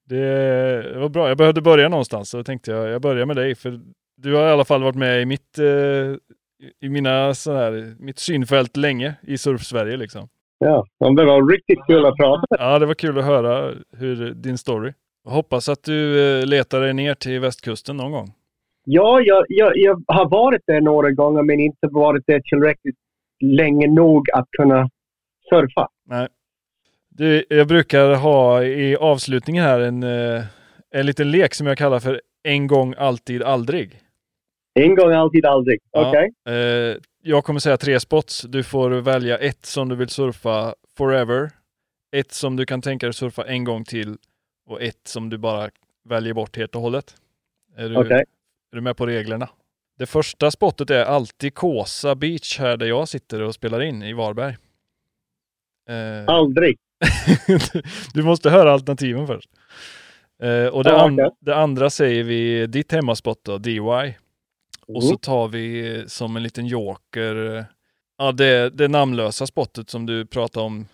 Det, 0.10 0.26
det 0.94 1.00
var 1.00 1.10
bra. 1.10 1.28
Jag 1.28 1.38
behövde 1.38 1.62
börja 1.62 1.90
någonstans 1.90 2.30
så 2.30 2.44
tänkte 2.44 2.72
jag 2.72 2.90
jag 2.90 3.02
börjar 3.02 3.26
med 3.26 3.36
dig. 3.36 3.56
För 3.56 3.80
du 4.18 4.36
har 4.36 4.48
i 4.48 4.52
alla 4.52 4.66
fall 4.66 4.84
varit 4.84 4.96
med 4.96 5.22
i 5.22 5.26
mitt, 5.26 5.60
eh, 5.60 5.66
i 6.82 6.90
mina, 6.90 7.34
så 7.34 7.54
här, 7.54 7.96
mitt 8.00 8.20
synfält 8.20 8.78
länge 8.78 9.14
i 9.22 9.38
surf-Sverige. 9.38 9.98
Liksom. 9.98 10.30
Ja, 10.60 10.86
det 11.00 11.26
var 11.26 11.52
riktigt 11.52 11.80
kul 11.88 12.06
att 12.06 12.18
prata. 12.18 12.46
Ja, 12.50 12.80
det 12.80 12.86
var 12.86 12.94
kul 12.94 13.18
att 13.18 13.26
höra 13.26 13.74
hur, 13.98 14.34
din 14.34 14.58
story. 14.58 14.94
Jag 15.24 15.32
hoppas 15.32 15.70
att 15.70 15.84
du 15.84 16.46
letar 16.46 16.82
dig 16.82 16.94
ner 16.94 17.14
till 17.14 17.40
västkusten 17.40 17.98
någon 17.98 18.12
gång. 18.12 18.34
Ja, 18.84 19.22
jag, 19.22 19.46
jag, 19.50 19.78
jag 19.78 20.04
har 20.08 20.30
varit 20.30 20.62
där 20.68 20.82
några 20.82 21.12
gånger 21.12 21.44
men 21.44 21.60
inte 21.60 21.88
varit 21.92 22.24
där 22.28 22.40
tillräckligt 22.40 22.96
länge 23.40 23.88
nog 23.88 24.30
att 24.34 24.48
kunna 24.52 24.90
surfa. 25.50 25.88
Nej. 26.06 26.28
Du, 27.10 27.46
jag 27.50 27.68
brukar 27.68 28.16
ha 28.16 28.64
i 28.64 28.96
avslutningen 28.96 29.64
här 29.64 29.80
en, 29.80 30.04
eh, 30.04 30.44
en 30.92 31.06
liten 31.06 31.32
lek 31.32 31.54
som 31.54 31.68
jag 31.68 31.78
kallar 31.78 32.00
för 32.00 32.22
en 32.44 32.68
gång, 32.68 32.94
alltid, 32.98 33.44
aldrig. 33.44 34.02
En 34.74 34.96
gång, 34.96 35.12
alltid, 35.12 35.46
aldrig. 35.46 35.80
Ja. 35.92 36.10
Okej? 36.10 36.32
Eh, 36.56 36.98
jag 37.24 37.44
kommer 37.44 37.60
säga 37.60 37.78
tre 37.78 38.00
spots. 38.00 38.42
Du 38.42 38.64
får 38.64 38.90
välja 38.90 39.38
ett 39.38 39.66
som 39.66 39.90
du 39.90 39.96
vill 39.96 40.10
surfa 40.10 40.76
forever, 40.98 41.50
ett 42.16 42.32
som 42.32 42.56
du 42.56 42.66
kan 42.66 42.82
tänka 42.82 43.06
dig 43.06 43.14
surfa 43.14 43.44
en 43.44 43.64
gång 43.64 43.84
till 43.84 44.18
och 44.70 44.82
ett 44.82 45.08
som 45.08 45.30
du 45.30 45.38
bara 45.38 45.70
väljer 46.10 46.34
bort 46.34 46.58
helt 46.58 46.76
och 46.76 46.82
hållet. 46.82 47.16
Är 47.76 47.90
du, 47.90 47.98
Okej. 47.98 48.26
är 48.72 48.76
du 48.76 48.82
med 48.82 48.98
på 48.98 49.06
reglerna? 49.06 49.50
Det 49.98 50.06
första 50.06 50.52
spottet 50.52 50.90
är 50.90 51.04
alltid 51.06 51.54
Kåsa 51.56 52.16
Beach 52.16 52.60
här 52.60 52.78
där 52.78 52.86
jag 52.86 53.08
sitter 53.08 53.42
och 53.42 53.54
spelar 53.56 53.82
in 53.82 54.04
i 54.04 54.14
Varberg. 54.14 54.58
Eh, 55.90 56.34
Aldrig. 56.34 56.78
du 58.14 58.24
måste 58.24 58.50
höra 58.50 58.72
alternativen 58.72 59.28
först. 59.28 59.50
Eh, 60.44 60.66
och 60.68 60.84
det, 60.84 60.90
Ja, 60.90 61.06
an- 61.06 61.32
det 61.40 61.56
andra 61.56 61.90
säger 61.90 62.24
vi 62.24 62.68
ditt 62.68 62.92
hemmaspot 62.92 63.40
då, 63.44 63.58
DY. 63.58 63.80
Och 64.88 65.04
så 65.04 65.10
Mm. 65.10 65.18
tar 65.20 65.48
vi 65.48 66.04
som 66.08 66.36
en 66.38 66.44
liten 66.44 66.68
joker, 66.68 67.56
eh, 67.58 67.64
ja 68.18 68.32
det, 68.32 68.70
det 68.70 68.88
namnlösa 68.88 69.48
spottet 69.48 69.90
som 69.90 70.06
du 70.06 70.26
pratade 70.26 70.66
om, 70.66 70.86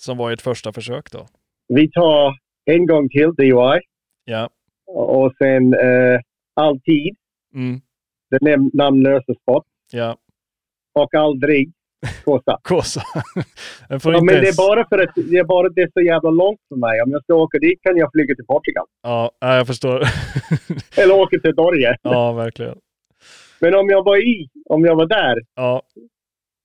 som 0.00 0.16
var 0.16 0.30
ert 0.32 0.40
första 0.40 0.72
försök 0.72 1.10
då. 1.10 1.26
Vi 1.68 1.90
tar 1.90 2.34
en 2.64 2.86
gång 2.86 3.08
till 3.08 3.34
DUI 3.36 3.80
Ja. 4.24 4.50
och 4.86 5.32
sen 5.38 5.74
eh, 5.74 6.20
alltid, 6.54 7.16
Mm. 7.54 7.80
Den 8.30 8.40
nam- 8.48 8.70
namnlösa 8.72 9.34
spot. 9.42 9.64
Ja. 9.92 10.16
Och 10.94 11.14
aldrig, 11.14 11.72
Kåsa. 12.24 12.58
Kåsa. 12.62 13.02
Ja, 13.88 13.98
men 14.04 14.26
det 14.26 14.48
är 14.48 14.56
bara 14.56 14.88
för 14.88 14.98
att 14.98 15.14
det 15.14 15.36
är, 15.38 15.44
bara, 15.44 15.68
det 15.68 15.82
är 15.82 15.90
så 15.92 16.00
jävla 16.00 16.30
långt 16.30 16.60
för 16.68 16.76
mig. 16.76 17.02
Om 17.02 17.10
jag 17.10 17.22
ska 17.22 17.34
åka 17.34 17.58
dit 17.58 17.82
kan 17.82 17.96
jag 17.96 18.12
flyga 18.12 18.34
till 18.34 18.44
Portugal. 18.46 18.86
Ja, 19.02 19.30
ja, 19.40 19.56
jag 19.56 19.66
förstår. 19.66 20.02
Eller 20.96 21.14
åka 21.20 21.38
till 21.38 21.54
Norge. 21.56 21.96
ja, 22.02 22.32
verkligen. 22.32 22.78
Men 23.60 23.74
om 23.74 23.88
jag 23.88 24.04
var 24.04 24.16
i, 24.16 24.48
om 24.64 24.84
jag 24.84 24.96
var 24.96 25.06
där, 25.06 25.42
Ja, 25.54 25.82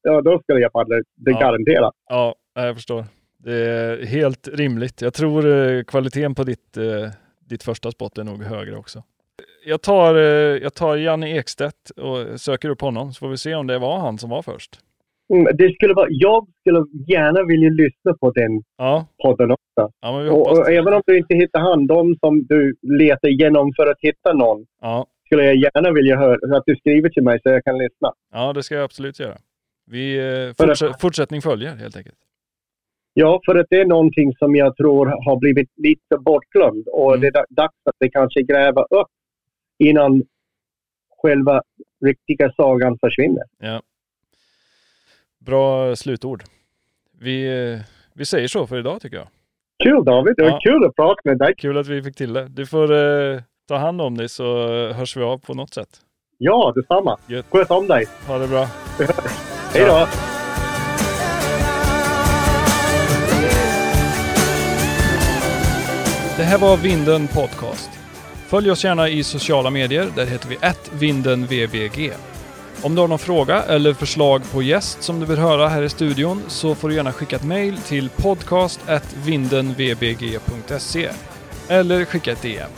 ja, 0.01 0.21
då 0.21 0.39
skulle 0.39 0.59
jag 0.59 0.73
paddla. 0.73 0.95
Det 1.15 1.31
Ja. 1.31 1.39
garanterat. 1.39 1.93
ja, 2.09 2.35
jag 2.53 2.75
förstår. 2.75 3.05
Det 3.37 3.53
är 3.55 4.05
helt 4.05 4.47
rimligt. 4.47 5.01
Jag 5.01 5.13
tror 5.13 5.47
eh, 5.47 5.83
kvaliteten 5.83 6.35
på 6.35 6.43
ditt, 6.43 6.77
eh, 6.77 7.09
ditt 7.49 7.63
första 7.63 7.91
spot 7.91 8.17
är 8.17 8.23
nog 8.23 8.43
högre 8.43 8.75
också. 8.75 9.03
Jag 9.65 9.81
tar, 9.81 10.15
eh, 10.15 10.21
jag 10.63 10.73
tar 10.73 10.95
Janne 10.97 11.37
Ekstedt 11.37 11.89
och 11.89 12.39
söker 12.41 12.69
upp 12.69 12.81
honom 12.81 13.13
så 13.13 13.19
får 13.19 13.27
vi 13.29 13.37
se 13.37 13.55
om 13.55 13.67
det 13.67 13.79
var 13.79 13.99
han 13.99 14.17
som 14.17 14.29
var 14.29 14.41
först. 14.41 14.79
Mm, 15.33 15.57
det 15.57 15.73
skulle 15.75 15.93
vara, 15.93 16.07
jag 16.09 16.47
skulle 16.61 16.79
gärna 17.07 17.43
vilja 17.43 17.69
lyssna 17.69 18.13
på 18.19 18.31
den 18.31 18.63
Ja, 18.77 19.05
podden 19.23 19.51
också. 19.51 19.91
ja 20.01 20.17
vi 20.17 20.29
Och, 20.29 20.51
och 20.51 20.69
även 20.71 20.93
om 20.93 21.01
du 21.05 21.17
inte 21.17 21.35
hittar 21.35 21.59
han, 21.59 21.87
de 21.87 22.15
som 22.19 22.45
du 22.45 22.75
letar 22.99 23.27
igenom 23.27 23.73
för 23.75 23.87
att 23.91 23.97
hitta 23.99 24.33
någon, 24.33 24.65
Ja, 24.81 25.05
skulle 25.25 25.43
jag 25.43 25.55
gärna 25.55 25.91
vilja 25.91 26.17
höra 26.17 26.57
att 26.57 26.63
du 26.65 26.75
skriver 26.75 27.09
till 27.09 27.23
mig 27.23 27.39
så 27.43 27.49
jag 27.49 27.63
kan 27.63 27.77
lyssna. 27.77 28.13
ja, 28.33 28.53
det 28.53 28.63
ska 28.63 28.75
jag 28.75 28.83
absolut 28.83 29.19
göra. 29.19 29.37
Vi, 29.91 30.17
eh, 30.17 30.65
fortsätt, 30.67 31.01
fortsättning 31.01 31.41
följer 31.41 31.75
helt 31.75 31.97
enkelt. 31.97 32.15
Ja, 33.13 33.41
för 33.45 33.55
att 33.55 33.65
det 33.69 33.79
är 33.81 33.85
någonting 33.85 34.33
som 34.39 34.55
jag 34.55 34.77
tror 34.77 35.05
har 35.25 35.39
blivit 35.39 35.69
lite 35.75 36.17
bortglömd 36.19 36.87
och 36.87 37.09
Mm. 37.11 37.21
det 37.21 37.27
är 37.27 37.31
da- 37.31 37.45
dags 37.49 37.75
att 37.89 37.95
det 37.99 38.09
kanske 38.09 38.41
gräva 38.41 38.81
upp 38.81 39.07
innan 39.79 40.23
själva 41.21 41.61
riktiga 42.05 42.51
sagan 42.57 42.97
försvinner. 42.99 43.43
Ja. 43.59 43.81
Bra 45.39 45.95
slutord. 45.95 46.43
Vi, 47.19 47.47
vi 48.13 48.25
säger 48.25 48.47
så 48.47 48.67
för 48.67 48.79
idag 48.79 49.01
tycker 49.01 49.17
jag. 49.17 49.27
Kul 49.83 50.05
David! 50.05 50.33
Det 50.37 50.43
var 50.43 50.49
Ja. 50.49 50.59
kul 50.63 50.85
att 50.85 50.95
prata 50.95 51.21
med 51.23 51.37
dig. 51.37 51.55
Kul 51.57 51.77
att 51.77 51.87
vi 51.87 52.03
fick 52.03 52.15
till 52.15 52.33
det. 52.33 52.47
Du 52.47 52.65
får 52.65 52.93
eh, 52.93 53.41
ta 53.67 53.75
hand 53.77 54.01
om 54.01 54.17
dig 54.17 54.29
så 54.29 54.73
eh, 54.87 54.95
hörs 54.95 55.17
vi 55.17 55.23
av 55.23 55.37
på 55.37 55.53
något 55.53 55.73
sätt. 55.73 56.01
Ja, 56.37 56.73
detsamma. 56.75 57.17
Gött. 57.27 57.45
Sköt 57.49 57.71
om 57.71 57.87
dig. 57.87 58.05
Ha 58.27 58.37
det 58.37 58.47
bra. 58.47 58.65
Hej 59.73 59.85
då! 59.85 60.07
Det 66.37 66.43
här 66.43 66.57
var 66.57 66.77
Vinden 66.77 67.27
Podcast. 67.27 67.89
Följ 68.47 68.71
oss 68.71 68.83
gärna 68.83 69.09
i 69.09 69.23
sociala 69.23 69.69
medier. 69.69 70.11
Där 70.15 70.25
heter 70.25 70.49
vi 70.49 70.57
@vindenvbg. 70.91 72.11
Om 72.81 72.95
du 72.95 73.01
har 73.01 73.07
någon 73.07 73.19
fråga 73.19 73.63
eller 73.63 73.93
förslag 73.93 74.41
på 74.51 74.63
gäst 74.63 75.03
som 75.03 75.19
du 75.19 75.25
vill 75.25 75.37
höra 75.37 75.67
här 75.67 75.83
i 75.83 75.89
studion 75.89 76.43
så 76.47 76.75
får 76.75 76.89
du 76.89 76.95
gärna 76.95 77.11
skicka 77.11 77.35
ett 77.35 77.43
mejl 77.43 77.77
till 77.77 78.09
podcast@vindenvbg.se 78.09 81.09
eller 81.67 82.05
skicka 82.05 82.31
ett 82.31 82.41
DM. 82.41 82.69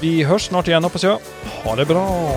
Vi 0.00 0.22
hörs 0.22 0.42
snart 0.42 0.68
igen 0.68 0.84
hoppas 0.84 1.02
jag. 1.02 1.18
Ha 1.64 1.76
det 1.76 1.84
bra! 1.84 2.32